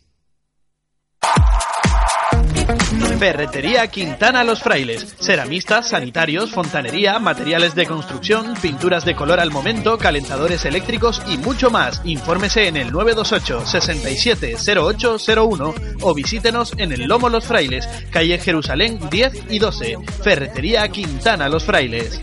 Ferretería 3.19 3.87
Quintana 3.89 4.45
Los 4.45 4.63
Frailes. 4.63 5.15
Ceramistas, 5.21 5.89
sanitarios, 5.89 6.51
fontanería, 6.51 7.19
materiales 7.19 7.75
de 7.75 7.87
construcción, 7.87 8.55
pinturas 8.61 9.05
de 9.05 9.15
color 9.15 9.41
al 9.41 9.51
momento, 9.51 9.99
calentadores 9.99 10.65
eléctricos 10.65 11.23
y 11.27 11.39
mucho 11.39 11.71
más. 11.71 12.01
Infórmese 12.05 12.69
en 12.69 12.77
el 12.77 12.93
928 12.93 13.67
670801 13.67 15.75
o 16.03 16.15
visítenos 16.15 16.73
en 16.77 16.93
el 16.93 17.05
Lomo 17.05 17.29
Los 17.29 17.47
Frailes, 17.47 17.89
calle 18.11 18.39
Jerusalén 18.39 18.99
10 19.11 19.51
y 19.51 19.59
12. 19.59 19.99
Ferretería 20.23 20.89
Quintana 20.89 21.49
Los 21.49 21.65
Frailes. 21.65 22.21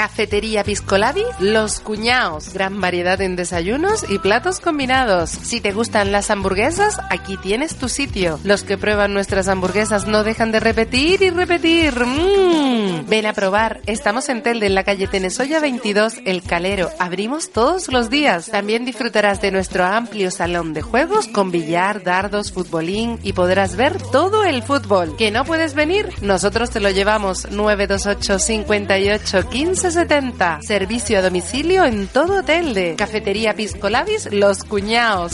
Cafetería 0.00 0.64
Piscolabi, 0.64 1.24
Los 1.40 1.80
Cuñaos, 1.80 2.54
gran 2.54 2.80
variedad 2.80 3.20
en 3.20 3.36
desayunos 3.36 4.06
y 4.08 4.18
platos 4.18 4.58
combinados. 4.58 5.28
Si 5.28 5.60
te 5.60 5.72
gustan 5.72 6.10
las 6.10 6.30
hamburguesas, 6.30 6.98
aquí 7.10 7.36
tienes 7.36 7.76
tu 7.76 7.90
sitio. 7.90 8.40
Los 8.42 8.64
que 8.64 8.78
prueban 8.78 9.12
nuestras 9.12 9.46
hamburguesas 9.48 10.06
no 10.06 10.24
dejan 10.24 10.52
de 10.52 10.60
repetir 10.60 11.20
y 11.20 11.28
repetir. 11.28 11.92
¡Mmm! 12.02 13.10
Ven 13.10 13.26
a 13.26 13.34
probar. 13.34 13.82
Estamos 13.84 14.30
en 14.30 14.42
Telde, 14.42 14.68
en 14.68 14.74
la 14.74 14.84
calle 14.84 15.06
Tenesoya 15.06 15.60
22, 15.60 16.14
El 16.24 16.42
Calero. 16.44 16.88
Abrimos 16.98 17.50
todos 17.50 17.92
los 17.92 18.08
días. 18.08 18.46
También 18.46 18.86
disfrutarás 18.86 19.42
de 19.42 19.50
nuestro 19.50 19.84
amplio 19.84 20.30
salón 20.30 20.72
de 20.72 20.80
juegos 20.80 21.28
con 21.28 21.50
billar, 21.50 22.02
dardos, 22.02 22.52
futbolín 22.52 23.18
y 23.22 23.34
podrás 23.34 23.76
ver 23.76 24.00
todo 24.00 24.44
el 24.44 24.62
fútbol. 24.62 25.16
¿Que 25.18 25.30
no 25.30 25.44
puedes 25.44 25.74
venir? 25.74 26.08
Nosotros 26.22 26.70
te 26.70 26.80
lo 26.80 26.88
llevamos 26.88 27.50
928 27.50 28.38
58 28.38 29.48
15 29.50 29.89
70. 29.90 30.60
Servicio 30.62 31.18
a 31.18 31.22
domicilio 31.22 31.84
en 31.84 32.06
todo 32.06 32.40
hotel 32.40 32.74
de 32.74 32.94
Cafetería 32.96 33.54
Piscolabis 33.54 34.28
Los 34.32 34.64
Cuñaos. 34.64 35.32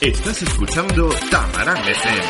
Estás 0.00 0.40
escuchando 0.42 1.10
Tamarán 1.28 1.76
FM. 1.88 2.22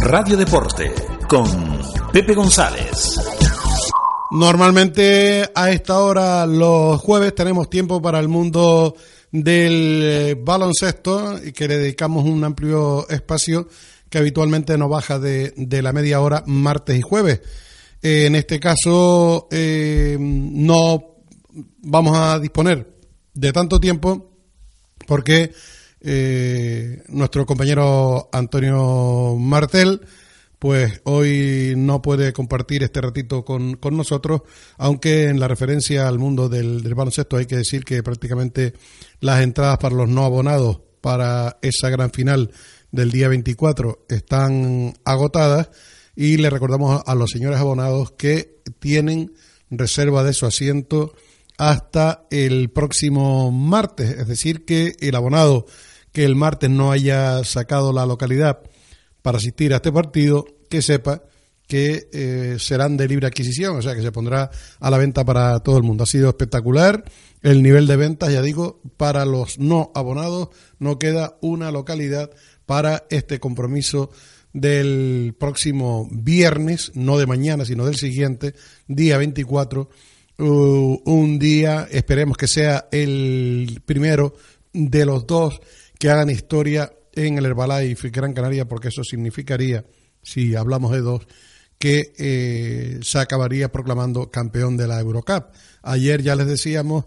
Radio 0.00 0.36
Deporte 0.36 0.92
con 1.26 1.48
Pepe 2.12 2.34
González. 2.34 3.16
Normalmente 4.30 5.50
a 5.54 5.70
esta 5.70 6.00
hora 6.00 6.44
los 6.44 7.00
jueves 7.00 7.34
tenemos 7.34 7.70
tiempo 7.70 8.02
para 8.02 8.20
el 8.20 8.28
mundo 8.28 8.94
del 9.32 10.00
eh, 10.02 10.36
baloncesto 10.38 11.42
y 11.42 11.52
que 11.52 11.66
le 11.66 11.78
dedicamos 11.78 12.26
un 12.26 12.44
amplio 12.44 13.08
espacio 13.08 13.68
que 14.10 14.18
habitualmente 14.18 14.76
nos 14.76 14.90
baja 14.90 15.18
de, 15.18 15.54
de 15.56 15.80
la 15.80 15.94
media 15.94 16.20
hora 16.20 16.42
martes 16.46 16.98
y 16.98 17.00
jueves. 17.00 17.40
Eh, 18.02 18.26
en 18.26 18.34
este 18.34 18.60
caso 18.60 19.48
eh, 19.50 20.16
no 20.20 21.16
vamos 21.78 22.16
a 22.16 22.38
disponer 22.38 22.86
de 23.34 23.52
tanto 23.52 23.80
tiempo 23.80 24.30
porque 25.06 25.52
eh, 26.00 27.02
nuestro 27.08 27.44
compañero 27.44 28.28
Antonio 28.32 29.36
Martel 29.36 30.00
pues 30.58 31.00
hoy 31.04 31.74
no 31.76 32.02
puede 32.02 32.32
compartir 32.32 32.82
este 32.82 33.00
ratito 33.00 33.44
con, 33.44 33.76
con 33.76 33.96
nosotros, 33.96 34.42
aunque 34.76 35.24
en 35.24 35.38
la 35.38 35.46
referencia 35.46 36.08
al 36.08 36.18
mundo 36.18 36.48
del, 36.48 36.82
baloncesto 36.94 37.36
hay 37.36 37.46
que 37.46 37.56
decir 37.56 37.84
que 37.84 38.02
prácticamente 38.02 38.74
las 39.20 39.42
entradas 39.42 39.78
para 39.78 39.94
los 39.94 40.08
no 40.08 40.24
abonados 40.24 40.80
para 41.00 41.58
esa 41.62 41.90
gran 41.90 42.10
final 42.10 42.50
del 42.90 43.12
día 43.12 43.28
24 43.28 44.06
están 44.08 44.94
agotadas 45.04 45.70
y 46.20 46.36
le 46.36 46.50
recordamos 46.50 47.00
a 47.06 47.14
los 47.14 47.30
señores 47.30 47.60
abonados 47.60 48.10
que 48.10 48.56
tienen 48.80 49.32
reserva 49.70 50.24
de 50.24 50.32
su 50.32 50.46
asiento 50.46 51.12
hasta 51.58 52.26
el 52.32 52.70
próximo 52.70 53.52
martes, 53.52 54.10
es 54.18 54.26
decir, 54.26 54.64
que 54.64 54.96
el 54.98 55.14
abonado 55.14 55.66
que 56.10 56.24
el 56.24 56.34
martes 56.34 56.70
no 56.70 56.90
haya 56.90 57.44
sacado 57.44 57.92
la 57.92 58.04
localidad 58.04 58.58
para 59.22 59.38
asistir 59.38 59.72
a 59.72 59.76
este 59.76 59.92
partido, 59.92 60.44
que 60.68 60.82
sepa 60.82 61.22
que 61.68 62.08
eh, 62.12 62.56
serán 62.58 62.96
de 62.96 63.06
libre 63.06 63.28
adquisición, 63.28 63.76
o 63.76 63.82
sea 63.82 63.94
que 63.94 64.02
se 64.02 64.10
pondrá 64.10 64.50
a 64.80 64.90
la 64.90 64.98
venta 64.98 65.24
para 65.24 65.60
todo 65.60 65.76
el 65.76 65.84
mundo. 65.84 66.02
Ha 66.02 66.06
sido 66.08 66.30
espectacular 66.30 67.04
el 67.42 67.62
nivel 67.62 67.86
de 67.86 67.94
ventas, 67.94 68.32
ya 68.32 68.42
digo, 68.42 68.80
para 68.96 69.24
los 69.24 69.60
no 69.60 69.92
abonados 69.94 70.48
no 70.80 70.98
queda 70.98 71.38
una 71.42 71.70
localidad 71.70 72.32
para 72.66 73.04
este 73.08 73.38
compromiso 73.38 74.10
del 74.52 75.34
próximo 75.38 76.08
viernes, 76.10 76.92
no 76.94 77.18
de 77.18 77.26
mañana, 77.26 77.64
sino 77.64 77.86
del 77.86 77.96
siguiente, 77.96 78.54
día 78.86 79.18
24, 79.18 79.88
uh, 80.38 81.02
un 81.04 81.38
día, 81.38 81.88
esperemos 81.90 82.36
que 82.36 82.48
sea 82.48 82.88
el 82.90 83.82
primero 83.84 84.34
de 84.72 85.04
los 85.04 85.26
dos 85.26 85.60
que 85.98 86.10
hagan 86.10 86.30
historia 86.30 86.92
en 87.14 87.38
el 87.38 87.46
Herbalife 87.46 88.10
Gran 88.10 88.32
Canaria, 88.32 88.66
porque 88.66 88.88
eso 88.88 89.02
significaría, 89.02 89.84
si 90.22 90.54
hablamos 90.54 90.92
de 90.92 91.00
dos, 91.00 91.26
que 91.78 92.12
eh, 92.18 92.98
se 93.02 93.18
acabaría 93.18 93.70
proclamando 93.70 94.30
campeón 94.30 94.76
de 94.76 94.88
la 94.88 95.00
Eurocup. 95.00 95.46
Ayer 95.82 96.22
ya 96.22 96.34
les 96.34 96.46
decíamos 96.46 97.04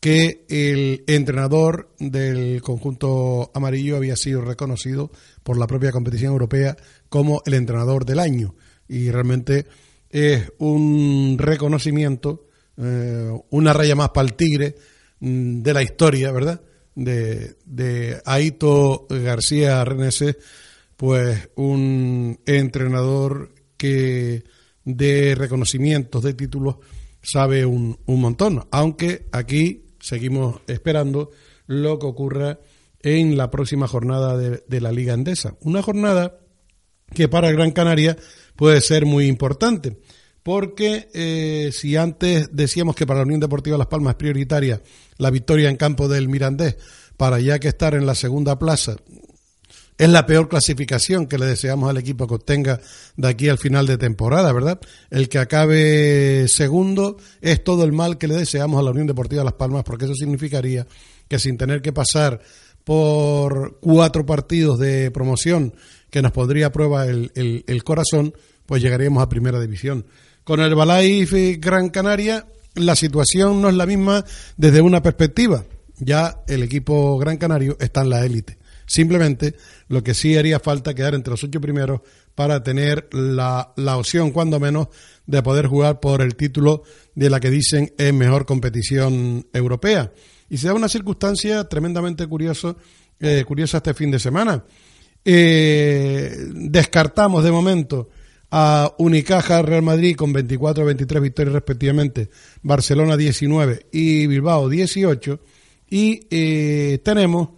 que 0.00 0.44
el 0.48 1.04
entrenador 1.06 1.94
del 1.98 2.60
conjunto 2.62 3.50
amarillo 3.54 3.96
había 3.96 4.16
sido 4.16 4.40
reconocido 4.40 5.12
por 5.42 5.58
la 5.58 5.66
propia 5.66 5.92
competición 5.92 6.32
europea 6.32 6.76
como 7.08 7.42
el 7.46 7.54
entrenador 7.54 8.04
del 8.04 8.18
año. 8.18 8.54
Y 8.88 9.10
realmente 9.10 9.66
es 10.10 10.52
un 10.58 11.36
reconocimiento, 11.38 12.46
eh, 12.76 13.30
una 13.50 13.72
raya 13.72 13.94
más 13.94 14.10
para 14.10 14.28
el 14.28 14.34
tigre 14.34 14.74
mm, 15.20 15.62
de 15.62 15.74
la 15.74 15.82
historia, 15.82 16.30
¿verdad? 16.32 16.60
De, 16.94 17.56
de 17.64 18.20
Aito 18.26 19.06
García 19.08 19.84
Renese, 19.84 20.36
pues 20.96 21.48
un 21.56 22.38
entrenador 22.44 23.54
que 23.76 24.44
de 24.84 25.34
reconocimientos, 25.34 26.22
de 26.22 26.34
títulos, 26.34 26.76
sabe 27.22 27.64
un, 27.64 27.98
un 28.06 28.20
montón. 28.20 28.66
Aunque 28.70 29.26
aquí 29.32 29.84
seguimos 30.00 30.60
esperando 30.66 31.30
lo 31.66 31.98
que 31.98 32.06
ocurra 32.06 32.58
en 33.02 33.36
la 33.36 33.50
próxima 33.50 33.88
jornada 33.88 34.36
de, 34.36 34.80
la 34.80 34.92
Liga 34.92 35.14
Endesa. 35.14 35.54
Una 35.60 35.82
jornada 35.82 36.38
que 37.14 37.28
para 37.28 37.52
Gran 37.52 37.72
Canaria 37.72 38.16
puede 38.56 38.80
ser 38.80 39.06
muy 39.06 39.26
importante, 39.26 39.98
porque 40.42 41.08
eh, 41.14 41.70
si 41.72 41.96
antes 41.96 42.50
decíamos 42.52 42.96
que 42.96 43.06
para 43.06 43.20
la 43.20 43.26
Unión 43.26 43.40
Deportiva 43.40 43.78
Las 43.78 43.86
Palmas 43.86 44.12
es 44.12 44.18
prioritaria 44.18 44.82
la 45.18 45.30
victoria 45.30 45.68
en 45.68 45.76
campo 45.76 46.08
del 46.08 46.28
Mirandés, 46.28 46.76
para 47.16 47.38
ya 47.38 47.58
que 47.58 47.68
estar 47.68 47.94
en 47.94 48.06
la 48.06 48.14
segunda 48.14 48.58
plaza 48.58 48.96
es 49.98 50.08
la 50.08 50.26
peor 50.26 50.48
clasificación 50.48 51.26
que 51.26 51.38
le 51.38 51.46
deseamos 51.46 51.88
al 51.88 51.96
equipo 51.96 52.26
que 52.26 52.34
obtenga 52.34 52.80
de 53.16 53.28
aquí 53.28 53.48
al 53.48 53.58
final 53.58 53.86
de 53.86 53.98
temporada, 53.98 54.52
¿verdad? 54.52 54.80
El 55.10 55.28
que 55.28 55.38
acabe 55.38 56.48
segundo 56.48 57.18
es 57.40 57.62
todo 57.62 57.84
el 57.84 57.92
mal 57.92 58.18
que 58.18 58.26
le 58.26 58.34
deseamos 58.34 58.80
a 58.80 58.82
la 58.82 58.90
Unión 58.90 59.06
Deportiva 59.06 59.44
Las 59.44 59.52
Palmas, 59.52 59.84
porque 59.84 60.06
eso 60.06 60.14
significaría 60.14 60.86
que 61.28 61.38
sin 61.38 61.56
tener 61.56 61.82
que 61.82 61.92
pasar 61.92 62.40
por 62.84 63.78
cuatro 63.80 64.26
partidos 64.26 64.78
de 64.78 65.10
promoción 65.10 65.74
que 66.10 66.22
nos 66.22 66.32
pondría 66.32 66.66
a 66.66 66.72
prueba 66.72 67.06
el, 67.06 67.32
el, 67.34 67.84
corazón, 67.84 68.34
pues 68.66 68.82
llegaríamos 68.82 69.22
a 69.22 69.28
primera 69.28 69.60
división. 69.60 70.04
Con 70.44 70.60
el 70.60 70.74
Balai 70.74 71.24
Gran 71.56 71.88
Canaria, 71.88 72.46
la 72.74 72.96
situación 72.96 73.62
no 73.62 73.68
es 73.68 73.74
la 73.74 73.86
misma 73.86 74.24
desde 74.56 74.80
una 74.80 75.02
perspectiva. 75.02 75.64
Ya 75.98 76.42
el 76.48 76.62
equipo 76.62 77.16
Gran 77.18 77.38
Canario 77.38 77.76
está 77.80 78.02
en 78.02 78.10
la 78.10 78.24
élite. 78.24 78.58
Simplemente 78.86 79.54
lo 79.88 80.02
que 80.02 80.12
sí 80.12 80.36
haría 80.36 80.60
falta 80.60 80.94
quedar 80.94 81.14
entre 81.14 81.30
los 81.30 81.44
ocho 81.44 81.60
primeros 81.60 82.00
para 82.34 82.62
tener 82.62 83.08
la, 83.12 83.72
la 83.76 83.96
opción, 83.96 84.32
cuando 84.32 84.60
menos, 84.60 84.88
de 85.26 85.42
poder 85.42 85.66
jugar 85.66 86.00
por 86.00 86.20
el 86.20 86.34
título 86.34 86.82
de 87.14 87.30
la 87.30 87.40
que 87.40 87.50
dicen 87.50 87.92
es 87.96 88.12
mejor 88.12 88.44
competición 88.44 89.46
europea. 89.52 90.12
Y 90.52 90.58
se 90.58 90.68
da 90.68 90.74
una 90.74 90.90
circunstancia 90.90 91.64
tremendamente 91.64 92.26
curioso, 92.26 92.76
eh, 93.18 93.42
curiosa 93.46 93.78
este 93.78 93.94
fin 93.94 94.10
de 94.10 94.18
semana. 94.18 94.62
Eh, 95.24 96.36
descartamos 96.52 97.42
de 97.42 97.50
momento 97.50 98.10
a 98.50 98.94
Unicaja 98.98 99.62
Real 99.62 99.80
Madrid 99.80 100.14
con 100.14 100.30
24 100.30 100.84
23 100.84 101.22
victorias 101.22 101.54
respectivamente, 101.54 102.28
Barcelona 102.60 103.16
19 103.16 103.86
y 103.92 104.26
Bilbao 104.26 104.68
18 104.68 105.40
y 105.88 106.26
eh, 106.30 107.00
tenemos 107.02 107.48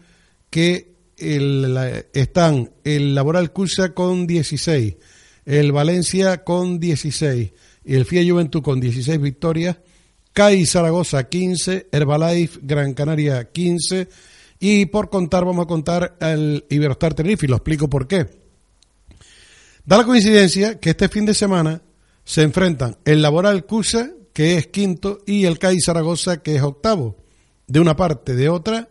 que 0.49 0.95
el, 1.19 2.07
están 2.13 2.71
el 2.85 3.13
Laboral 3.13 3.51
Cursa 3.51 3.93
con 3.93 4.29
16, 4.29 4.95
el 5.47 5.73
Valencia 5.73 6.45
con 6.45 6.79
16 6.79 7.53
y 7.87 7.95
el 7.97 8.05
FIA 8.05 8.33
Juventud 8.33 8.63
con 8.63 8.79
16 8.79 9.21
victorias, 9.21 9.79
CAI 10.35 10.67
Zaragoza 10.67 11.29
15, 11.29 11.89
Herbalife 11.93 12.59
Gran 12.63 12.93
Canaria 12.93 13.51
15 13.51 14.09
y 14.59 14.87
por 14.87 15.09
contar 15.09 15.45
vamos 15.45 15.65
a 15.65 15.69
contar 15.69 16.17
el 16.21 16.65
Iberostar 16.69 17.15
Tenerife 17.15 17.47
y 17.47 17.49
lo 17.49 17.57
explico 17.57 17.89
por 17.89 18.09
qué. 18.09 18.27
Da 19.85 19.97
la 19.97 20.05
coincidencia 20.05 20.81
que 20.81 20.91
este 20.91 21.09
fin 21.09 21.25
de 21.25 21.35
semana 21.35 21.81
se 22.25 22.43
enfrentan 22.43 22.97
el 23.05 23.23
Laboral 23.23 23.65
Cursa 23.65 24.11
que 24.33 24.57
es 24.57 24.67
quinto 24.67 25.21
y 25.25 25.45
el 25.45 25.61
CAI 25.61 25.81
Zaragoza 25.81 26.43
que 26.43 26.57
es 26.57 26.63
octavo. 26.63 27.17
De 27.67 27.79
una 27.81 27.97
parte, 27.97 28.35
de 28.35 28.49
otra, 28.49 28.89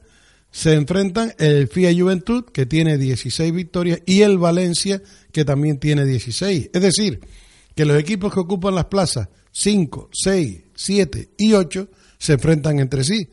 se 0.49 0.73
enfrentan 0.73 1.33
el 1.37 1.67
FIA 1.67 1.93
Juventud, 1.93 2.45
que 2.45 2.65
tiene 2.65 2.97
16 2.97 3.51
victorias, 3.51 3.99
y 4.05 4.21
el 4.21 4.37
Valencia, 4.37 5.01
que 5.31 5.45
también 5.45 5.79
tiene 5.79 6.05
16. 6.05 6.69
Es 6.73 6.81
decir, 6.81 7.19
que 7.75 7.85
los 7.85 7.99
equipos 7.99 8.33
que 8.33 8.39
ocupan 8.39 8.73
las 8.73 8.85
plazas 8.85 9.27
5, 9.53 10.09
6, 10.11 10.63
7 10.75 11.29
y 11.37 11.53
8 11.53 11.87
se 12.17 12.33
enfrentan 12.33 12.79
entre 12.79 13.03
sí. 13.05 13.29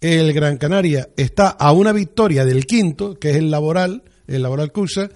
El 0.00 0.32
Gran 0.32 0.58
Canaria 0.58 1.08
está 1.16 1.48
a 1.48 1.72
una 1.72 1.92
victoria 1.92 2.44
del 2.44 2.66
quinto, 2.66 3.18
que 3.18 3.30
es 3.30 3.36
el 3.36 3.50
Laboral, 3.50 4.04
el 4.26 4.42
Laboral 4.42 4.70
Cursa, 4.70 5.08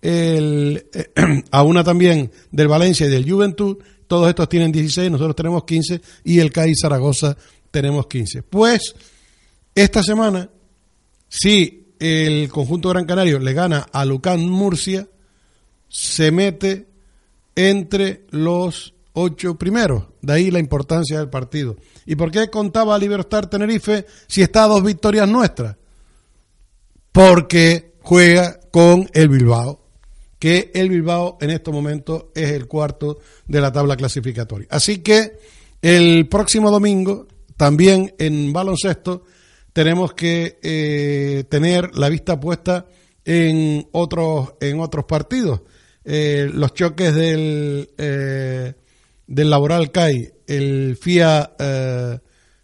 el, 0.00 0.86
a 1.50 1.62
una 1.62 1.82
también 1.82 2.30
del 2.50 2.68
Valencia 2.68 3.06
y 3.06 3.10
del 3.10 3.28
Juventud, 3.28 3.78
todos 4.06 4.28
estos 4.28 4.48
tienen 4.48 4.70
16, 4.70 5.10
nosotros 5.10 5.34
tenemos 5.34 5.64
15 5.64 6.00
y 6.24 6.38
el 6.38 6.52
CAI 6.52 6.74
Zaragoza 6.74 7.36
tenemos 7.70 8.06
15. 8.06 8.42
Pues 8.42 8.94
esta 9.74 10.02
semana 10.02 10.50
si 11.34 11.94
el 11.98 12.50
conjunto 12.50 12.90
Gran 12.90 13.06
Canario 13.06 13.38
le 13.38 13.54
gana 13.54 13.86
a 13.90 14.04
Lucán 14.04 14.46
Murcia, 14.46 15.08
se 15.88 16.30
mete 16.30 16.88
entre 17.54 18.26
los 18.30 18.92
ocho 19.12 19.56
primeros. 19.56 20.04
De 20.20 20.32
ahí 20.32 20.50
la 20.50 20.58
importancia 20.58 21.18
del 21.18 21.30
partido. 21.30 21.76
¿Y 22.06 22.16
por 22.16 22.30
qué 22.30 22.48
contaba 22.48 22.98
Libertad 22.98 23.48
Tenerife 23.48 24.06
si 24.26 24.42
está 24.42 24.64
a 24.64 24.68
dos 24.68 24.82
victorias 24.82 25.28
nuestras? 25.28 25.76
Porque 27.12 27.94
juega 28.00 28.58
con 28.70 29.08
el 29.12 29.28
Bilbao, 29.28 29.84
que 30.38 30.70
el 30.74 30.88
Bilbao 30.88 31.38
en 31.40 31.50
estos 31.50 31.72
momentos 31.72 32.26
es 32.34 32.50
el 32.50 32.66
cuarto 32.66 33.18
de 33.46 33.60
la 33.60 33.70
tabla 33.70 33.96
clasificatoria. 33.96 34.66
Así 34.70 34.98
que 34.98 35.38
el 35.82 36.28
próximo 36.28 36.70
domingo, 36.70 37.26
también 37.56 38.14
en 38.18 38.52
baloncesto, 38.52 39.24
tenemos 39.72 40.14
que 40.14 40.58
eh, 40.62 41.44
tener 41.48 41.94
la 41.96 42.08
vista 42.08 42.38
puesta 42.38 42.86
en 43.24 43.86
otros, 43.92 44.54
en 44.60 44.80
otros 44.80 45.04
partidos. 45.04 45.62
Eh, 46.04 46.50
los 46.52 46.74
choques 46.74 47.14
del, 47.14 47.90
eh, 47.96 48.74
del 49.26 49.50
Laboral 49.50 49.90
CAI, 49.90 50.32
el 50.46 50.96
FIA, 51.00 51.52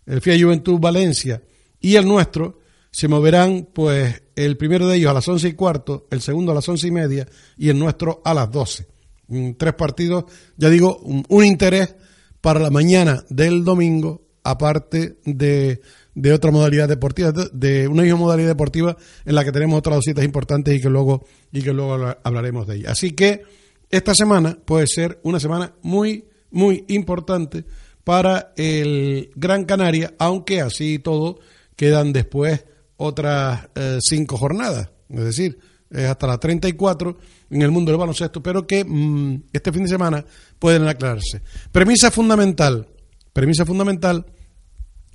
el 0.06 0.20
FIA 0.20 0.44
Juventud 0.44 0.78
Valencia 0.78 1.42
y 1.80 1.96
el 1.96 2.06
nuestro, 2.06 2.59
se 2.90 3.09
moverán 3.09 3.68
pues 3.72 4.22
el 4.34 4.56
primero 4.56 4.88
de 4.88 4.96
ellos 4.96 5.11
a 5.11 5.14
las 5.14 5.28
once 5.28 5.48
y 5.48 5.52
cuarto, 5.52 6.06
el 6.11 6.20
segundo 6.20 6.52
a 6.52 6.54
las 6.54 6.68
once 6.68 6.86
y 6.86 6.90
media 6.90 7.26
y 7.56 7.68
el 7.68 7.78
nuestro 7.78 8.22
a 8.24 8.34
las 8.34 8.50
doce. 8.50 8.86
Mm, 9.28 9.52
tres 9.52 9.74
partidos, 9.74 10.24
ya 10.56 10.68
digo, 10.68 10.98
un 10.98 11.44
interés 11.44 11.94
para 12.40 12.61
la 12.61 12.70
mañana 12.70 13.24
del 13.28 13.64
domingo, 13.64 14.22
aparte 14.42 15.18
de 15.24 15.80
de 16.20 16.32
otra 16.32 16.50
modalidad 16.50 16.88
deportiva, 16.88 17.32
de 17.52 17.86
una 17.86 18.02
misma 18.02 18.18
modalidad 18.18 18.48
deportiva 18.48 18.96
en 19.24 19.34
la 19.36 19.44
que 19.44 19.52
tenemos 19.52 19.78
otras 19.78 19.96
dos 19.96 20.04
citas 20.04 20.24
importantes 20.24 20.74
y 20.74 20.80
que 20.80 20.90
luego, 20.90 21.24
y 21.52 21.62
que 21.62 21.72
luego 21.72 22.16
hablaremos 22.24 22.66
de 22.66 22.76
ella. 22.76 22.90
Así 22.90 23.12
que 23.12 23.42
esta 23.88 24.14
semana 24.14 24.59
puede 24.64 24.86
ser 24.88 25.20
una 25.22 25.38
semana 25.38 25.74
muy, 25.82 26.24
muy 26.51 26.84
importante 26.88 27.64
para 28.05 28.53
el 28.57 29.30
Gran 29.34 29.64
Canaria, 29.64 30.14
aunque 30.18 30.61
así 30.61 30.99
todo 30.99 31.38
quedan 31.76 32.12
después 32.12 32.64
otras 32.96 33.68
eh, 33.74 33.99
cinco 34.01 34.36
jornadas, 34.36 34.90
es 35.09 35.24
decir, 35.24 35.59
hasta 35.90 36.26
las 36.26 36.40
34 36.40 37.16
en 37.51 37.62
el 37.62 37.70
mundo 37.70 37.90
del 37.90 37.99
baloncesto, 37.99 38.42
pero 38.42 38.66
que 38.66 38.84
mm, 38.84 39.44
este 39.53 39.72
fin 39.72 39.84
de 39.84 39.88
semana 39.88 40.24
pueden 40.59 40.86
aclararse. 40.86 41.40
Premisa 41.72 42.11
fundamental, 42.11 42.86
premisa 43.32 43.64
fundamental 43.64 44.26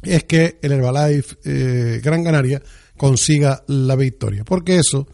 es 0.01 0.23
que 0.25 0.59
el 0.61 0.71
Herbalife 0.71 1.37
eh, 1.45 2.01
Gran 2.03 2.23
Canaria 2.23 2.61
consiga 2.97 3.63
la 3.67 3.95
victoria, 3.95 4.43
porque 4.43 4.77
eso 4.77 5.07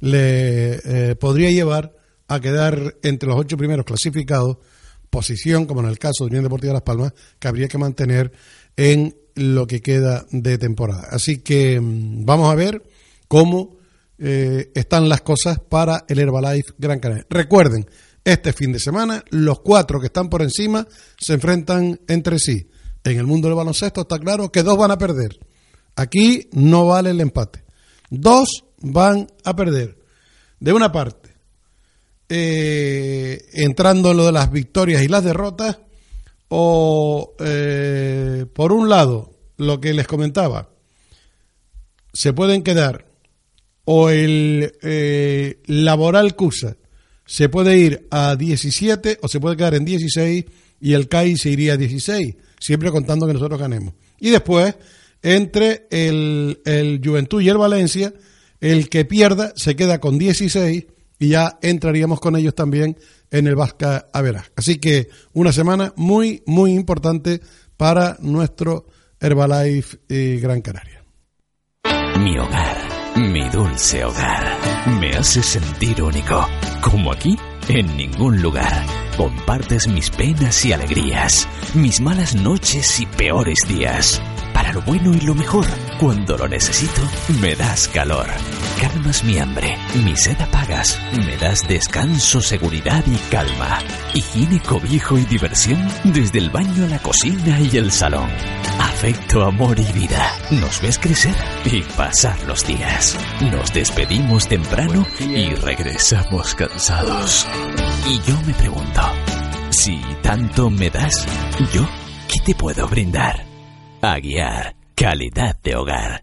le 0.00 0.74
eh, 0.84 1.16
podría 1.16 1.50
llevar 1.50 1.94
a 2.28 2.40
quedar 2.40 2.96
entre 3.02 3.28
los 3.28 3.38
ocho 3.38 3.56
primeros 3.56 3.84
clasificados, 3.84 4.58
posición, 5.14 5.66
como 5.66 5.80
en 5.80 5.86
el 5.86 5.98
caso 6.00 6.24
de 6.24 6.30
Unión 6.30 6.42
Deportiva 6.42 6.72
Las 6.72 6.82
Palmas, 6.82 7.14
que 7.38 7.46
habría 7.46 7.68
que 7.68 7.78
mantener 7.78 8.32
en 8.76 9.16
lo 9.36 9.64
que 9.64 9.80
queda 9.80 10.26
de 10.32 10.58
temporada. 10.58 11.06
Así 11.08 11.38
que 11.38 11.80
mm, 11.80 12.24
vamos 12.24 12.50
a 12.50 12.56
ver 12.56 12.82
cómo 13.28 13.76
eh, 14.18 14.72
están 14.74 15.08
las 15.08 15.20
cosas 15.20 15.60
para 15.60 16.04
el 16.08 16.18
Herbalife 16.18 16.72
Gran 16.78 16.98
Canaria. 16.98 17.26
Recuerden, 17.30 17.88
este 18.24 18.52
fin 18.52 18.72
de 18.72 18.80
semana 18.80 19.22
los 19.30 19.60
cuatro 19.60 20.00
que 20.00 20.06
están 20.06 20.28
por 20.28 20.42
encima 20.42 20.84
se 21.16 21.34
enfrentan 21.34 22.00
entre 22.08 22.40
sí. 22.40 22.68
En 23.04 23.16
el 23.16 23.26
mundo 23.26 23.46
del 23.46 23.56
baloncesto 23.56 24.00
está 24.00 24.18
claro 24.18 24.50
que 24.50 24.64
dos 24.64 24.76
van 24.76 24.90
a 24.90 24.98
perder. 24.98 25.38
Aquí 25.94 26.48
no 26.54 26.88
vale 26.88 27.10
el 27.10 27.20
empate. 27.20 27.62
Dos 28.10 28.64
van 28.80 29.28
a 29.44 29.54
perder. 29.54 29.96
De 30.58 30.72
una 30.72 30.90
parte, 30.90 31.23
eh, 32.28 33.44
entrando 33.52 34.10
en 34.10 34.16
lo 34.16 34.26
de 34.26 34.32
las 34.32 34.50
victorias 34.50 35.02
y 35.02 35.08
las 35.08 35.24
derrotas, 35.24 35.78
o 36.48 37.34
eh, 37.40 38.46
por 38.52 38.72
un 38.72 38.88
lado, 38.88 39.32
lo 39.56 39.80
que 39.80 39.94
les 39.94 40.06
comentaba, 40.06 40.70
se 42.12 42.32
pueden 42.32 42.62
quedar 42.62 43.06
o 43.84 44.08
el 44.08 44.72
eh, 44.82 45.60
laboral 45.66 46.34
CUSA 46.36 46.76
se 47.26 47.48
puede 47.48 47.78
ir 47.78 48.06
a 48.10 48.36
17 48.36 49.18
o 49.22 49.28
se 49.28 49.40
puede 49.40 49.56
quedar 49.56 49.74
en 49.74 49.84
16 49.84 50.44
y 50.80 50.92
el 50.92 51.08
CAI 51.08 51.36
se 51.36 51.50
iría 51.50 51.74
a 51.74 51.76
16, 51.76 52.36
siempre 52.58 52.90
contando 52.90 53.26
que 53.26 53.32
nosotros 53.32 53.58
ganemos. 53.58 53.94
Y 54.20 54.30
después, 54.30 54.74
entre 55.22 55.86
el, 55.90 56.60
el 56.66 57.00
Juventud 57.02 57.40
y 57.40 57.48
el 57.48 57.56
Valencia, 57.56 58.12
el 58.60 58.88
que 58.90 59.04
pierda 59.04 59.52
se 59.56 59.76
queda 59.76 60.00
con 60.00 60.18
16 60.18 60.86
y 61.18 61.28
ya 61.28 61.58
entraríamos 61.62 62.20
con 62.20 62.36
ellos 62.36 62.54
también 62.54 62.96
en 63.30 63.46
el 63.46 63.56
Vasca 63.56 64.06
Averas. 64.12 64.50
Así 64.56 64.78
que 64.78 65.08
una 65.32 65.52
semana 65.52 65.92
muy, 65.96 66.42
muy 66.46 66.72
importante 66.72 67.40
para 67.76 68.16
nuestro 68.20 68.86
Herbalife 69.20 69.98
eh, 70.08 70.38
Gran 70.42 70.62
Canaria. 70.62 71.04
Mi 72.20 72.38
hogar, 72.38 72.76
mi 73.16 73.48
dulce 73.50 74.04
hogar, 74.04 74.88
me 75.00 75.10
hace 75.10 75.42
sentir 75.42 76.02
único, 76.02 76.46
como 76.80 77.12
aquí, 77.12 77.36
en 77.68 77.96
ningún 77.96 78.40
lugar. 78.40 78.86
Compartes 79.16 79.88
mis 79.88 80.10
penas 80.10 80.64
y 80.64 80.72
alegrías, 80.72 81.48
mis 81.74 82.00
malas 82.00 82.34
noches 82.34 83.00
y 83.00 83.06
peores 83.06 83.58
días 83.68 84.20
para 84.64 84.76
lo 84.76 84.82
bueno 84.82 85.12
y 85.12 85.20
lo 85.20 85.34
mejor. 85.34 85.66
Cuando 86.00 86.38
lo 86.38 86.48
necesito, 86.48 87.02
me 87.40 87.54
das 87.54 87.86
calor. 87.88 88.26
Calmas 88.80 89.22
mi 89.22 89.38
hambre, 89.38 89.76
mi 90.02 90.16
sed 90.16 90.40
apagas, 90.40 90.98
me 91.12 91.36
das 91.36 91.68
descanso, 91.68 92.40
seguridad 92.40 93.04
y 93.06 93.16
calma. 93.30 93.80
Higiene, 94.14 94.60
cobijo 94.60 95.18
y 95.18 95.24
diversión 95.26 95.86
desde 96.04 96.38
el 96.38 96.48
baño 96.48 96.84
a 96.84 96.88
la 96.88 96.98
cocina 96.98 97.60
y 97.60 97.76
el 97.76 97.92
salón. 97.92 98.30
Afecto, 98.80 99.44
amor 99.44 99.78
y 99.78 99.92
vida. 99.92 100.32
Nos 100.50 100.80
ves 100.80 100.98
crecer 100.98 101.34
y 101.66 101.82
pasar 101.82 102.42
los 102.44 102.66
días. 102.66 103.18
Nos 103.42 103.72
despedimos 103.74 104.48
temprano 104.48 105.06
y 105.20 105.54
regresamos 105.56 106.54
cansados. 106.54 107.46
Y 108.08 108.18
yo 108.26 108.40
me 108.46 108.54
pregunto, 108.54 109.02
si 109.70 110.00
tanto 110.22 110.70
me 110.70 110.88
das, 110.88 111.26
¿yo 111.72 111.86
qué 112.28 112.40
te 112.40 112.54
puedo 112.54 112.88
brindar? 112.88 113.53
Aguiar, 114.04 114.76
calidad 114.94 115.56
de 115.62 115.76
hogar. 115.76 116.22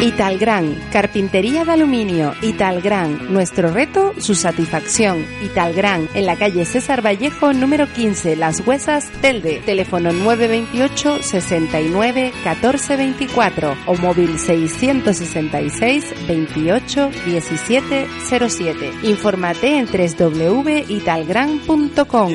Italgran, 0.00 0.74
carpintería 0.90 1.66
de 1.66 1.72
aluminio. 1.72 2.34
Italgran, 2.40 3.30
nuestro 3.30 3.70
reto, 3.70 4.14
su 4.18 4.34
satisfacción. 4.34 5.26
Italgran, 5.44 6.08
en 6.14 6.24
la 6.24 6.36
calle 6.36 6.64
César 6.64 7.04
Vallejo, 7.04 7.52
número 7.52 7.92
15, 7.92 8.36
Las 8.36 8.66
Huesas, 8.66 9.10
Telde. 9.20 9.60
Teléfono 9.66 10.12
928 10.12 11.22
69 11.22 12.32
14 12.42 12.96
24 12.96 13.76
o 13.86 13.94
móvil 13.96 14.38
666 14.38 16.26
28 16.26 17.10
17 17.26 18.08
07. 18.48 18.92
Infórmate 19.02 19.76
en 19.76 19.86
www.italgran.com. 19.86 22.32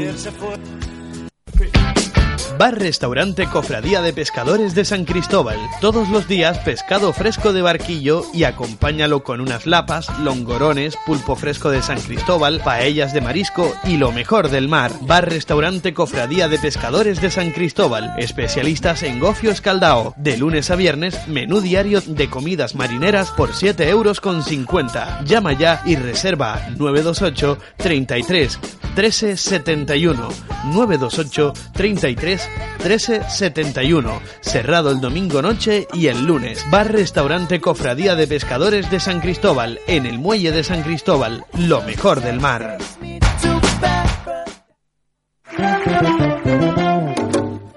Bar 2.58 2.78
Restaurante 2.78 3.47
Cofradía 3.47 4.01
de 4.01 4.14
Pescadores 4.14 4.76
de 4.76 4.86
San 4.86 5.06
Cristóbal. 5.06 5.58
Todos 5.82 6.10
los 6.10 6.28
días 6.28 6.60
pescado 6.60 7.12
fresco 7.12 7.51
de 7.51 7.62
barquillo 7.62 8.24
y 8.34 8.43
acompáñalo 8.43 9.24
con 9.24 9.41
unas 9.41 9.66
lapas, 9.66 10.08
longorones, 10.20 10.95
pulpo 11.06 11.36
fresco 11.36 11.72
de 11.72 11.82
San 11.82 11.99
Cristóbal, 11.99 12.62
paellas 12.64 13.14
de 13.14 13.22
marisco 13.22 13.74
y 13.86 13.97
lo 13.97 14.12
mejor 14.12 14.49
del 14.49 14.68
mar. 14.68 14.91
Bar 15.01 15.30
Restaurante 15.30 15.93
Cofradía 15.93 16.47
de 16.47 16.60
Pescadores 16.60 17.22
de 17.22 17.32
San 17.32 17.51
Cristóbal. 17.51 18.14
Especialistas 18.18 19.04
en 19.04 19.20
gofio 19.20 19.51
escaldao. 19.51 20.14
De 20.18 20.38
lunes 20.38 20.70
a 20.70 20.76
viernes, 20.76 21.28
menú 21.28 21.60
diario 21.60 22.01
de 22.06 22.30
comidas 22.30 22.76
marineras 22.76 23.32
por 23.32 23.54
7 23.54 23.89
euros 23.89 24.22
con 24.22 24.43
50. 24.43 25.24
Llama 25.26 25.54
ya 25.54 25.82
y 25.86 25.95
reserva 25.95 26.68
928 26.78 27.58
33 27.78 28.60
13 28.95 29.38
71 29.38 30.30
928 30.66 31.54
33 31.74 32.42
1371. 32.79 34.21
Cerrado 34.41 34.91
el 34.91 35.01
domingo 35.01 35.41
noche 35.41 35.87
y 35.93 36.07
el 36.07 36.25
lunes. 36.25 36.65
Bar 36.69 36.91
Restaurante 36.91 37.61
Cofradía 37.61 38.15
de 38.15 38.27
Pescadores 38.27 38.91
de 38.91 38.99
San 38.99 39.21
Cristóbal, 39.21 39.79
en 39.87 40.05
el 40.05 40.19
Muelle 40.19 40.51
de 40.51 40.63
San 40.63 40.83
Cristóbal. 40.83 41.45
Lo 41.57 41.81
mejor 41.81 42.21
del 42.21 42.39
mar. 42.39 42.77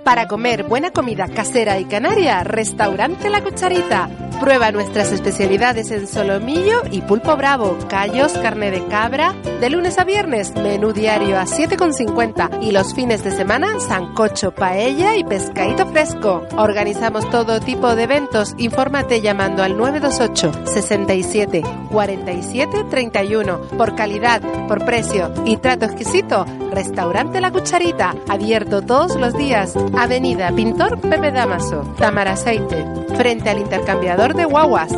Para 0.06 0.28
comer 0.28 0.62
buena 0.62 0.92
comida 0.92 1.26
casera 1.26 1.80
y 1.80 1.84
canaria, 1.84 2.44
Restaurante 2.44 3.28
La 3.28 3.42
Cucharita. 3.42 4.08
Prueba 4.38 4.70
nuestras 4.70 5.10
especialidades 5.12 5.90
en 5.90 6.06
solomillo 6.06 6.82
y 6.90 7.00
pulpo 7.00 7.36
bravo, 7.36 7.76
callos, 7.88 8.32
carne 8.34 8.70
de 8.70 8.86
cabra. 8.86 9.34
De 9.60 9.70
lunes 9.70 9.98
a 9.98 10.04
viernes, 10.04 10.54
menú 10.54 10.92
diario 10.92 11.38
a 11.38 11.46
7,50 11.46 12.62
y 12.62 12.70
los 12.70 12.94
fines 12.94 13.24
de 13.24 13.30
semana, 13.30 13.80
sancocho, 13.80 14.52
paella 14.52 15.16
y 15.16 15.24
pescadito 15.24 15.86
fresco. 15.86 16.46
Organizamos 16.56 17.28
todo 17.30 17.60
tipo 17.60 17.96
de 17.96 18.02
eventos. 18.02 18.54
Infórmate 18.58 19.22
llamando 19.22 19.62
al 19.62 19.76
928 19.76 20.66
67 20.66 21.62
47 21.90 22.84
31. 22.90 23.60
Por 23.78 23.96
calidad, 23.96 24.42
por 24.68 24.84
precio 24.84 25.32
y 25.46 25.56
trato 25.56 25.86
exquisito, 25.86 26.44
Restaurante 26.72 27.40
La 27.40 27.50
Cucharita. 27.50 28.14
Abierto 28.28 28.82
todos 28.82 29.16
los 29.16 29.32
días. 29.32 29.74
Avenida 29.96 30.52
Pintor 30.52 31.00
Pepe 31.00 31.32
Damaso, 31.32 31.94
Tamaraceite, 31.98 32.84
frente 33.16 33.48
al 33.48 33.58
intercambiador 33.60 34.34
de 34.34 34.44
guaguas. 34.44 34.92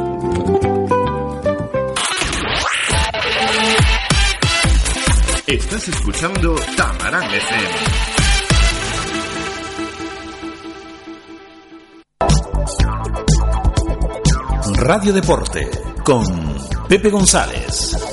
Estás 5.46 5.88
escuchando 5.88 6.56
Tamarán 6.76 7.24
FM. 7.32 8.08
Radio 14.80 15.12
Deporte 15.12 15.70
con 16.04 16.24
Pepe 16.88 17.10
González. 17.10 18.07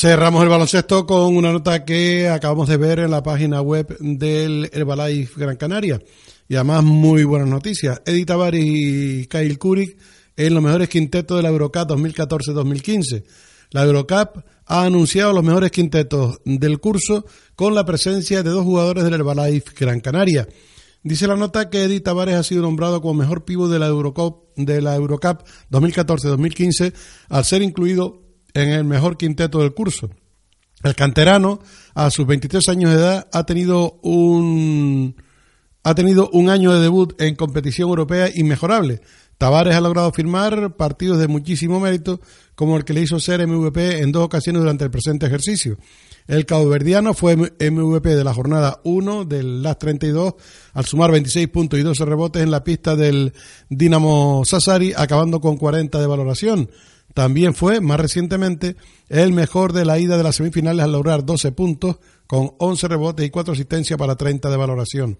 Cerramos 0.00 0.42
el 0.42 0.48
baloncesto 0.48 1.04
con 1.04 1.36
una 1.36 1.52
nota 1.52 1.84
que 1.84 2.26
acabamos 2.26 2.70
de 2.70 2.78
ver 2.78 3.00
en 3.00 3.10
la 3.10 3.22
página 3.22 3.60
web 3.60 3.98
del 3.98 4.70
Herbalife 4.72 5.38
Gran 5.38 5.56
Canaria. 5.56 6.00
Y 6.48 6.54
además 6.54 6.84
muy 6.84 7.24
buenas 7.24 7.48
noticias. 7.48 8.00
Edith 8.06 8.28
Tavares 8.28 8.64
y 8.64 9.26
Kyle 9.26 9.58
Kurik 9.58 9.98
en 10.38 10.54
los 10.54 10.62
mejores 10.62 10.88
quintetos 10.88 11.36
de 11.36 11.42
la 11.42 11.50
Eurocup 11.50 11.86
2014-2015. 11.90 13.24
La 13.72 13.82
Eurocup 13.82 14.42
ha 14.64 14.84
anunciado 14.84 15.34
los 15.34 15.44
mejores 15.44 15.70
quintetos 15.70 16.40
del 16.46 16.80
curso 16.80 17.26
con 17.54 17.74
la 17.74 17.84
presencia 17.84 18.42
de 18.42 18.48
dos 18.48 18.64
jugadores 18.64 19.04
del 19.04 19.12
Herbalife 19.12 19.74
Gran 19.78 20.00
Canaria. 20.00 20.48
Dice 21.02 21.26
la 21.26 21.36
nota 21.36 21.68
que 21.68 21.84
Edith 21.84 22.04
Tavares 22.04 22.36
ha 22.36 22.42
sido 22.42 22.62
nombrado 22.62 23.02
como 23.02 23.12
mejor 23.20 23.44
pívot 23.44 23.70
de 23.70 23.78
la 23.78 23.88
Eurocup, 23.88 24.48
de 24.56 24.80
la 24.80 24.96
Eurocup 24.96 25.42
2014-2015 25.70 26.94
al 27.28 27.44
ser 27.44 27.60
incluido 27.60 28.29
en 28.54 28.70
el 28.70 28.84
mejor 28.84 29.16
quinteto 29.16 29.60
del 29.60 29.74
curso. 29.74 30.10
El 30.82 30.94
canterano, 30.94 31.60
a 31.94 32.10
sus 32.10 32.26
23 32.26 32.68
años 32.68 32.90
de 32.90 32.96
edad, 32.96 33.28
ha 33.32 33.44
tenido 33.44 33.98
un 34.02 35.14
ha 35.82 35.94
tenido 35.94 36.28
un 36.32 36.50
año 36.50 36.74
de 36.74 36.80
debut 36.80 37.20
en 37.20 37.34
competición 37.34 37.88
europea 37.88 38.28
inmejorable. 38.34 39.00
Tavares 39.38 39.74
ha 39.74 39.80
logrado 39.80 40.12
firmar 40.12 40.76
partidos 40.76 41.18
de 41.18 41.26
muchísimo 41.26 41.80
mérito, 41.80 42.20
como 42.54 42.76
el 42.76 42.84
que 42.84 42.92
le 42.92 43.00
hizo 43.00 43.18
ser 43.18 43.46
MVP 43.46 44.02
en 44.02 44.12
dos 44.12 44.24
ocasiones 44.24 44.60
durante 44.60 44.84
el 44.84 44.90
presente 44.90 45.24
ejercicio. 45.24 45.78
El 46.26 46.44
cauverdiano 46.44 47.14
fue 47.14 47.34
MVP 47.36 48.14
de 48.14 48.22
la 48.22 48.34
jornada 48.34 48.80
1 48.84 49.24
del 49.24 49.62
LAS 49.62 49.78
32 49.78 50.34
al 50.74 50.84
sumar 50.84 51.10
26 51.10 51.48
puntos 51.48 51.78
y 51.78 51.82
12 51.82 52.04
rebotes 52.04 52.42
en 52.42 52.50
la 52.50 52.62
pista 52.62 52.94
del 52.94 53.32
Dinamo 53.70 54.42
Sassari, 54.44 54.92
acabando 54.94 55.40
con 55.40 55.56
40 55.56 55.98
de 55.98 56.06
valoración. 56.06 56.70
También 57.20 57.52
fue, 57.52 57.82
más 57.82 58.00
recientemente, 58.00 58.76
el 59.10 59.34
mejor 59.34 59.74
de 59.74 59.84
la 59.84 59.98
ida 59.98 60.16
de 60.16 60.22
las 60.22 60.36
semifinales 60.36 60.82
al 60.82 60.92
lograr 60.92 61.22
12 61.22 61.52
puntos, 61.52 61.98
con 62.26 62.52
11 62.56 62.88
rebotes 62.88 63.26
y 63.26 63.28
4 63.28 63.52
asistencias 63.52 63.98
para 63.98 64.16
30 64.16 64.48
de 64.48 64.56
valoración. 64.56 65.18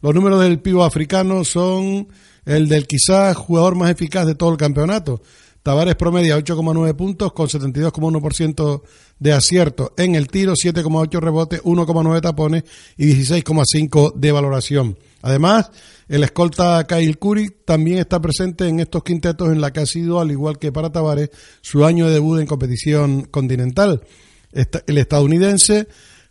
Los 0.00 0.14
números 0.14 0.40
del 0.40 0.60
pivo 0.60 0.84
africano 0.84 1.42
son 1.42 2.06
el 2.44 2.68
del 2.68 2.86
quizás 2.86 3.36
jugador 3.36 3.74
más 3.74 3.90
eficaz 3.90 4.28
de 4.28 4.36
todo 4.36 4.52
el 4.52 4.58
campeonato. 4.58 5.22
Tavares 5.62 5.94
promedia 5.94 6.38
8,9 6.38 6.96
puntos 6.96 7.32
con 7.34 7.48
72,1% 7.48 8.82
de 9.18 9.32
acierto 9.32 9.92
en 9.98 10.14
el 10.14 10.28
tiro, 10.28 10.54
7,8 10.54 11.20
rebotes, 11.20 11.62
1,9 11.62 12.20
tapones 12.22 12.64
y 12.96 13.12
16,5 13.14 14.14
de 14.14 14.32
valoración. 14.32 14.98
Además, 15.20 15.70
el 16.08 16.24
escolta 16.24 16.86
Kyle 16.86 17.18
Curry 17.18 17.50
también 17.66 17.98
está 17.98 18.20
presente 18.20 18.68
en 18.68 18.80
estos 18.80 19.04
quintetos 19.04 19.48
en 19.48 19.60
la 19.60 19.70
que 19.70 19.80
ha 19.80 19.86
sido, 19.86 20.18
al 20.18 20.30
igual 20.30 20.58
que 20.58 20.72
para 20.72 20.90
Tavares, 20.90 21.30
su 21.60 21.84
año 21.84 22.06
de 22.06 22.14
debut 22.14 22.40
en 22.40 22.46
competición 22.46 23.22
continental. 23.24 24.02
El 24.52 24.98
estadounidense 24.98 25.88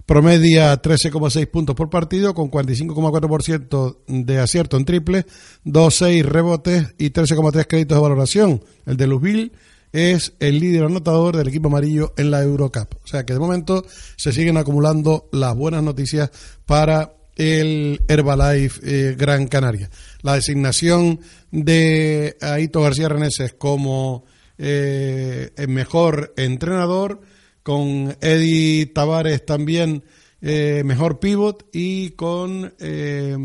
promedia 0.09 0.81
13,6 0.81 1.45
puntos 1.51 1.75
por 1.75 1.91
partido 1.91 2.33
con 2.33 2.49
45,4% 2.49 3.97
de 4.07 4.39
acierto 4.39 4.75
en 4.75 4.83
triple, 4.83 5.27
2,6 5.65 6.23
rebotes 6.23 6.95
y 6.97 7.11
13,3 7.11 7.67
créditos 7.67 7.95
de 7.95 8.01
valoración. 8.01 8.63
El 8.87 8.97
de 8.97 9.05
Louisville 9.05 9.51
es 9.91 10.33
el 10.39 10.59
líder 10.59 10.85
anotador 10.85 11.37
del 11.37 11.49
equipo 11.49 11.67
amarillo 11.67 12.15
en 12.17 12.31
la 12.31 12.41
Eurocup. 12.41 12.95
O 13.03 13.07
sea 13.07 13.23
que 13.23 13.33
de 13.33 13.39
momento 13.39 13.85
se 14.15 14.31
siguen 14.31 14.57
acumulando 14.57 15.29
las 15.31 15.55
buenas 15.55 15.83
noticias 15.83 16.31
para 16.65 17.13
el 17.35 18.01
Herbalife 18.07 18.79
eh, 18.83 19.15
Gran 19.15 19.45
Canaria. 19.45 19.91
La 20.23 20.33
designación 20.33 21.19
de 21.51 22.35
Aito 22.41 22.81
García 22.81 23.09
Reneses 23.09 23.53
como 23.53 24.25
eh, 24.57 25.51
el 25.55 25.67
mejor 25.67 26.33
entrenador 26.35 27.21
con 27.63 28.15
Eddie 28.21 28.87
Tavares 28.87 29.45
también 29.45 30.03
eh, 30.41 30.83
mejor 30.85 31.19
pivot 31.19 31.67
y 31.73 32.11
con 32.11 32.73
eh, 32.79 33.37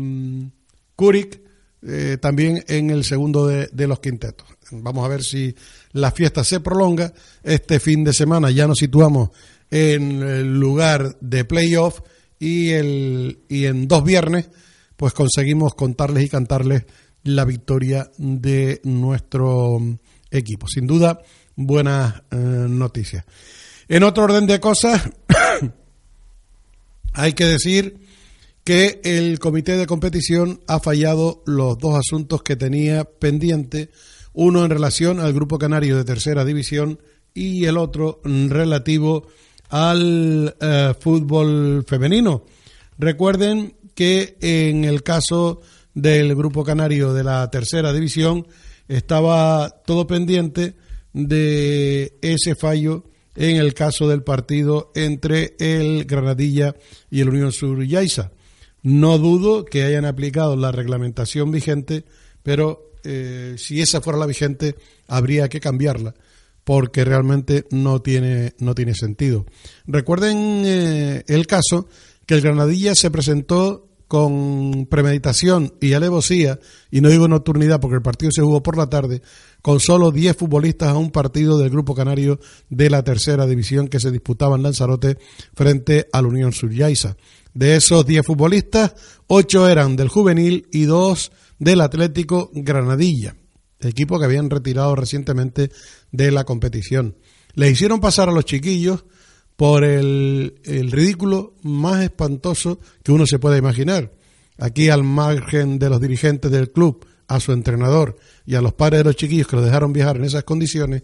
eh, 1.87 2.17
también 2.21 2.63
en 2.67 2.89
el 2.89 3.03
segundo 3.03 3.47
de, 3.47 3.67
de, 3.71 3.87
los 3.87 3.99
quintetos. 3.99 4.47
Vamos 4.71 5.05
a 5.05 5.09
ver 5.09 5.23
si 5.23 5.53
la 5.91 6.11
fiesta 6.11 6.43
se 6.43 6.59
prolonga. 6.59 7.13
Este 7.43 7.79
fin 7.79 8.03
de 8.03 8.13
semana 8.13 8.49
ya 8.49 8.67
nos 8.67 8.79
situamos 8.79 9.29
en 9.69 10.23
el 10.23 10.59
lugar 10.59 11.17
de 11.19 11.45
playoff 11.45 11.99
y, 12.39 12.69
el, 12.69 13.39
y 13.49 13.65
en 13.65 13.87
dos 13.87 14.03
viernes 14.03 14.49
pues 14.95 15.13
conseguimos 15.13 15.75
contarles 15.75 16.23
y 16.23 16.29
cantarles 16.29 16.85
la 17.23 17.43
victoria 17.43 18.09
de 18.17 18.81
nuestro 18.83 19.79
equipo. 20.31 20.67
Sin 20.67 20.87
duda, 20.87 21.21
buenas 21.55 22.23
eh, 22.31 22.35
noticias. 22.37 23.25
En 23.87 24.03
otro 24.03 24.23
orden 24.23 24.47
de 24.47 24.59
cosas, 24.59 25.09
hay 27.13 27.33
que 27.33 27.45
decir 27.45 27.99
que 28.63 28.99
el 29.03 29.37
comité 29.37 29.77
de 29.77 29.85
competición 29.85 30.61
ha 30.67 30.79
fallado 30.79 31.43
los 31.45 31.77
dos 31.77 31.95
asuntos 31.99 32.41
que 32.41 32.55
tenía 32.55 33.03
pendiente, 33.03 33.91
uno 34.33 34.65
en 34.65 34.71
relación 34.71 35.19
al 35.19 35.33
grupo 35.33 35.59
canario 35.59 35.97
de 35.97 36.03
tercera 36.03 36.43
división 36.43 36.99
y 37.35 37.65
el 37.65 37.77
otro 37.77 38.21
relativo 38.23 39.27
al 39.69 40.55
eh, 40.59 40.93
fútbol 40.99 41.85
femenino. 41.87 42.43
Recuerden 42.97 43.75
que 43.93 44.35
en 44.41 44.83
el 44.83 45.03
caso 45.03 45.61
del 45.93 46.33
grupo 46.35 46.63
canario 46.63 47.13
de 47.13 47.23
la 47.23 47.51
tercera 47.51 47.93
división 47.93 48.47
estaba 48.87 49.69
todo 49.85 50.07
pendiente 50.07 50.73
de 51.13 52.17
ese 52.21 52.55
fallo 52.55 53.03
en 53.35 53.57
el 53.57 53.73
caso 53.73 54.07
del 54.07 54.23
partido 54.23 54.91
entre 54.95 55.55
el 55.59 56.05
Granadilla 56.05 56.75
y 57.09 57.21
el 57.21 57.29
Unión 57.29 57.51
Sur 57.51 57.83
Yaiza. 57.83 58.31
No 58.81 59.17
dudo 59.17 59.65
que 59.65 59.83
hayan 59.83 60.05
aplicado 60.05 60.55
la 60.55 60.71
reglamentación 60.71 61.51
vigente, 61.51 62.05
pero 62.43 62.91
eh, 63.03 63.55
si 63.57 63.81
esa 63.81 64.01
fuera 64.01 64.19
la 64.19 64.25
vigente, 64.25 64.75
habría 65.07 65.49
que 65.49 65.59
cambiarla, 65.59 66.13
porque 66.63 67.03
realmente 67.03 67.65
no 67.71 68.01
tiene, 68.01 68.53
no 68.59 68.75
tiene 68.75 68.93
sentido. 68.93 69.45
Recuerden 69.85 70.63
eh, 70.65 71.23
el 71.27 71.47
caso 71.47 71.87
que 72.25 72.35
el 72.35 72.41
Granadilla 72.41 72.95
se 72.95 73.11
presentó 73.11 73.87
con 74.07 74.85
premeditación 74.85 75.73
y 75.81 75.93
alevosía, 75.93 76.59
y 76.91 77.01
no 77.01 77.09
digo 77.09 77.27
nocturnidad 77.27 77.79
porque 77.79 77.95
el 77.95 78.01
partido 78.01 78.31
se 78.31 78.41
jugó 78.41 78.61
por 78.61 78.77
la 78.77 78.89
tarde, 78.89 79.21
con 79.65 79.79
solo 79.79 80.11
10 80.11 80.37
futbolistas 80.37 80.89
a 80.89 80.95
un 80.95 81.09
partido 81.09 81.57
del 81.57 81.71
Grupo 81.71 81.95
Canario 81.95 82.39
de 82.69 82.87
la 82.91 83.03
tercera 83.03 83.47
división 83.47 83.87
que 83.87 83.99
se 83.99 84.11
disputaba 84.11 84.55
en 84.55 84.61
Lanzarote 84.61 85.17
frente 85.55 86.05
al 86.13 86.27
Unión 86.27 86.53
Suryaiza. 86.53 87.17
De 87.55 87.75
esos 87.75 88.05
10 88.05 88.23
futbolistas, 88.23 88.93
8 89.25 89.67
eran 89.67 89.95
del 89.95 90.09
juvenil 90.09 90.67
y 90.71 90.83
2 90.83 91.31
del 91.57 91.81
Atlético 91.81 92.51
Granadilla, 92.53 93.37
equipo 93.79 94.19
que 94.19 94.25
habían 94.25 94.51
retirado 94.51 94.95
recientemente 94.95 95.71
de 96.11 96.29
la 96.29 96.43
competición. 96.43 97.15
Le 97.55 97.71
hicieron 97.71 97.99
pasar 97.99 98.29
a 98.29 98.33
los 98.33 98.45
chiquillos 98.45 99.05
por 99.55 99.83
el, 99.83 100.61
el 100.63 100.91
ridículo 100.91 101.55
más 101.63 102.03
espantoso 102.03 102.77
que 103.01 103.11
uno 103.11 103.25
se 103.25 103.39
pueda 103.39 103.57
imaginar. 103.57 104.13
Aquí 104.59 104.89
al 104.89 105.03
margen 105.03 105.79
de 105.79 105.89
los 105.89 105.99
dirigentes 105.99 106.51
del 106.51 106.71
club, 106.71 107.03
a 107.27 107.39
su 107.39 107.51
entrenador 107.51 108.17
y 108.45 108.55
a 108.55 108.61
los 108.61 108.73
padres 108.73 108.99
de 108.99 109.03
los 109.05 109.15
chiquillos 109.15 109.47
que 109.47 109.55
lo 109.55 109.61
dejaron 109.61 109.93
viajar 109.93 110.17
en 110.17 110.25
esas 110.25 110.43
condiciones, 110.43 111.03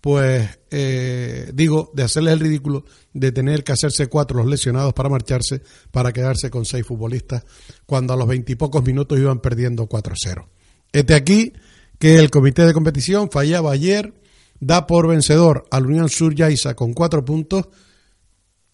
pues 0.00 0.48
eh, 0.70 1.50
digo, 1.54 1.90
de 1.94 2.02
hacerles 2.02 2.34
el 2.34 2.40
ridículo 2.40 2.84
de 3.12 3.32
tener 3.32 3.64
que 3.64 3.72
hacerse 3.72 4.06
cuatro 4.08 4.38
los 4.38 4.46
lesionados 4.46 4.92
para 4.92 5.08
marcharse, 5.08 5.62
para 5.90 6.12
quedarse 6.12 6.50
con 6.50 6.64
seis 6.64 6.86
futbolistas, 6.86 7.44
cuando 7.86 8.12
a 8.12 8.16
los 8.16 8.28
veintipocos 8.28 8.84
minutos 8.84 9.18
iban 9.18 9.40
perdiendo 9.40 9.88
4-0. 9.88 10.46
Este 10.92 11.14
aquí 11.14 11.52
que 11.98 12.18
el 12.18 12.30
comité 12.30 12.66
de 12.66 12.74
competición 12.74 13.30
fallaba 13.30 13.72
ayer, 13.72 14.12
da 14.60 14.86
por 14.86 15.08
vencedor 15.08 15.66
al 15.70 15.86
Unión 15.86 16.08
Sur 16.08 16.34
Yaiza 16.34 16.74
con 16.74 16.92
cuatro 16.92 17.24
puntos 17.24 17.68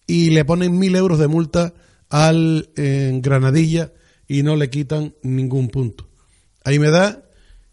y 0.05 0.29
le 0.31 0.45
ponen 0.45 0.77
mil 0.77 0.95
euros 0.95 1.19
de 1.19 1.27
multa 1.27 1.73
al 2.09 2.69
Granadilla 2.75 3.91
y 4.27 4.43
no 4.43 4.55
le 4.55 4.69
quitan 4.69 5.15
ningún 5.23 5.69
punto. 5.69 6.09
Ahí 6.63 6.79
me 6.79 6.89
da 6.89 7.23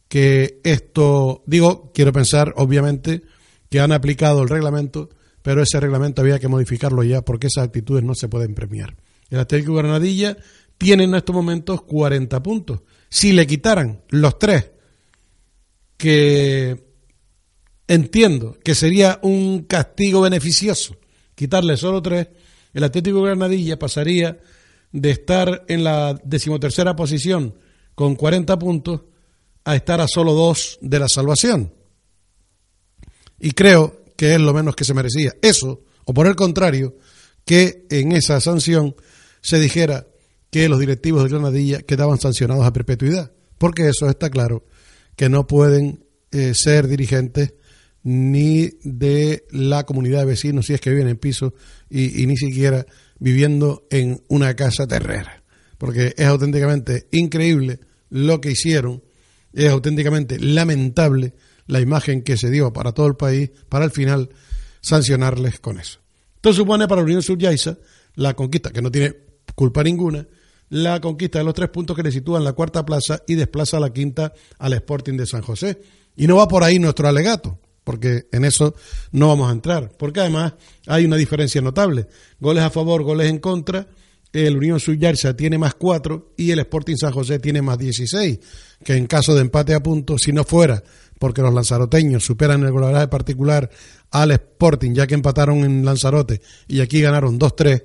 que 0.08 0.60
esto, 0.64 1.42
digo, 1.46 1.92
quiero 1.94 2.12
pensar, 2.12 2.52
obviamente, 2.56 3.22
que 3.68 3.80
han 3.80 3.92
aplicado 3.92 4.42
el 4.42 4.48
reglamento, 4.48 5.08
pero 5.42 5.62
ese 5.62 5.78
reglamento 5.78 6.20
había 6.20 6.38
que 6.38 6.48
modificarlo 6.48 7.02
ya 7.04 7.22
porque 7.22 7.46
esas 7.46 7.64
actitudes 7.64 8.02
no 8.02 8.14
se 8.14 8.28
pueden 8.28 8.54
premiar. 8.54 8.96
El 9.30 9.38
Atlético 9.38 9.74
Granadilla 9.74 10.36
tiene 10.76 11.04
en 11.04 11.14
estos 11.14 11.34
momentos 11.34 11.82
40 11.82 12.42
puntos. 12.42 12.80
Si 13.08 13.32
le 13.32 13.46
quitaran 13.46 14.02
los 14.08 14.38
tres, 14.38 14.72
que 15.96 16.90
entiendo 17.86 18.58
que 18.64 18.74
sería 18.74 19.20
un 19.22 19.64
castigo 19.64 20.22
beneficioso, 20.22 20.96
quitarle 21.34 21.76
solo 21.76 22.02
tres, 22.02 22.28
el 22.72 22.84
Atlético 22.84 23.22
Granadilla 23.22 23.78
pasaría 23.78 24.38
de 24.92 25.10
estar 25.10 25.64
en 25.68 25.84
la 25.84 26.20
decimotercera 26.24 26.96
posición 26.96 27.54
con 28.00 28.16
40 28.16 28.58
puntos 28.58 29.02
a 29.62 29.76
estar 29.76 30.00
a 30.00 30.08
solo 30.08 30.32
dos 30.32 30.78
de 30.80 30.98
la 30.98 31.06
salvación. 31.06 31.70
Y 33.38 33.50
creo 33.50 34.04
que 34.16 34.32
es 34.32 34.40
lo 34.40 34.54
menos 34.54 34.74
que 34.74 34.86
se 34.86 34.94
merecía. 34.94 35.34
Eso, 35.42 35.82
o 36.06 36.14
por 36.14 36.26
el 36.26 36.34
contrario, 36.34 36.96
que 37.44 37.84
en 37.90 38.12
esa 38.12 38.40
sanción 38.40 38.96
se 39.42 39.60
dijera 39.60 40.06
que 40.48 40.70
los 40.70 40.80
directivos 40.80 41.24
de 41.24 41.28
Granadilla 41.28 41.82
quedaban 41.82 42.18
sancionados 42.18 42.64
a 42.64 42.72
perpetuidad, 42.72 43.32
porque 43.58 43.86
eso 43.86 44.08
está 44.08 44.30
claro, 44.30 44.64
que 45.14 45.28
no 45.28 45.46
pueden 45.46 46.06
eh, 46.30 46.54
ser 46.54 46.88
dirigentes 46.88 47.52
ni 48.02 48.70
de 48.82 49.44
la 49.50 49.84
comunidad 49.84 50.20
de 50.20 50.24
vecinos 50.24 50.64
si 50.64 50.72
es 50.72 50.80
que 50.80 50.88
viven 50.88 51.08
en 51.08 51.18
piso 51.18 51.52
y, 51.90 52.22
y 52.22 52.26
ni 52.26 52.38
siquiera 52.38 52.86
viviendo 53.18 53.86
en 53.90 54.22
una 54.28 54.56
casa 54.56 54.86
terrera, 54.86 55.44
porque 55.76 56.14
es 56.16 56.24
auténticamente 56.24 57.06
increíble 57.10 57.78
lo 58.10 58.40
que 58.40 58.50
hicieron. 58.52 59.02
Es 59.52 59.70
auténticamente 59.70 60.38
lamentable 60.38 61.34
la 61.66 61.80
imagen 61.80 62.22
que 62.22 62.36
se 62.36 62.50
dio 62.50 62.72
para 62.72 62.92
todo 62.92 63.06
el 63.06 63.16
país 63.16 63.50
para 63.68 63.84
al 63.84 63.90
final 63.90 64.30
sancionarles 64.80 65.60
con 65.60 65.80
eso. 65.80 66.00
Esto 66.36 66.52
supone 66.52 66.88
para 66.88 67.00
la 67.00 67.06
Unión 67.06 67.22
Subyaiza 67.22 67.78
la 68.14 68.34
conquista, 68.34 68.70
que 68.70 68.82
no 68.82 68.90
tiene 68.90 69.14
culpa 69.54 69.82
ninguna, 69.82 70.26
la 70.68 71.00
conquista 71.00 71.38
de 71.38 71.44
los 71.44 71.54
tres 71.54 71.68
puntos 71.68 71.96
que 71.96 72.02
le 72.02 72.12
sitúan 72.12 72.44
la 72.44 72.52
cuarta 72.52 72.84
plaza 72.84 73.22
y 73.26 73.34
desplaza 73.34 73.76
a 73.76 73.80
la 73.80 73.92
quinta 73.92 74.32
al 74.58 74.72
Sporting 74.72 75.16
de 75.16 75.26
San 75.26 75.42
José. 75.42 75.80
Y 76.16 76.26
no 76.26 76.36
va 76.36 76.48
por 76.48 76.64
ahí 76.64 76.78
nuestro 76.78 77.08
alegato, 77.08 77.58
porque 77.84 78.26
en 78.32 78.44
eso 78.44 78.74
no 79.10 79.28
vamos 79.28 79.48
a 79.48 79.52
entrar, 79.52 79.92
porque 79.98 80.20
además 80.20 80.54
hay 80.86 81.04
una 81.04 81.16
diferencia 81.16 81.60
notable. 81.60 82.06
Goles 82.38 82.62
a 82.62 82.70
favor, 82.70 83.02
goles 83.02 83.28
en 83.28 83.38
contra, 83.38 83.88
el 84.32 84.56
Unión 84.56 84.80
Subyarza 84.80 85.36
tiene 85.36 85.58
más 85.58 85.74
4 85.74 86.34
y 86.36 86.50
el 86.50 86.60
Sporting 86.60 86.96
San 86.96 87.12
José 87.12 87.38
tiene 87.38 87.62
más 87.62 87.78
16, 87.78 88.38
que 88.84 88.94
en 88.94 89.06
caso 89.06 89.34
de 89.34 89.40
empate 89.40 89.74
a 89.74 89.82
puntos, 89.82 90.22
si 90.22 90.32
no 90.32 90.44
fuera 90.44 90.82
porque 91.20 91.42
los 91.42 91.52
lanzaroteños 91.52 92.24
superan 92.24 92.62
el 92.62 92.72
golaje 92.72 93.06
particular 93.08 93.68
al 94.10 94.30
Sporting, 94.30 94.94
ya 94.94 95.06
que 95.06 95.14
empataron 95.14 95.58
en 95.64 95.84
Lanzarote 95.84 96.40
y 96.66 96.80
aquí 96.80 97.02
ganaron 97.02 97.38
2-3, 97.38 97.84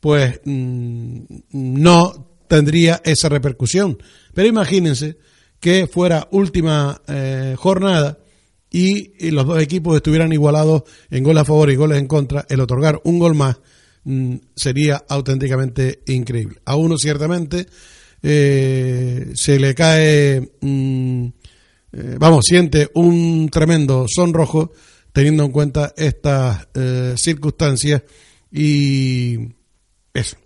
pues 0.00 0.40
mm, 0.44 1.22
no 1.52 2.34
tendría 2.48 3.00
esa 3.04 3.28
repercusión. 3.28 3.96
Pero 4.34 4.48
imagínense 4.48 5.16
que 5.60 5.86
fuera 5.86 6.26
última 6.32 7.00
eh, 7.06 7.54
jornada 7.56 8.18
y 8.70 9.30
los 9.30 9.46
dos 9.46 9.62
equipos 9.62 9.94
estuvieran 9.94 10.32
igualados 10.32 10.82
en 11.10 11.22
goles 11.22 11.42
a 11.42 11.44
favor 11.44 11.70
y 11.70 11.76
goles 11.76 11.98
en 11.98 12.08
contra, 12.08 12.44
el 12.48 12.60
otorgar 12.60 13.00
un 13.04 13.20
gol 13.20 13.36
más 13.36 13.58
mm, 14.04 14.36
sería 14.54 15.04
auténticamente 15.08 16.02
increíble. 16.06 16.60
A 16.64 16.76
uno 16.76 16.96
ciertamente 16.96 17.66
eh, 18.22 19.32
se 19.34 19.58
le 19.58 19.74
cae, 19.74 20.40
mm, 20.60 21.26
eh, 21.92 22.16
vamos, 22.18 22.44
siente 22.46 22.90
un 22.94 23.48
tremendo 23.50 24.06
sonrojo 24.08 24.72
teniendo 25.12 25.44
en 25.44 25.52
cuenta 25.52 25.92
estas 25.96 26.68
eh, 26.74 27.14
circunstancias 27.16 28.02
y 28.50 29.38
eso. 30.12 30.36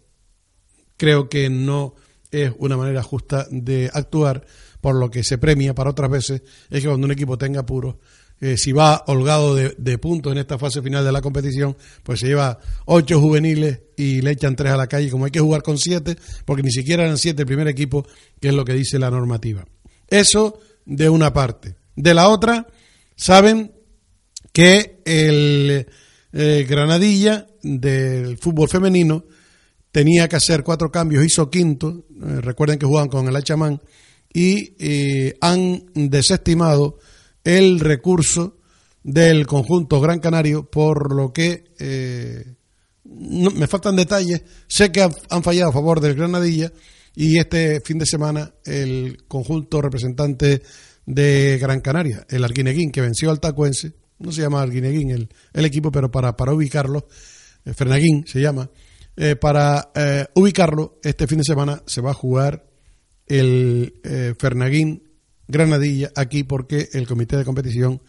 Creo 0.96 1.28
que 1.28 1.48
no 1.48 1.94
es 2.30 2.52
una 2.58 2.76
manera 2.76 3.02
justa 3.02 3.46
de 3.50 3.90
actuar, 3.92 4.44
por 4.80 4.94
lo 4.94 5.10
que 5.10 5.24
se 5.24 5.38
premia 5.38 5.74
para 5.74 5.90
otras 5.90 6.10
veces 6.10 6.42
es 6.70 6.82
que 6.82 6.88
cuando 6.88 7.06
un 7.06 7.12
equipo 7.12 7.38
tenga 7.38 7.60
apuros, 7.60 7.96
eh, 8.40 8.56
si 8.56 8.70
va 8.70 9.02
holgado 9.08 9.56
de, 9.56 9.98
puntos 9.98 10.30
en 10.30 10.38
esta 10.38 10.58
fase 10.58 10.80
final 10.80 11.04
de 11.04 11.10
la 11.10 11.20
competición, 11.20 11.76
pues 12.04 12.20
se 12.20 12.28
lleva 12.28 12.60
ocho 12.84 13.20
juveniles 13.20 13.80
y 13.96 14.20
le 14.20 14.30
echan 14.30 14.54
tres 14.54 14.72
a 14.72 14.76
la 14.76 14.86
calle, 14.86 15.10
como 15.10 15.24
hay 15.24 15.32
que 15.32 15.40
jugar 15.40 15.62
con 15.62 15.76
siete, 15.76 16.16
porque 16.44 16.62
ni 16.62 16.70
siquiera 16.70 17.02
eran 17.02 17.18
siete 17.18 17.42
el 17.42 17.46
primer 17.46 17.66
equipo, 17.66 18.06
que 18.40 18.48
es 18.48 18.54
lo 18.54 18.64
que 18.64 18.74
dice 18.74 18.98
la 18.98 19.10
normativa. 19.10 19.64
Eso 20.06 20.60
de 20.84 21.08
una 21.08 21.32
parte. 21.32 21.74
De 21.96 22.14
la 22.14 22.28
otra, 22.28 22.68
saben 23.16 23.72
que 24.52 25.00
el 25.04 25.86
eh, 26.32 26.66
Granadilla 26.68 27.48
del 27.60 28.38
fútbol 28.38 28.68
femenino 28.68 29.24
tenía 29.90 30.28
que 30.28 30.36
hacer 30.36 30.62
cuatro 30.62 30.92
cambios, 30.92 31.24
hizo 31.24 31.50
quinto, 31.50 32.06
eh, 32.10 32.40
recuerden 32.40 32.78
que 32.78 32.86
jugaban 32.86 33.08
con 33.08 33.26
el 33.26 33.34
Hachamán, 33.34 33.82
y 34.32 34.74
han 35.40 35.86
desestimado 35.94 36.98
el 37.48 37.80
recurso 37.80 38.58
del 39.02 39.46
conjunto 39.46 40.02
Gran 40.02 40.20
Canario, 40.20 40.70
por 40.70 41.14
lo 41.14 41.32
que 41.32 41.64
eh, 41.78 42.44
no- 43.04 43.50
me 43.52 43.66
faltan 43.66 43.96
detalles, 43.96 44.42
sé 44.66 44.92
que 44.92 45.00
han, 45.00 45.42
fallado 45.42 45.70
a 45.70 45.72
favor 45.72 46.00
del 46.00 46.14
Granadilla 46.14 46.70
y 47.14 47.38
este 47.38 47.80
fin 47.80 47.98
de 47.98 48.04
semana 48.04 48.52
el 48.66 49.24
conjunto 49.26 49.80
representante 49.80 50.60
de 51.06 51.56
Gran 51.58 51.80
Canaria, 51.80 52.26
el 52.28 52.44
Arguineguín, 52.44 52.92
que 52.92 53.00
venció 53.00 53.30
al 53.30 53.40
Tacuense, 53.40 53.94
no 54.18 54.30
se 54.30 54.42
llama 54.42 54.60
Arguineguín 54.60 55.10
el, 55.10 55.28
el 55.54 55.64
equipo, 55.64 55.90
pero 55.90 56.10
para, 56.10 56.36
para 56.36 56.52
ubicarlo, 56.52 57.08
eh, 57.64 57.72
Fernaguín 57.72 58.26
se 58.26 58.42
llama, 58.42 58.70
eh, 59.16 59.36
para 59.36 59.90
eh, 59.94 60.26
ubicarlo, 60.34 60.98
este 61.02 61.26
fin 61.26 61.38
de 61.38 61.44
semana 61.44 61.82
se 61.86 62.02
va 62.02 62.10
a 62.10 62.14
jugar 62.14 62.66
el 63.26 63.94
Fernaguín 64.38 65.07
Granadilla 65.48 66.12
aquí 66.14 66.44
porque 66.44 66.90
el 66.92 67.06
comité 67.06 67.36
de 67.36 67.44
competición 67.44 68.00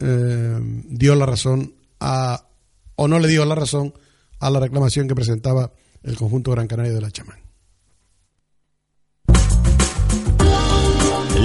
eh, 0.00 0.58
dio 0.88 1.14
la 1.14 1.26
razón 1.26 1.74
a, 2.00 2.48
o 2.96 3.08
no 3.08 3.18
le 3.18 3.28
dio 3.28 3.44
la 3.44 3.54
razón 3.54 3.94
a 4.40 4.50
la 4.50 4.60
reclamación 4.60 5.06
que 5.06 5.14
presentaba 5.14 5.72
el 6.02 6.16
conjunto 6.16 6.50
Gran 6.50 6.66
Canaria 6.66 6.92
de 6.92 7.00
la 7.00 7.10
Chamán. 7.10 7.41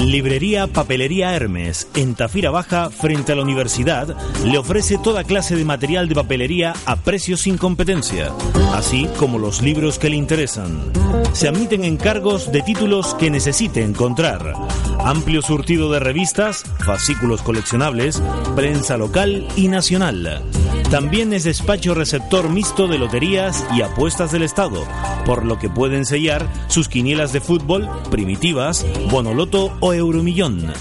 Librería 0.05 0.67
Papelería 0.67 1.35
Hermes, 1.35 1.87
en 1.95 2.13
Tafira 2.13 2.51
Baja, 2.51 2.89
frente 2.91 3.31
a 3.31 3.35
la 3.35 3.41
universidad, 3.41 4.15
le 4.45 4.57
ofrece 4.57 4.97
toda 4.97 5.23
clase 5.23 5.55
de 5.55 5.65
material 5.65 6.07
de 6.07 6.15
papelería 6.15 6.73
a 6.85 6.95
precios 6.97 7.41
sin 7.41 7.57
competencia, 7.57 8.31
así 8.73 9.07
como 9.17 9.39
los 9.39 9.61
libros 9.61 9.97
que 9.97 10.09
le 10.09 10.15
interesan. 10.15 10.91
Se 11.33 11.47
admiten 11.47 11.83
encargos 11.83 12.51
de 12.51 12.61
títulos 12.61 13.15
que 13.15 13.31
necesite 13.31 13.83
encontrar. 13.83 14.53
Amplio 14.99 15.41
surtido 15.41 15.91
de 15.91 15.99
revistas, 15.99 16.63
fascículos 16.85 17.41
coleccionables, 17.41 18.21
prensa 18.55 18.97
local 18.97 19.47
y 19.55 19.67
nacional. 19.67 20.43
También 20.89 21.33
es 21.33 21.43
despacho 21.43 21.93
receptor 21.93 22.49
mixto 22.49 22.87
de 22.87 22.97
loterías 22.97 23.65
y 23.75 23.81
apuestas 23.81 24.31
del 24.31 24.43
Estado, 24.43 24.87
por 25.25 25.45
lo 25.45 25.59
que 25.59 25.69
pueden 25.69 26.05
sellar 26.05 26.47
sus 26.67 26.87
quinielas 26.87 27.33
de 27.33 27.41
fútbol, 27.41 27.89
primitivas, 28.09 28.85
bonoloto 29.11 29.75
o 29.81 29.93
euromillón. 29.93 30.71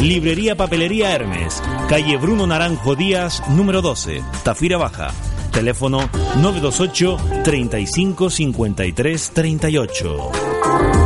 Librería 0.00 0.56
Papelería 0.56 1.12
Hermes, 1.12 1.60
calle 1.88 2.16
Bruno 2.16 2.46
Naranjo 2.46 2.94
Díaz, 2.94 3.42
número 3.50 3.82
12, 3.82 4.22
Tafira 4.44 4.78
Baja. 4.78 5.10
Teléfono 5.50 6.08
928 6.36 7.42
35 7.42 8.30
53 8.30 9.30
38. 9.34 11.05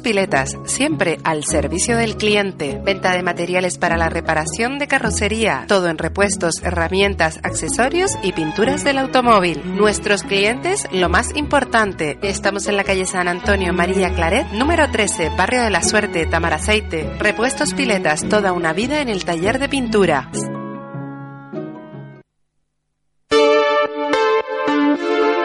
Piletas, 0.00 0.56
siempre 0.64 1.18
al 1.24 1.44
servicio 1.44 1.96
del 1.96 2.16
cliente. 2.16 2.80
Venta 2.84 3.12
de 3.12 3.22
materiales 3.22 3.78
para 3.78 3.96
la 3.96 4.08
reparación 4.08 4.78
de 4.78 4.88
carrocería, 4.88 5.64
todo 5.68 5.88
en 5.88 5.98
repuestos, 5.98 6.62
herramientas, 6.62 7.38
accesorios 7.42 8.12
y 8.22 8.32
pinturas 8.32 8.84
del 8.84 8.98
automóvil. 8.98 9.60
Nuestros 9.76 10.22
clientes, 10.22 10.86
lo 10.92 11.08
más 11.08 11.34
importante. 11.36 12.18
Estamos 12.22 12.66
en 12.66 12.76
la 12.76 12.84
calle 12.84 13.06
San 13.06 13.28
Antonio 13.28 13.72
María 13.72 14.14
Claret, 14.14 14.46
número 14.52 14.90
13, 14.90 15.30
Barrio 15.36 15.62
de 15.62 15.70
la 15.70 15.82
Suerte, 15.82 16.26
Tamaraceite. 16.26 17.16
Repuestos 17.18 17.74
Piletas, 17.74 18.28
toda 18.28 18.52
una 18.52 18.72
vida 18.72 19.00
en 19.00 19.08
el 19.08 19.24
taller 19.24 19.58
de 19.58 19.68
pintura. 19.68 20.30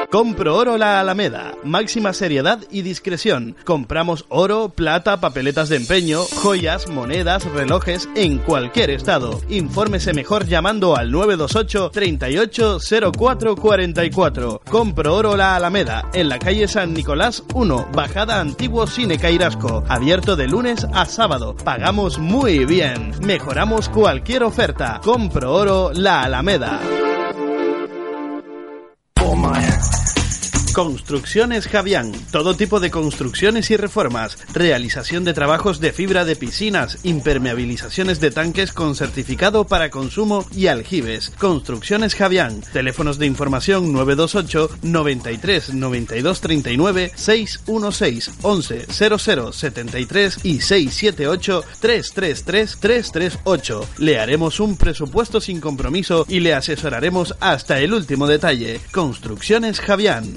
Compro 0.10 0.56
Oro 0.56 0.78
La 0.78 1.02
Alameda. 1.02 1.54
Máxima 1.66 2.14
seriedad 2.14 2.60
y 2.72 2.82
discreción. 2.82 3.58
Compramos 3.66 4.24
oro, 4.30 4.70
plata, 4.70 5.20
papeletas 5.20 5.68
de 5.68 5.76
empeño, 5.76 6.24
joyas, 6.42 6.88
monedas, 6.88 7.44
relojes 7.44 8.08
en 8.16 8.38
cualquier 8.38 8.90
estado. 8.92 9.42
Infórmese 9.50 10.14
mejor 10.14 10.46
llamando 10.46 10.96
al 10.96 11.12
928 11.12 11.90
38 11.92 12.78
04 13.18 13.56
44. 13.58 14.62
Compro 14.70 15.14
Oro 15.14 15.36
La 15.36 15.58
Alameda 15.58 16.10
en 16.14 16.30
la 16.30 16.40
calle 16.40 16.70
San 16.70 16.94
Nicolás 16.94 17.44
1, 17.54 17.90
Bajada 17.92 18.40
Antiguo 18.40 18.88
Cine 18.88 19.18
Cairasco. 19.18 19.84
Abierto 19.90 20.38
de 20.38 20.48
lunes 20.48 20.88
a 20.94 21.06
sábado. 21.06 21.54
Pagamos 21.66 22.18
muy 22.18 22.64
bien. 22.64 23.12
Mejoramos 23.24 23.90
cualquier 23.90 24.44
oferta. 24.44 25.02
Compro 25.04 25.54
Oro 25.54 25.92
La 25.94 26.22
Alameda. 26.24 26.80
Construcciones 30.78 31.68
Javián. 31.68 32.12
Todo 32.32 32.56
tipo 32.56 32.80
de 32.80 32.92
construcciones 32.92 33.72
y 33.72 33.78
reformas. 33.78 34.38
Realización 34.54 35.24
de 35.24 35.34
trabajos 35.34 35.80
de 35.80 35.92
fibra 35.92 36.24
de 36.24 36.36
piscinas, 36.36 37.00
impermeabilizaciones 37.02 38.20
de 38.20 38.30
tanques 38.30 38.74
con 38.74 38.96
certificado 38.96 39.66
para 39.66 39.90
consumo 39.90 40.46
y 40.56 40.68
aljibes. 40.68 41.32
Construcciones 41.40 42.14
Javián. 42.14 42.62
Teléfonos 42.74 43.18
de 43.18 43.26
información 43.26 43.92
928 43.92 44.78
93 44.84 45.74
92 45.74 46.42
39 46.42 47.12
616 47.16 48.32
11 48.44 48.86
00 49.18 49.54
73 49.54 50.40
y 50.44 50.62
678 50.62 51.64
333 51.80 52.78
338. 52.80 53.90
Le 53.98 54.20
haremos 54.20 54.60
un 54.60 54.78
presupuesto 54.78 55.42
sin 55.42 55.60
compromiso 55.60 56.28
y 56.30 56.40
le 56.40 56.54
asesoraremos 56.54 57.34
hasta 57.40 57.80
el 57.80 57.96
último 57.96 58.28
detalle. 58.28 58.80
Construcciones 58.92 59.80
Javián. 59.80 60.36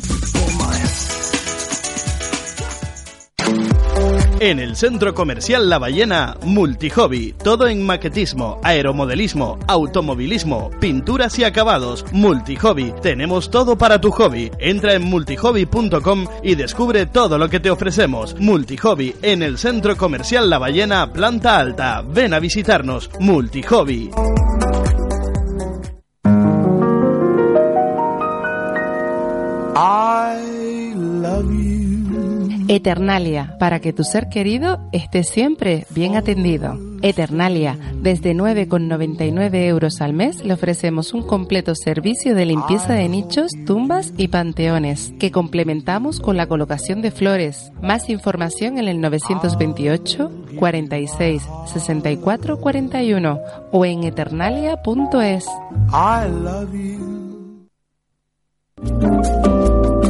En 4.40 4.58
el 4.58 4.74
centro 4.74 5.12
comercial 5.14 5.68
La 5.68 5.78
Ballena, 5.78 6.34
Multihobby. 6.42 7.34
Todo 7.34 7.68
en 7.68 7.84
maquetismo, 7.84 8.58
aeromodelismo, 8.62 9.58
automovilismo, 9.68 10.70
pinturas 10.80 11.38
y 11.38 11.44
acabados. 11.44 12.06
Multihobby. 12.10 12.94
Tenemos 13.02 13.50
todo 13.50 13.76
para 13.76 14.00
tu 14.00 14.10
hobby. 14.10 14.50
Entra 14.58 14.94
en 14.94 15.02
multihobby.com 15.02 16.26
y 16.42 16.54
descubre 16.54 17.04
todo 17.04 17.36
lo 17.36 17.50
que 17.50 17.60
te 17.60 17.70
ofrecemos. 17.70 18.34
Multihobby 18.40 19.14
en 19.20 19.42
el 19.42 19.58
centro 19.58 19.94
comercial 19.98 20.48
La 20.48 20.58
Ballena, 20.58 21.12
planta 21.12 21.58
alta. 21.58 22.02
Ven 22.02 22.32
a 22.32 22.40
visitarnos. 22.40 23.10
Multihobby. 23.20 24.10
Eternalia, 32.70 33.56
para 33.58 33.80
que 33.80 33.92
tu 33.92 34.04
ser 34.04 34.28
querido 34.28 34.78
esté 34.92 35.24
siempre 35.24 35.88
bien 35.90 36.14
atendido. 36.14 36.78
Eternalia, 37.02 37.76
desde 38.00 38.32
9,99 38.32 39.66
euros 39.66 40.00
al 40.00 40.12
mes 40.12 40.44
le 40.44 40.54
ofrecemos 40.54 41.12
un 41.12 41.24
completo 41.24 41.74
servicio 41.74 42.36
de 42.36 42.46
limpieza 42.46 42.92
de 42.92 43.08
nichos, 43.08 43.50
tumbas 43.66 44.12
y 44.16 44.28
panteones, 44.28 45.12
que 45.18 45.32
complementamos 45.32 46.20
con 46.20 46.36
la 46.36 46.46
colocación 46.46 47.02
de 47.02 47.10
flores. 47.10 47.72
Más 47.82 48.08
información 48.08 48.78
en 48.78 48.86
el 48.86 49.00
928 49.00 50.30
46 50.56 51.42
64 51.72 52.60
41 52.60 53.40
o 53.72 53.84
en 53.84 54.04
eternalia.es. 54.04 55.44
I 55.92 56.28
love 56.30 56.72
you. 56.72 57.20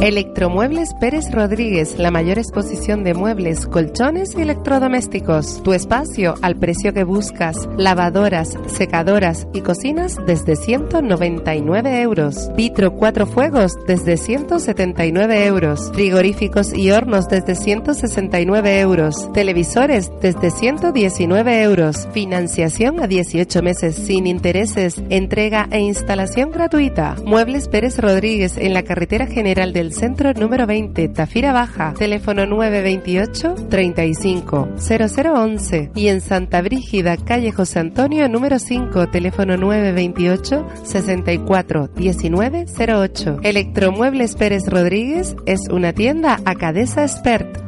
Electromuebles 0.01 0.95
Pérez 0.95 1.31
Rodríguez, 1.31 1.99
la 1.99 2.09
mayor 2.09 2.39
exposición 2.39 3.03
de 3.03 3.13
muebles, 3.13 3.67
colchones 3.67 4.33
y 4.35 4.41
electrodomésticos. 4.41 5.61
Tu 5.61 5.73
espacio 5.73 6.33
al 6.41 6.55
precio 6.55 6.91
que 6.91 7.03
buscas. 7.03 7.69
Lavadoras, 7.77 8.57
secadoras 8.65 9.45
y 9.53 9.61
cocinas 9.61 10.17
desde 10.25 10.55
199 10.55 12.01
euros. 12.01 12.49
Vitro 12.55 12.95
cuatro 12.95 13.27
fuegos 13.27 13.73
desde 13.85 14.17
179 14.17 15.45
euros. 15.45 15.91
Frigoríficos 15.93 16.73
y 16.73 16.89
hornos 16.89 17.27
desde 17.27 17.53
169 17.53 18.79
euros. 18.79 19.31
Televisores 19.33 20.11
desde 20.19 20.49
119 20.49 21.61
euros. 21.61 22.07
Financiación 22.11 23.01
a 23.01 23.05
18 23.05 23.61
meses 23.61 23.97
sin 23.97 24.25
intereses. 24.25 24.95
Entrega 25.11 25.67
e 25.69 25.77
instalación 25.77 26.49
gratuita. 26.49 27.17
Muebles 27.23 27.67
Pérez 27.67 27.99
Rodríguez 27.99 28.57
en 28.57 28.73
la 28.73 28.81
carretera 28.81 29.27
general 29.27 29.73
del 29.73 29.90
centro 29.93 30.33
número 30.33 30.65
20, 30.65 31.09
Tafira 31.09 31.53
Baja, 31.53 31.93
teléfono 31.97 32.45
928 32.45 33.55
35 33.69 34.69
0011 34.77 35.91
y 35.95 36.07
en 36.07 36.21
Santa 36.21 36.61
Brígida, 36.61 37.17
calle 37.17 37.51
José 37.51 37.79
Antonio 37.79 38.27
número 38.29 38.59
5, 38.59 39.09
teléfono 39.09 39.57
928 39.57 40.67
64 40.83 41.87
19 41.95 42.65
08. 42.77 43.39
Electromuebles 43.43 44.35
Pérez 44.35 44.63
Rodríguez 44.67 45.35
es 45.45 45.61
una 45.69 45.93
tienda 45.93 46.39
Acadesa 46.45 47.03
Expert. 47.03 47.61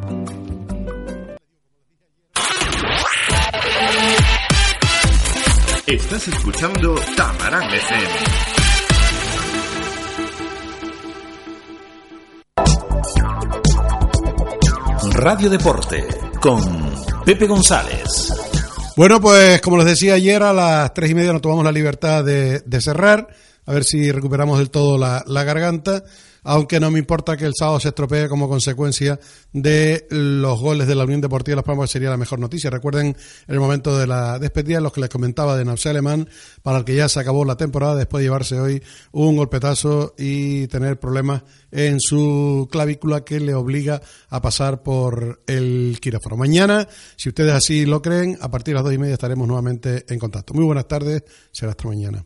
Estás 5.86 6.28
escuchando 6.28 6.96
Tamarán 7.16 7.72
FM. 7.72 8.53
Radio 15.24 15.50
Deporte 15.50 16.06
con 16.42 16.62
Pepe 17.24 17.48
González. 17.48 18.34
Bueno, 18.98 19.22
pues 19.22 19.62
como 19.62 19.78
les 19.78 19.86
decía 19.86 20.16
ayer, 20.16 20.44
a 20.44 20.52
las 20.52 20.94
tres 20.94 21.12
y 21.12 21.16
media 21.16 21.32
nos 21.32 21.42
tomamos 21.42 21.64
la 21.64 21.72
libertad 21.72 22.26
de, 22.26 22.62
cerrar, 22.82 23.30
a 23.66 23.72
ver 23.72 23.86
si 23.86 24.12
recuperamos 24.12 24.60
del 24.60 24.70
todo 24.70 24.98
la 24.98 25.44
garganta 25.46 26.04
aunque 26.44 26.80
no 26.80 26.92
me 26.92 27.00
importa 27.00 27.38
que 27.38 27.46
el 27.46 27.54
sábado 27.58 27.80
se 27.80 27.90
estropee 27.90 28.28
como 28.28 28.50
consecuencia 28.50 29.20
de 29.52 30.08
los 30.10 30.60
goles 30.60 30.88
de 30.88 30.96
la 30.96 31.04
Unión 31.04 31.22
Deportiva 31.22 31.58
Las 31.58 31.66
Palmas, 31.66 31.90
sería 31.90 32.10
la 32.10 32.18
mejor 32.18 32.40
noticia. 32.40 32.70
Recuerden 32.70 33.16
el 33.48 33.60
momento 33.60 33.98
de 33.98 34.08
la 34.08 34.40
despedida, 34.40 34.82
los 34.82 34.94
que 34.94 35.02
les 35.02 35.10
comentaba 35.10 35.58
de 35.58 35.66
Nausea 35.66 35.92
Alemán, 35.92 36.30
para 36.62 36.80
el 36.80 36.86
que 36.86 36.96
ya 36.96 37.10
se 37.10 37.20
acabó 37.20 37.46
la 37.46 37.58
temporada 37.58 37.96
después 37.96 38.22
de 38.22 38.26
llevarse 38.26 38.60
hoy 38.60 38.84
un 39.12 39.38
golpetazo 39.38 40.16
y 40.18 40.68
tener 40.68 41.00
problemas 41.00 41.44
en 41.72 42.00
su 42.00 42.68
clavícula 42.72 43.24
que 43.24 43.40
le 43.40 43.56
obliga 43.56 44.02
a 44.30 44.42
pasar 44.42 44.84
por 44.84 45.42
el 45.48 45.98
quirófano. 46.02 46.38
Mañana, 46.38 46.88
si 47.16 47.30
ustedes 47.30 47.54
así 47.54 47.86
lo 47.86 48.02
creen, 48.02 48.38
a 48.42 48.50
partir 48.50 48.74
de 48.74 48.76
las 48.76 48.84
dos 48.84 48.94
y 48.94 48.98
media 48.98 49.14
estaremos 49.14 49.48
nuevamente 49.48 50.06
en 50.08 50.20
contacto. 50.20 50.54
Muy 50.54 50.66
buenas 50.66 50.88
tardes, 50.88 51.24
será 51.52 51.72
hasta 51.72 51.88
mañana. 51.88 52.26